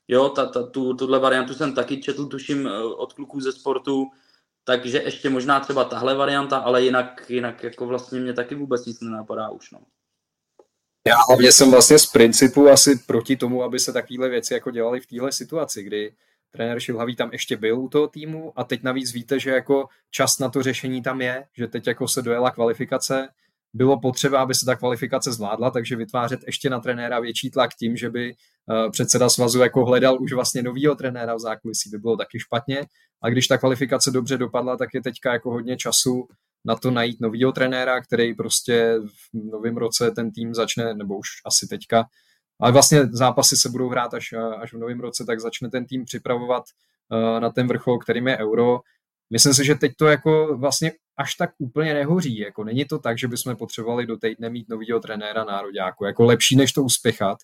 jo, 0.08 0.30
ta, 0.30 0.46
ta, 0.46 0.64
tu, 0.64 0.94
tuhle 0.94 1.20
variantu 1.20 1.54
jsem 1.54 1.76
taky 1.76 2.02
četl, 2.02 2.26
tuším, 2.26 2.68
eh, 2.68 2.84
od 2.84 3.14
kluků 3.14 3.42
ze 3.42 3.52
sportu, 3.52 4.08
takže 4.64 5.02
ještě 5.06 5.30
možná 5.30 5.60
třeba 5.60 5.84
tahle 5.84 6.16
varianta, 6.16 6.58
ale 6.58 6.84
jinak, 6.84 7.30
jinak 7.30 7.64
jako 7.64 7.86
vlastně 7.86 8.20
mě 8.20 8.34
taky 8.34 8.56
vůbec 8.56 8.86
nic 8.86 9.02
nenapadá 9.02 9.50
už, 9.50 9.72
no. 9.72 9.80
Já 11.08 11.16
hlavně 11.30 11.52
jsem 11.52 11.72
vlastně 11.72 12.00
z 12.00 12.06
principu 12.06 12.70
asi 12.70 13.00
proti 13.08 13.36
tomu, 13.36 13.64
aby 13.64 13.80
se 13.80 13.94
takovéhle 13.94 14.30
věci 14.30 14.54
jako 14.54 14.72
dělaly 14.72 15.00
v 15.00 15.06
téhle 15.06 15.32
situaci, 15.32 15.84
kdy 15.84 16.14
trenér 16.58 16.80
Šilhavý 16.80 17.16
tam 17.16 17.30
ještě 17.32 17.58
byl 17.58 17.80
u 17.80 17.90
toho 17.90 18.08
týmu 18.08 18.54
a 18.56 18.64
teď 18.64 18.84
navíc 18.84 19.14
víte, 19.14 19.40
že 19.40 19.50
jako 19.50 19.88
čas 20.12 20.40
na 20.40 20.50
to 20.50 20.64
řešení 20.64 21.02
tam 21.02 21.22
je, 21.22 21.44
že 21.58 21.68
teď 21.68 21.88
jako 21.88 22.08
se 22.08 22.22
dojela 22.22 22.52
kvalifikace, 22.52 23.28
bylo 23.74 24.00
potřeba, 24.00 24.42
aby 24.42 24.56
se 24.56 24.66
ta 24.66 24.76
kvalifikace 24.76 25.32
zvládla, 25.32 25.72
takže 25.72 25.96
vytvářet 25.96 26.40
ještě 26.46 26.70
na 26.70 26.80
trenéra 26.80 27.20
větší 27.20 27.52
tlak 27.52 27.70
tím, 27.80 27.98
že 27.98 28.10
by 28.10 28.32
eh, 28.32 28.90
předseda 28.92 29.30
svazu 29.30 29.60
jako 29.60 29.86
hledal 29.86 30.18
už 30.22 30.34
vlastně 30.34 30.64
novýho 30.64 30.96
trenéra 30.96 31.36
v 31.36 31.40
zákulisí, 31.40 31.90
by 31.90 31.98
bylo 31.98 32.18
taky 32.18 32.40
špatně. 32.40 32.82
A 33.24 33.30
když 33.30 33.48
ta 33.48 33.58
kvalifikace 33.58 34.12
dobře 34.12 34.38
dopadla, 34.38 34.78
tak 34.78 34.90
je 34.94 35.02
teďka 35.02 35.34
jako 35.34 35.52
hodně 35.52 35.78
času 35.78 36.28
na 36.66 36.76
to 36.76 36.92
najít 36.92 37.22
novýho 37.22 37.52
trenéra, 37.52 38.02
který 38.02 38.34
prostě 38.34 38.96
v 39.34 39.50
novém 39.52 39.78
roce 39.78 40.12
ten 40.12 40.32
tým 40.32 40.54
začne, 40.54 40.94
nebo 40.94 41.18
už 41.18 41.28
asi 41.46 41.68
teďka, 41.68 42.06
ale 42.62 42.72
vlastně 42.72 43.06
zápasy 43.06 43.58
se 43.58 43.70
budou 43.70 43.90
hrát 43.90 44.14
až, 44.14 44.34
až 44.60 44.74
v 44.74 44.78
novém 44.78 45.00
roce, 45.00 45.26
tak 45.26 45.40
začne 45.40 45.70
ten 45.70 45.86
tým 45.86 46.06
připravovat 46.06 46.64
uh, 47.12 47.40
na 47.40 47.50
ten 47.50 47.68
vrchol, 47.68 48.00
kterým 48.00 48.28
je 48.28 48.38
euro. 48.38 48.80
Myslím 49.34 49.54
si, 49.54 49.66
že 49.66 49.76
teď 49.76 49.92
to 49.98 50.08
jako 50.08 50.58
vlastně 50.58 50.92
až 51.18 51.36
tak 51.36 51.50
úplně 51.58 51.94
nehoří. 51.94 52.40
Jako 52.40 52.64
není 52.64 52.86
to 52.86 53.00
tak, 53.00 53.18
že 53.18 53.28
bychom 53.28 53.56
potřebovali 53.56 54.06
do 54.06 54.18
týdne 54.18 54.50
mít 54.50 54.70
novýho 54.70 55.00
trenéra 55.00 55.44
nároďáku. 55.44 56.06
Jako 56.06 56.24
lepší, 56.24 56.56
než 56.56 56.74
to 56.74 56.84
uspěchat, 56.84 57.38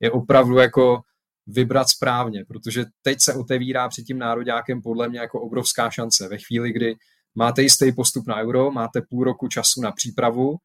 je 0.00 0.10
opravdu 0.10 0.56
jako 0.58 1.00
vybrat 1.46 1.88
správně, 1.88 2.44
protože 2.44 2.84
teď 3.02 3.20
se 3.20 3.34
otevírá 3.34 3.88
před 3.88 4.02
tím 4.02 4.18
nároďákem 4.18 4.82
podle 4.82 5.08
mě 5.08 5.20
jako 5.20 5.40
obrovská 5.40 5.90
šance. 5.90 6.28
Ve 6.28 6.38
chvíli, 6.38 6.72
kdy 6.72 6.94
máte 7.34 7.62
jistý 7.62 7.92
postup 7.92 8.26
na 8.26 8.36
euro, 8.36 8.70
máte 8.70 9.02
půl 9.10 9.24
roku 9.24 9.48
času 9.48 9.80
na 9.80 9.92
přípravu 9.92 10.56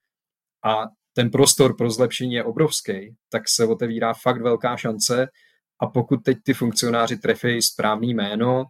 a 0.63 0.83
ten 1.15 1.31
prostor 1.31 1.75
pro 1.75 1.89
zlepšení 1.89 2.33
je 2.33 2.43
obrovský, 2.43 3.15
tak 3.29 3.49
se 3.49 3.65
otevírá 3.65 4.13
fakt 4.13 4.41
velká 4.41 4.77
šance 4.77 5.27
a 5.79 5.87
pokud 5.87 6.17
teď 6.23 6.37
ty 6.43 6.53
funkcionáři 6.53 7.17
trefí 7.17 7.61
správný 7.61 8.13
jméno, 8.13 8.65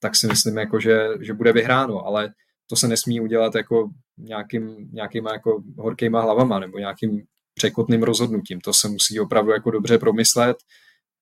tak 0.00 0.16
si 0.16 0.26
myslím, 0.26 0.56
jako, 0.56 0.80
že, 0.80 1.08
že 1.20 1.34
bude 1.34 1.52
vyhráno, 1.52 2.06
ale 2.06 2.32
to 2.66 2.76
se 2.76 2.88
nesmí 2.88 3.20
udělat 3.20 3.54
jako 3.54 3.90
nějakým, 4.18 4.88
nějakýma 4.92 5.32
jako 5.32 5.62
horkýma 5.78 6.20
hlavama 6.20 6.58
nebo 6.58 6.78
nějakým 6.78 7.22
překotným 7.54 8.02
rozhodnutím. 8.02 8.60
To 8.60 8.72
se 8.72 8.88
musí 8.88 9.20
opravdu 9.20 9.50
jako 9.50 9.70
dobře 9.70 9.98
promyslet. 9.98 10.56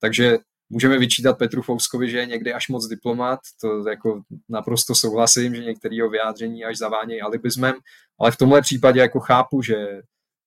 Takže 0.01 0.39
můžeme 0.71 0.99
vyčítat 0.99 1.39
Petru 1.39 1.63
Fouskovi, 1.63 2.11
že 2.11 2.19
je 2.19 2.27
někdy 2.27 2.53
až 2.53 2.69
moc 2.69 2.89
diplomat, 2.89 3.41
to 3.61 3.89
jako 3.89 4.23
naprosto 4.49 4.95
souhlasím, 4.95 5.55
že 5.55 5.65
některého 5.65 6.11
vyjádření 6.11 6.65
až 6.65 6.79
zavánějí 6.79 7.21
alibismem, 7.21 7.75
ale 8.21 8.31
v 8.31 8.37
tomhle 8.37 8.63
případě 8.63 9.01
jako 9.01 9.21
chápu, 9.21 9.63
že 9.63 9.87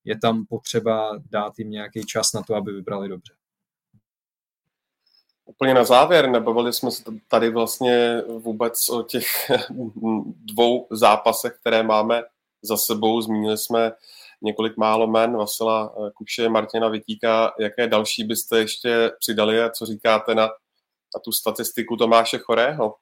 je 0.05 0.17
tam 0.17 0.45
potřeba 0.45 1.19
dát 1.31 1.59
jim 1.59 1.69
nějaký 1.69 2.05
čas 2.05 2.33
na 2.33 2.41
to, 2.41 2.55
aby 2.55 2.71
vybrali 2.71 3.09
dobře. 3.09 3.33
Úplně 5.45 5.73
na 5.73 5.83
závěr, 5.83 6.29
nebavili 6.29 6.73
jsme 6.73 6.91
se 6.91 7.03
tady 7.27 7.49
vlastně 7.49 8.21
vůbec 8.21 8.89
o 8.89 9.03
těch 9.03 9.25
dvou 10.35 10.87
zápasech, 10.91 11.53
které 11.59 11.83
máme 11.83 12.23
za 12.61 12.77
sebou. 12.77 13.21
Zmínili 13.21 13.57
jsme 13.57 13.91
několik 14.41 14.77
málo 14.77 15.07
men, 15.07 15.37
Vasila 15.37 15.95
Kuše, 16.15 16.49
Martina 16.49 16.89
Vytíka. 16.89 17.53
Jaké 17.59 17.87
další 17.87 18.23
byste 18.23 18.59
ještě 18.59 19.11
přidali 19.19 19.61
a 19.61 19.69
co 19.69 19.85
říkáte 19.85 20.35
na, 20.35 20.45
na 20.45 21.19
tu 21.23 21.31
statistiku 21.31 21.97
Tomáše 21.97 22.37
Chorého? 22.37 22.95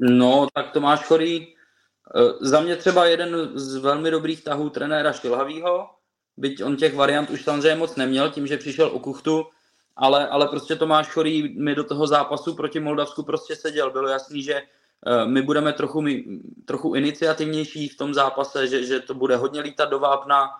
No, 0.00 0.46
tak 0.54 0.72
Tomáš 0.72 1.04
Chorý, 1.04 1.46
eh, 1.46 2.32
za 2.40 2.60
mě 2.60 2.76
třeba 2.76 3.06
jeden 3.06 3.58
z 3.58 3.76
velmi 3.76 4.10
dobrých 4.10 4.44
tahů 4.44 4.70
trenéra 4.70 5.12
Šilhavýho, 5.12 5.88
byť 6.36 6.62
on 6.62 6.76
těch 6.76 6.94
variant 6.94 7.30
už 7.30 7.44
samozřejmě 7.44 7.74
moc 7.74 7.96
neměl 7.96 8.30
tím, 8.30 8.46
že 8.46 8.58
přišel 8.58 8.86
o 8.86 8.98
kuchtu, 8.98 9.46
ale, 9.96 10.28
ale 10.28 10.48
prostě 10.48 10.76
Tomáš 10.76 11.08
Chorý 11.08 11.58
mi 11.58 11.74
do 11.74 11.84
toho 11.84 12.06
zápasu 12.06 12.54
proti 12.54 12.80
Moldavsku 12.80 13.22
prostě 13.22 13.56
seděl. 13.56 13.90
Bylo 13.90 14.08
jasný, 14.08 14.42
že 14.42 14.54
eh, 14.54 15.26
my 15.26 15.42
budeme 15.42 15.72
trochu, 15.72 16.00
my, 16.00 16.24
trochu 16.64 16.94
iniciativnější 16.94 17.88
v 17.88 17.96
tom 17.96 18.14
zápase, 18.14 18.66
že, 18.68 18.86
že 18.86 19.00
to 19.00 19.14
bude 19.14 19.36
hodně 19.36 19.60
lítat 19.60 19.90
do 19.90 19.98
vápna. 19.98 20.50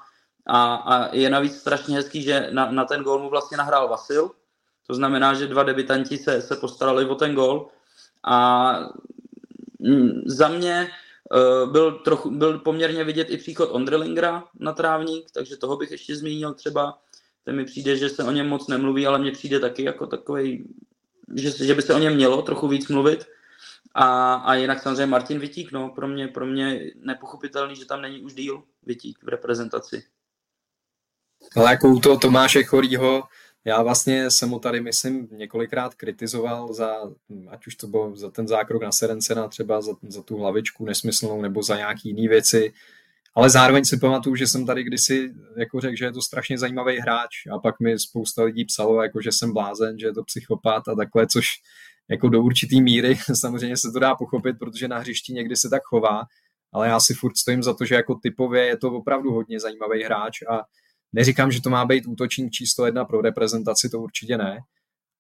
A, 0.47 0.75
a 0.75 1.15
je 1.15 1.31
navíc 1.31 1.59
strašně 1.59 1.97
hezký, 1.97 2.23
že 2.23 2.49
na, 2.53 2.71
na 2.71 2.85
ten 2.85 3.03
gól 3.03 3.19
mu 3.19 3.31
vlastně 3.31 3.57
nahrál 3.57 3.89
Vasil, 3.89 4.31
to 4.87 4.95
znamená, 4.95 5.35
že 5.35 5.47
dva 5.47 5.63
debitanti 5.63 6.19
se, 6.19 6.43
se 6.43 6.57
postarali 6.57 7.05
o 7.05 7.15
ten 7.15 7.35
gól. 7.35 7.69
A 8.25 8.79
mm, 9.79 10.23
za 10.27 10.49
mě 10.49 10.89
byl, 11.73 11.93
trochu, 11.93 12.31
byl 12.31 12.59
poměrně 12.59 13.05
vidět 13.05 13.31
i 13.31 13.37
příchod 13.37 13.69
Ondrelingra 13.73 14.45
na 14.61 14.73
trávník, 14.73 15.31
takže 15.35 15.57
toho 15.57 15.77
bych 15.77 15.91
ještě 15.91 16.17
zmínil 16.17 16.55
třeba. 16.55 16.99
Ten 17.45 17.57
mi 17.57 17.65
přijde, 17.65 17.97
že 17.97 18.09
se 18.09 18.25
o 18.25 18.31
něm 18.31 18.49
moc 18.49 18.69
nemluví, 18.69 19.07
ale 19.07 19.19
mně 19.19 19.33
přijde 19.33 19.61
taky 19.61 19.83
jako 19.83 20.07
takový, 20.07 20.75
že, 21.35 21.51
že 21.65 21.75
by 21.75 21.83
se 21.83 21.95
o 21.95 21.99
něm 21.99 22.15
mělo 22.15 22.43
trochu 22.43 22.69
víc 22.69 22.89
mluvit. 22.89 23.27
A, 23.95 24.35
a 24.35 24.55
jinak 24.55 24.83
samozřejmě 24.83 25.07
Martin 25.07 25.39
Vitík, 25.39 25.73
no, 25.73 25.89
pro 25.89 26.09
mě, 26.09 26.29
pro 26.29 26.47
mě 26.47 26.81
nepochopitelný, 26.97 27.77
že 27.77 27.85
tam 27.85 28.03
není 28.03 28.21
už 28.21 28.35
díl 28.35 28.63
Vitík 28.83 29.19
v 29.23 29.29
reprezentaci. 29.29 30.03
Ale 31.57 31.71
jako 31.71 31.89
u 31.89 32.01
toho 32.01 32.19
Tomáše 32.19 32.63
Chorýho, 32.65 33.23
já 33.67 33.83
vlastně 33.83 34.31
jsem 34.31 34.51
ho 34.51 34.59
tady, 34.59 34.81
myslím, 34.81 35.29
několikrát 35.33 35.95
kritizoval 35.95 36.73
za, 36.73 36.97
ať 37.49 37.67
už 37.67 37.75
to 37.75 37.87
bylo 37.87 38.17
za 38.17 38.31
ten 38.31 38.49
zákrok 38.49 38.83
na 38.83 38.93
Serencena, 38.93 39.49
třeba 39.49 39.81
za, 39.81 39.93
za 40.09 40.23
tu 40.23 40.37
hlavičku 40.37 40.85
nesmyslnou, 40.85 41.43
nebo 41.43 41.63
za 41.63 41.77
nějaký 41.77 42.09
jiné 42.09 42.29
věci, 42.29 42.73
ale 43.35 43.51
zároveň 43.51 43.85
si 43.85 43.97
pamatuju, 43.97 44.37
že 44.37 44.47
jsem 44.47 44.67
tady 44.67 44.85
kdysi 44.85 45.35
jako 45.57 45.81
řekl, 45.81 45.97
že 45.97 46.05
je 46.05 46.13
to 46.13 46.23
strašně 46.23 46.59
zajímavý 46.59 46.99
hráč 46.99 47.47
a 47.53 47.59
pak 47.59 47.81
mi 47.81 47.99
spousta 47.99 48.43
lidí 48.43 48.65
psalo, 48.65 49.03
jako 49.03 49.21
že 49.21 49.33
jsem 49.33 49.53
blázen, 49.53 49.99
že 49.99 50.07
je 50.07 50.13
to 50.13 50.25
psychopat 50.25 50.89
a 50.89 50.95
takhle, 50.95 51.27
což 51.27 51.47
jako 52.11 52.29
do 52.29 52.43
určitý 52.43 52.83
míry 52.83 53.19
samozřejmě 53.41 53.77
se 53.77 53.91
to 53.93 53.99
dá 53.99 54.15
pochopit, 54.15 54.59
protože 54.59 54.89
na 54.89 54.99
hřišti 54.99 55.33
někdy 55.33 55.57
se 55.57 55.69
tak 55.69 55.83
chová, 55.83 56.23
ale 56.73 56.89
já 56.89 57.01
si 57.01 57.15
furt 57.15 57.37
stojím 57.37 57.63
za 57.63 57.75
to, 57.75 57.85
že 57.85 57.95
jako 57.95 58.15
typově 58.15 58.67
je 58.67 58.77
to 58.77 58.93
opravdu 58.93 59.33
hodně 59.33 59.61
zajímavý 59.61 60.03
hráč 60.03 60.43
a 60.43 60.63
Neříkám, 61.17 61.53
že 61.53 61.63
to 61.63 61.71
má 61.71 61.85
být 61.85 62.07
útočník 62.07 62.53
číslo 62.53 62.87
jedna 62.87 63.05
pro 63.05 63.21
reprezentaci, 63.21 63.89
to 63.89 64.01
určitě 64.01 64.39
ne, 64.39 64.59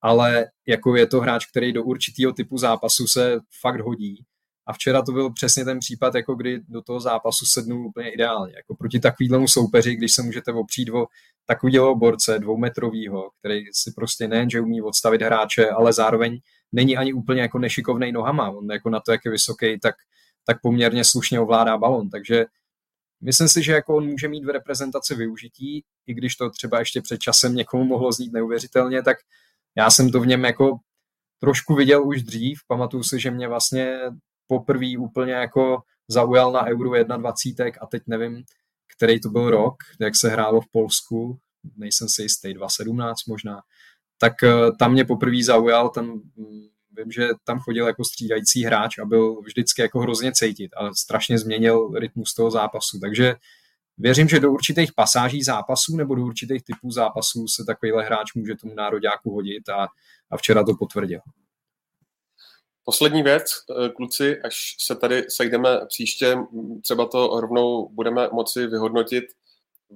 ale 0.03 0.47
jako 0.69 0.97
je 0.97 1.07
to 1.07 1.21
hráč, 1.21 1.47
který 1.47 1.73
do 1.73 1.85
určitého 1.85 2.33
typu 2.33 2.59
zápasu 2.59 3.07
se 3.07 3.41
fakt 3.61 3.81
hodí. 3.81 4.25
A 4.67 4.73
včera 4.73 5.03
to 5.03 5.13
byl 5.13 5.33
přesně 5.33 5.65
ten 5.65 5.79
případ, 5.79 6.15
jako 6.15 6.35
kdy 6.35 6.61
do 6.69 6.83
toho 6.83 7.01
zápasu 7.01 7.47
sednul 7.47 7.87
úplně 7.87 8.11
ideálně. 8.11 8.53
Jako 8.57 8.75
proti 8.75 9.01
takovému 9.01 9.49
soupeři, 9.49 9.97
když 9.97 10.13
se 10.13 10.23
můžete 10.23 10.53
opřít 10.53 10.91
o 10.91 11.07
takového 11.47 11.95
borce 11.95 12.39
dvoumetrovýho, 12.39 13.31
který 13.39 13.65
si 13.73 13.93
prostě 13.97 14.29
nejen, 14.29 14.51
že 14.51 14.61
umí 14.61 14.83
odstavit 14.83 15.23
hráče, 15.23 15.71
ale 15.71 15.93
zároveň 15.93 16.41
není 16.73 16.97
ani 16.97 17.13
úplně 17.13 17.43
jako 17.43 17.59
nešikovnej 17.59 18.13
nohama. 18.13 18.51
On 18.51 18.71
jako 18.71 18.91
na 18.91 19.01
to, 19.01 19.13
jak 19.13 19.25
je 19.25 19.31
vysoký, 19.31 19.81
tak, 19.81 19.95
tak 20.47 20.61
poměrně 20.63 21.05
slušně 21.05 21.41
ovládá 21.41 21.79
balon. 21.79 22.11
Takže 22.11 22.45
Myslím 23.21 23.49
si, 23.49 23.63
že 23.63 23.73
jako 23.73 23.97
on 23.97 24.07
může 24.07 24.29
mít 24.29 24.45
v 24.45 24.49
reprezentaci 24.49 25.15
využití, 25.15 25.85
i 26.07 26.15
když 26.15 26.37
to 26.37 26.51
třeba 26.51 26.79
ještě 26.79 27.03
před 27.03 27.19
časem 27.19 27.55
někomu 27.55 27.85
mohlo 27.85 28.13
znít 28.13 28.33
neuvěřitelně, 28.33 29.03
tak 29.03 29.17
já 29.77 29.91
jsem 29.91 30.11
to 30.11 30.21
v 30.21 30.27
něm 30.27 30.45
jako 30.45 30.79
trošku 31.41 31.75
viděl 31.75 32.09
už 32.09 32.23
dřív. 32.23 32.59
Pamatuju 32.67 33.03
si, 33.03 33.21
že 33.21 33.31
mě 33.31 33.49
vlastně 33.49 33.99
poprvé 34.47 34.87
úplně 34.99 35.33
jako 35.33 35.83
zaujal 36.09 36.53
na 36.53 36.67
Euro 36.67 37.05
21 37.05 37.79
a 37.81 37.87
teď 37.87 38.03
nevím, 38.07 38.45
který 38.97 39.21
to 39.21 39.29
byl 39.29 39.51
rok, 39.51 39.75
jak 40.01 40.17
se 40.17 40.29
hrálo 40.29 40.61
v 40.61 40.71
Polsku, 40.73 41.39
nejsem 41.77 42.09
si 42.09 42.23
jistý, 42.23 42.55
2017 42.55 43.25
možná, 43.27 43.63
tak 44.19 44.43
eh, 44.43 44.73
tam 44.79 44.93
mě 44.93 45.05
poprvé 45.05 45.43
zaujal, 45.45 45.89
tam 45.89 46.07
mm, 46.07 46.67
Vím, 46.97 47.13
že 47.13 47.29
tam 47.45 47.59
chodil 47.59 47.87
jako 47.87 48.05
střídající 48.05 48.65
hráč 48.65 48.99
a 48.99 49.05
byl 49.05 49.41
vždycky 49.41 49.83
jako 49.83 50.01
hrozně 50.01 50.33
cítit 50.33 50.71
a 50.77 50.95
strašně 50.95 51.39
změnil 51.39 51.91
rytmus 51.95 52.35
toho 52.35 52.51
zápasu. 52.51 52.99
Takže 53.01 53.35
věřím, 53.99 54.29
že 54.29 54.41
do 54.41 54.53
určitých 54.53 54.93
pasáží 54.93 55.43
zápasů 55.43 55.97
nebo 55.97 56.15
do 56.15 56.23
určitých 56.23 56.63
typů 56.63 56.91
zápasů 56.91 57.49
se 57.49 57.65
takovýhle 57.65 58.05
hráč 58.05 58.35
může 58.35 58.55
tomu 58.55 58.75
nároďáku 58.75 59.31
hodit 59.31 59.69
a, 59.69 59.89
a 60.31 60.37
včera 60.37 60.65
to 60.65 60.75
potvrdil. 60.75 61.21
Poslední 62.85 63.23
věc, 63.23 63.45
eh, 63.71 63.89
kluci, 63.89 64.41
až 64.43 64.77
se 64.79 64.97
tady 64.97 65.25
sejdeme 65.29 65.87
příště, 65.89 66.39
třeba 66.83 67.07
to 67.07 67.41
rovnou 67.41 67.89
budeme 67.89 68.29
moci 68.33 68.67
vyhodnotit. 68.67 69.25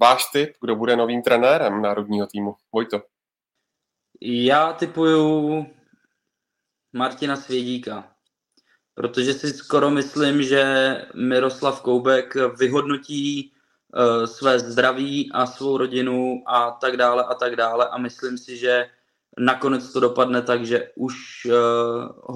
Váš 0.00 0.24
typ, 0.32 0.50
kdo 0.60 0.76
bude 0.76 0.96
novým 0.96 1.22
trenérem 1.22 1.82
národního 1.82 2.26
týmu? 2.26 2.54
Vojto. 2.72 3.02
Já 4.20 4.72
typuju 4.72 5.66
Martina 6.92 7.36
Svědíka. 7.36 8.12
Protože 8.94 9.34
si 9.34 9.48
skoro 9.48 9.90
myslím, 9.90 10.42
že 10.42 10.62
Miroslav 11.14 11.82
Koubek 11.82 12.36
vyhodnotí 12.58 13.52
uh, 13.52 14.24
své 14.24 14.58
zdraví 14.58 15.32
a 15.32 15.46
svou 15.46 15.76
rodinu 15.76 16.42
a 16.46 16.70
tak 16.70 16.96
dále 16.96 17.24
a 17.24 17.34
tak 17.34 17.56
dále 17.56 17.88
a 17.88 17.98
myslím 17.98 18.38
si, 18.38 18.56
že 18.56 18.86
nakonec 19.38 19.92
to 19.92 20.00
dopadne 20.00 20.42
tak, 20.42 20.66
že 20.66 20.90
už 20.96 21.14
uh, 21.46 21.54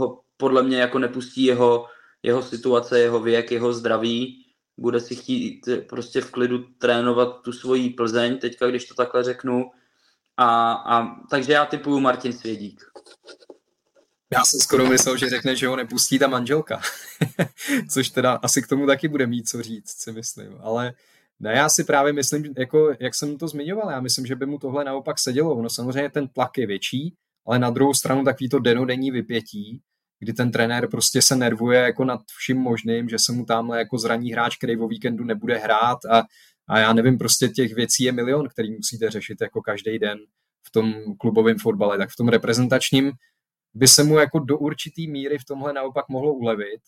ho 0.00 0.20
podle 0.36 0.62
mě 0.62 0.80
jako 0.80 0.98
nepustí 0.98 1.44
jeho, 1.44 1.86
jeho 2.22 2.42
situace, 2.42 3.00
jeho 3.00 3.20
věk, 3.20 3.52
jeho 3.52 3.72
zdraví. 3.72 4.46
Bude 4.78 5.00
si 5.00 5.16
chtít 5.16 5.68
prostě 5.88 6.20
v 6.20 6.30
klidu 6.30 6.59
trénovat 6.78 7.42
tu 7.42 7.52
svoji 7.52 7.90
Plzeň, 7.90 8.38
teďka 8.38 8.66
když 8.66 8.84
to 8.84 8.94
takhle 8.94 9.24
řeknu. 9.24 9.70
A, 10.36 10.72
a 10.72 11.16
takže 11.30 11.52
já 11.52 11.66
typuju 11.66 12.00
Martin 12.00 12.32
Svědík. 12.32 12.84
Já 14.32 14.44
jsem 14.44 14.60
skoro 14.60 14.86
myslel, 14.86 15.16
že 15.16 15.28
řekne, 15.28 15.56
že 15.56 15.66
ho 15.66 15.76
nepustí 15.76 16.18
ta 16.18 16.28
manželka. 16.28 16.80
Což 17.90 18.08
teda 18.08 18.32
asi 18.32 18.62
k 18.62 18.66
tomu 18.66 18.86
taky 18.86 19.08
bude 19.08 19.26
mít 19.26 19.48
co 19.48 19.62
říct, 19.62 19.90
si 19.90 20.12
myslím. 20.12 20.56
Ale 20.60 20.94
ne, 21.40 21.52
já 21.52 21.68
si 21.68 21.84
právě 21.84 22.12
myslím, 22.12 22.44
jako, 22.58 22.94
jak 23.00 23.14
jsem 23.14 23.38
to 23.38 23.48
zmiňoval, 23.48 23.90
já 23.90 24.00
myslím, 24.00 24.26
že 24.26 24.36
by 24.36 24.46
mu 24.46 24.58
tohle 24.58 24.84
naopak 24.84 25.18
sedělo. 25.18 25.62
No 25.62 25.70
samozřejmě 25.70 26.10
ten 26.10 26.28
tlak 26.28 26.58
je 26.58 26.66
větší, 26.66 27.14
ale 27.46 27.58
na 27.58 27.70
druhou 27.70 27.94
stranu 27.94 28.24
takový 28.24 28.48
to 28.48 28.58
denodenní 28.58 29.10
vypětí, 29.10 29.80
kdy 30.20 30.32
ten 30.32 30.50
trenér 30.50 30.88
prostě 30.88 31.22
se 31.22 31.36
nervuje 31.36 31.80
jako 31.80 32.04
nad 32.04 32.20
vším 32.38 32.56
možným, 32.56 33.08
že 33.08 33.18
se 33.18 33.32
mu 33.32 33.44
tamhle 33.44 33.78
jako 33.78 33.98
zraní 33.98 34.32
hráč, 34.32 34.56
který 34.56 34.76
o 34.76 34.88
víkendu 34.88 35.24
nebude 35.24 35.58
hrát 35.58 35.98
a, 36.10 36.22
a 36.68 36.78
já 36.78 36.92
nevím, 36.92 37.18
prostě 37.18 37.48
těch 37.48 37.74
věcí 37.74 38.04
je 38.04 38.12
milion, 38.12 38.48
který 38.48 38.70
musíte 38.70 39.10
řešit 39.10 39.40
jako 39.40 39.62
každý 39.62 39.98
den 39.98 40.18
v 40.66 40.70
tom 40.70 40.94
klubovém 41.20 41.58
fotbale, 41.58 41.98
tak 41.98 42.10
v 42.10 42.16
tom 42.16 42.28
reprezentačním 42.28 43.12
by 43.74 43.88
se 43.88 44.04
mu 44.04 44.18
jako 44.18 44.38
do 44.38 44.58
určitý 44.58 45.10
míry 45.10 45.38
v 45.38 45.44
tomhle 45.44 45.72
naopak 45.72 46.08
mohlo 46.08 46.34
ulevit. 46.34 46.80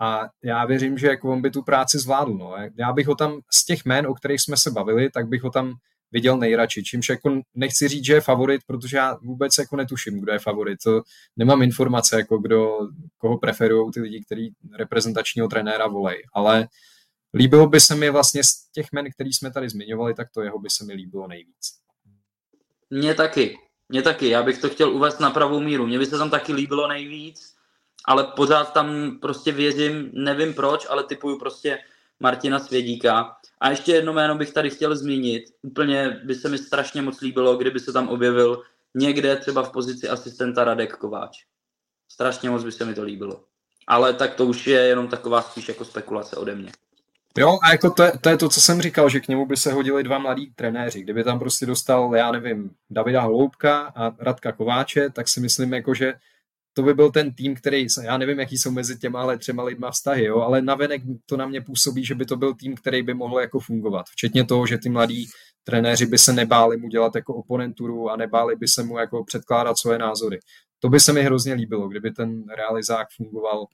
A 0.00 0.28
já 0.44 0.64
věřím, 0.64 0.98
že 0.98 1.06
jako 1.06 1.32
on 1.32 1.42
by 1.42 1.50
tu 1.50 1.62
práci 1.62 1.98
zvládl. 1.98 2.34
No. 2.34 2.54
Já 2.78 2.92
bych 2.92 3.06
ho 3.06 3.14
tam 3.14 3.40
z 3.52 3.64
těch 3.64 3.84
jmén, 3.84 4.06
o 4.06 4.14
kterých 4.14 4.40
jsme 4.40 4.56
se 4.56 4.70
bavili, 4.70 5.10
tak 5.10 5.28
bych 5.28 5.42
ho 5.42 5.50
tam 5.50 5.74
viděl 6.12 6.38
nejradši. 6.38 6.82
Čímž 6.82 7.08
jako 7.08 7.40
nechci 7.54 7.88
říct, 7.88 8.04
že 8.04 8.14
je 8.14 8.20
favorit, 8.20 8.60
protože 8.66 8.96
já 8.96 9.16
vůbec 9.22 9.58
jako 9.58 9.76
netuším, 9.76 10.20
kdo 10.20 10.32
je 10.32 10.38
favorit. 10.38 10.78
To 10.84 11.02
nemám 11.36 11.62
informace, 11.62 12.16
jako 12.16 12.38
kdo, 12.38 12.78
koho 13.18 13.38
preferují 13.38 13.92
ty 13.92 14.00
lidi, 14.00 14.24
kteří 14.24 14.54
reprezentačního 14.76 15.48
trenéra 15.48 15.86
volej. 15.86 16.22
Ale 16.32 16.68
líbilo 17.34 17.66
by 17.66 17.80
se 17.80 17.94
mi 17.94 18.10
vlastně 18.10 18.44
z 18.44 18.70
těch 18.72 18.86
jmen, 18.92 19.10
který 19.10 19.32
jsme 19.32 19.52
tady 19.52 19.68
zmiňovali, 19.68 20.14
tak 20.14 20.28
to 20.34 20.42
jeho 20.42 20.58
by 20.58 20.70
se 20.70 20.84
mi 20.84 20.92
líbilo 20.92 21.28
nejvíc. 21.28 21.78
Mně 22.90 23.14
taky. 23.14 23.67
Mně 23.88 24.02
taky, 24.02 24.28
já 24.28 24.42
bych 24.42 24.58
to 24.58 24.68
chtěl 24.68 24.90
uvést 24.90 25.20
na 25.20 25.30
pravou 25.30 25.60
míru. 25.60 25.86
Mně 25.86 25.98
by 25.98 26.06
se 26.06 26.18
tam 26.18 26.30
taky 26.30 26.52
líbilo 26.52 26.88
nejvíc, 26.88 27.54
ale 28.04 28.24
pořád 28.24 28.72
tam 28.72 29.18
prostě 29.20 29.52
věřím, 29.52 30.10
nevím 30.12 30.54
proč, 30.54 30.86
ale 30.90 31.04
typuju 31.04 31.38
prostě 31.38 31.78
Martina 32.20 32.58
Svědíka. 32.58 33.36
A 33.60 33.70
ještě 33.70 33.92
jedno 33.92 34.12
jméno 34.12 34.34
bych 34.34 34.52
tady 34.52 34.70
chtěl 34.70 34.96
zmínit. 34.96 35.44
Úplně 35.62 36.20
by 36.24 36.34
se 36.34 36.48
mi 36.48 36.58
strašně 36.58 37.02
moc 37.02 37.20
líbilo, 37.20 37.56
kdyby 37.56 37.80
se 37.80 37.92
tam 37.92 38.08
objevil 38.08 38.62
někde 38.94 39.36
třeba 39.36 39.62
v 39.62 39.72
pozici 39.72 40.08
asistenta 40.08 40.64
Radek 40.64 40.96
Kováč. 40.96 41.44
Strašně 42.08 42.50
moc 42.50 42.64
by 42.64 42.72
se 42.72 42.84
mi 42.84 42.94
to 42.94 43.02
líbilo. 43.02 43.44
Ale 43.86 44.14
tak 44.14 44.34
to 44.34 44.46
už 44.46 44.66
je 44.66 44.80
jenom 44.80 45.08
taková 45.08 45.42
spíš 45.42 45.68
jako 45.68 45.84
spekulace 45.84 46.36
ode 46.36 46.54
mě. 46.54 46.72
Jo, 47.38 47.58
a 47.62 47.72
jako 47.72 47.90
to, 47.90 48.02
je, 48.02 48.12
to 48.20 48.28
je 48.28 48.36
to, 48.36 48.48
co 48.48 48.60
jsem 48.60 48.82
říkal, 48.82 49.08
že 49.08 49.20
k 49.20 49.28
němu 49.28 49.46
by 49.46 49.56
se 49.56 49.72
hodili 49.72 50.02
dva 50.02 50.18
mladí 50.18 50.52
trenéři. 50.54 51.02
Kdyby 51.02 51.24
tam 51.24 51.38
prostě 51.38 51.66
dostal, 51.66 52.16
já 52.16 52.32
nevím, 52.32 52.70
Davida 52.90 53.20
Holoubka 53.20 53.78
a 53.78 54.12
Radka 54.18 54.52
Kováče, 54.52 55.10
tak 55.10 55.28
si 55.28 55.40
myslím, 55.40 55.72
jako, 55.72 55.94
že 55.94 56.14
to 56.72 56.82
by 56.82 56.94
byl 56.94 57.10
ten 57.10 57.34
tým, 57.34 57.54
který, 57.54 57.86
já 58.02 58.18
nevím, 58.18 58.40
jaký 58.40 58.58
jsou 58.58 58.70
mezi 58.70 58.98
těma 58.98 59.20
ale 59.20 59.38
třema 59.38 59.62
lidma 59.62 59.90
vztahy, 59.90 60.24
jo, 60.24 60.40
ale 60.40 60.62
navenek 60.62 61.02
to 61.26 61.36
na 61.36 61.46
mě 61.46 61.60
působí, 61.60 62.04
že 62.04 62.14
by 62.14 62.24
to 62.24 62.36
byl 62.36 62.54
tým, 62.54 62.74
který 62.74 63.02
by 63.02 63.14
mohl 63.14 63.40
jako 63.40 63.60
fungovat. 63.60 64.06
Včetně 64.06 64.44
toho, 64.44 64.66
že 64.66 64.78
ty 64.78 64.88
mladí 64.88 65.28
trenéři 65.64 66.06
by 66.06 66.18
se 66.18 66.32
nebáli 66.32 66.76
mu 66.76 66.88
dělat 66.88 67.14
jako 67.14 67.34
oponenturu 67.34 68.10
a 68.10 68.16
nebáli 68.16 68.56
by 68.56 68.68
se 68.68 68.82
mu 68.82 68.98
jako 68.98 69.24
předkládat 69.24 69.78
svoje 69.78 69.98
názory. 69.98 70.38
To 70.78 70.88
by 70.88 71.00
se 71.00 71.12
mi 71.12 71.22
hrozně 71.22 71.54
líbilo, 71.54 71.88
kdyby 71.88 72.10
ten 72.10 72.44
realizák 72.56 73.08
fungoval 73.16 73.66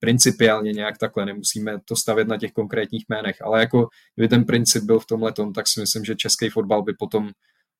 principiálně 0.00 0.72
nějak 0.72 0.98
takhle, 0.98 1.26
nemusíme 1.26 1.80
to 1.84 1.96
stavět 1.96 2.28
na 2.28 2.38
těch 2.38 2.52
konkrétních 2.52 3.04
jménech, 3.08 3.42
ale 3.42 3.60
jako 3.60 3.88
kdyby 4.14 4.28
ten 4.28 4.44
princip 4.44 4.84
byl 4.84 4.98
v 4.98 5.06
tomhle 5.06 5.32
tak 5.54 5.68
si 5.68 5.80
myslím, 5.80 6.04
že 6.04 6.14
český 6.14 6.48
fotbal 6.48 6.82
by 6.82 6.92
potom 6.98 7.30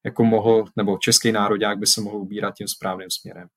jako 0.04 0.24
mohl, 0.24 0.64
nebo 0.76 0.98
český 0.98 1.32
národák 1.32 1.78
by 1.78 1.86
se 1.86 2.00
mohl 2.00 2.16
ubírat 2.16 2.54
tím 2.54 2.68
správným 2.68 3.10
směrem. 3.10 3.48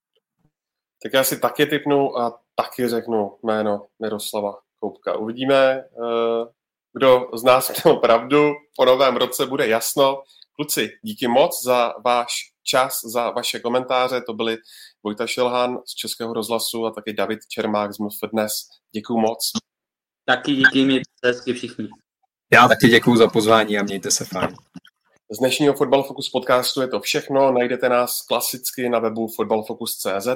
Tak 1.02 1.12
já 1.12 1.24
si 1.24 1.40
taky 1.40 1.66
typnu 1.66 2.18
a 2.18 2.40
taky 2.54 2.88
řeknu 2.88 3.38
jméno 3.42 3.86
Miroslava 4.02 4.54
Koupka. 4.80 5.16
Uvidíme, 5.16 5.74
eh, 5.74 6.46
kdo 6.92 7.30
z 7.34 7.42
nás 7.42 7.82
měl 7.84 7.96
pravdu. 7.96 8.52
Po 8.76 8.84
novém 8.84 9.16
roce 9.16 9.46
bude 9.46 9.68
jasno. 9.68 10.22
Kluci, 10.56 10.90
díky 11.02 11.28
moc 11.28 11.64
za 11.64 11.94
váš 12.04 12.53
čas, 12.64 13.00
za 13.04 13.30
vaše 13.30 13.60
komentáře. 13.60 14.20
To 14.20 14.32
byly 14.32 14.58
Vojta 15.02 15.26
Šilhan 15.26 15.78
z 15.86 15.94
Českého 15.94 16.32
rozhlasu 16.32 16.86
a 16.86 16.90
taky 16.90 17.12
David 17.12 17.38
Čermák 17.48 17.92
z 17.92 17.98
MF 17.98 18.30
Dnes. 18.32 18.52
Děkuji 18.94 19.18
moc. 19.18 19.50
Taky 20.24 20.54
díky, 20.54 20.84
mějte 20.84 21.10
se 21.24 21.30
hezky 21.30 21.52
všichni. 21.52 21.88
Já 22.52 22.68
taky 22.68 22.88
děkuji 22.88 23.16
za 23.16 23.28
pozvání 23.28 23.78
a 23.78 23.82
mějte 23.82 24.10
se 24.10 24.24
fajn. 24.24 24.56
Z 25.30 25.38
dnešního 25.38 25.74
Football 25.74 26.02
Focus 26.02 26.30
podcastu 26.30 26.80
je 26.80 26.88
to 26.88 27.00
všechno. 27.00 27.52
Najdete 27.52 27.88
nás 27.88 28.22
klasicky 28.22 28.88
na 28.88 28.98
webu 28.98 29.28
footballfocus.cz 29.36 30.26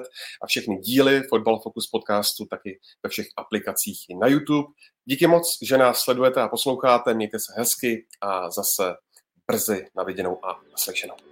a 0.43 0.47
všechny 0.47 0.79
díly 0.79 1.22
Football 1.29 1.61
Focus 1.61 1.87
podcastu 1.87 2.47
taky 2.47 2.79
ve 3.03 3.11
všech 3.11 3.26
aplikacích 3.37 3.99
i 4.09 4.14
na 4.14 4.26
YouTube. 4.26 4.68
Díky 5.05 5.26
moc, 5.26 5.59
že 5.62 5.79
nás 5.79 6.01
sledujete 6.01 6.43
a 6.43 6.49
posloucháte. 6.49 7.14
Mějte 7.14 7.39
se 7.39 7.53
hezky 7.57 8.07
a 8.20 8.51
zase 8.51 8.95
brzy 9.47 9.87
na 9.97 10.05
viděnou 10.05 10.45
a 10.45 10.61
naslyšenou. 10.72 11.28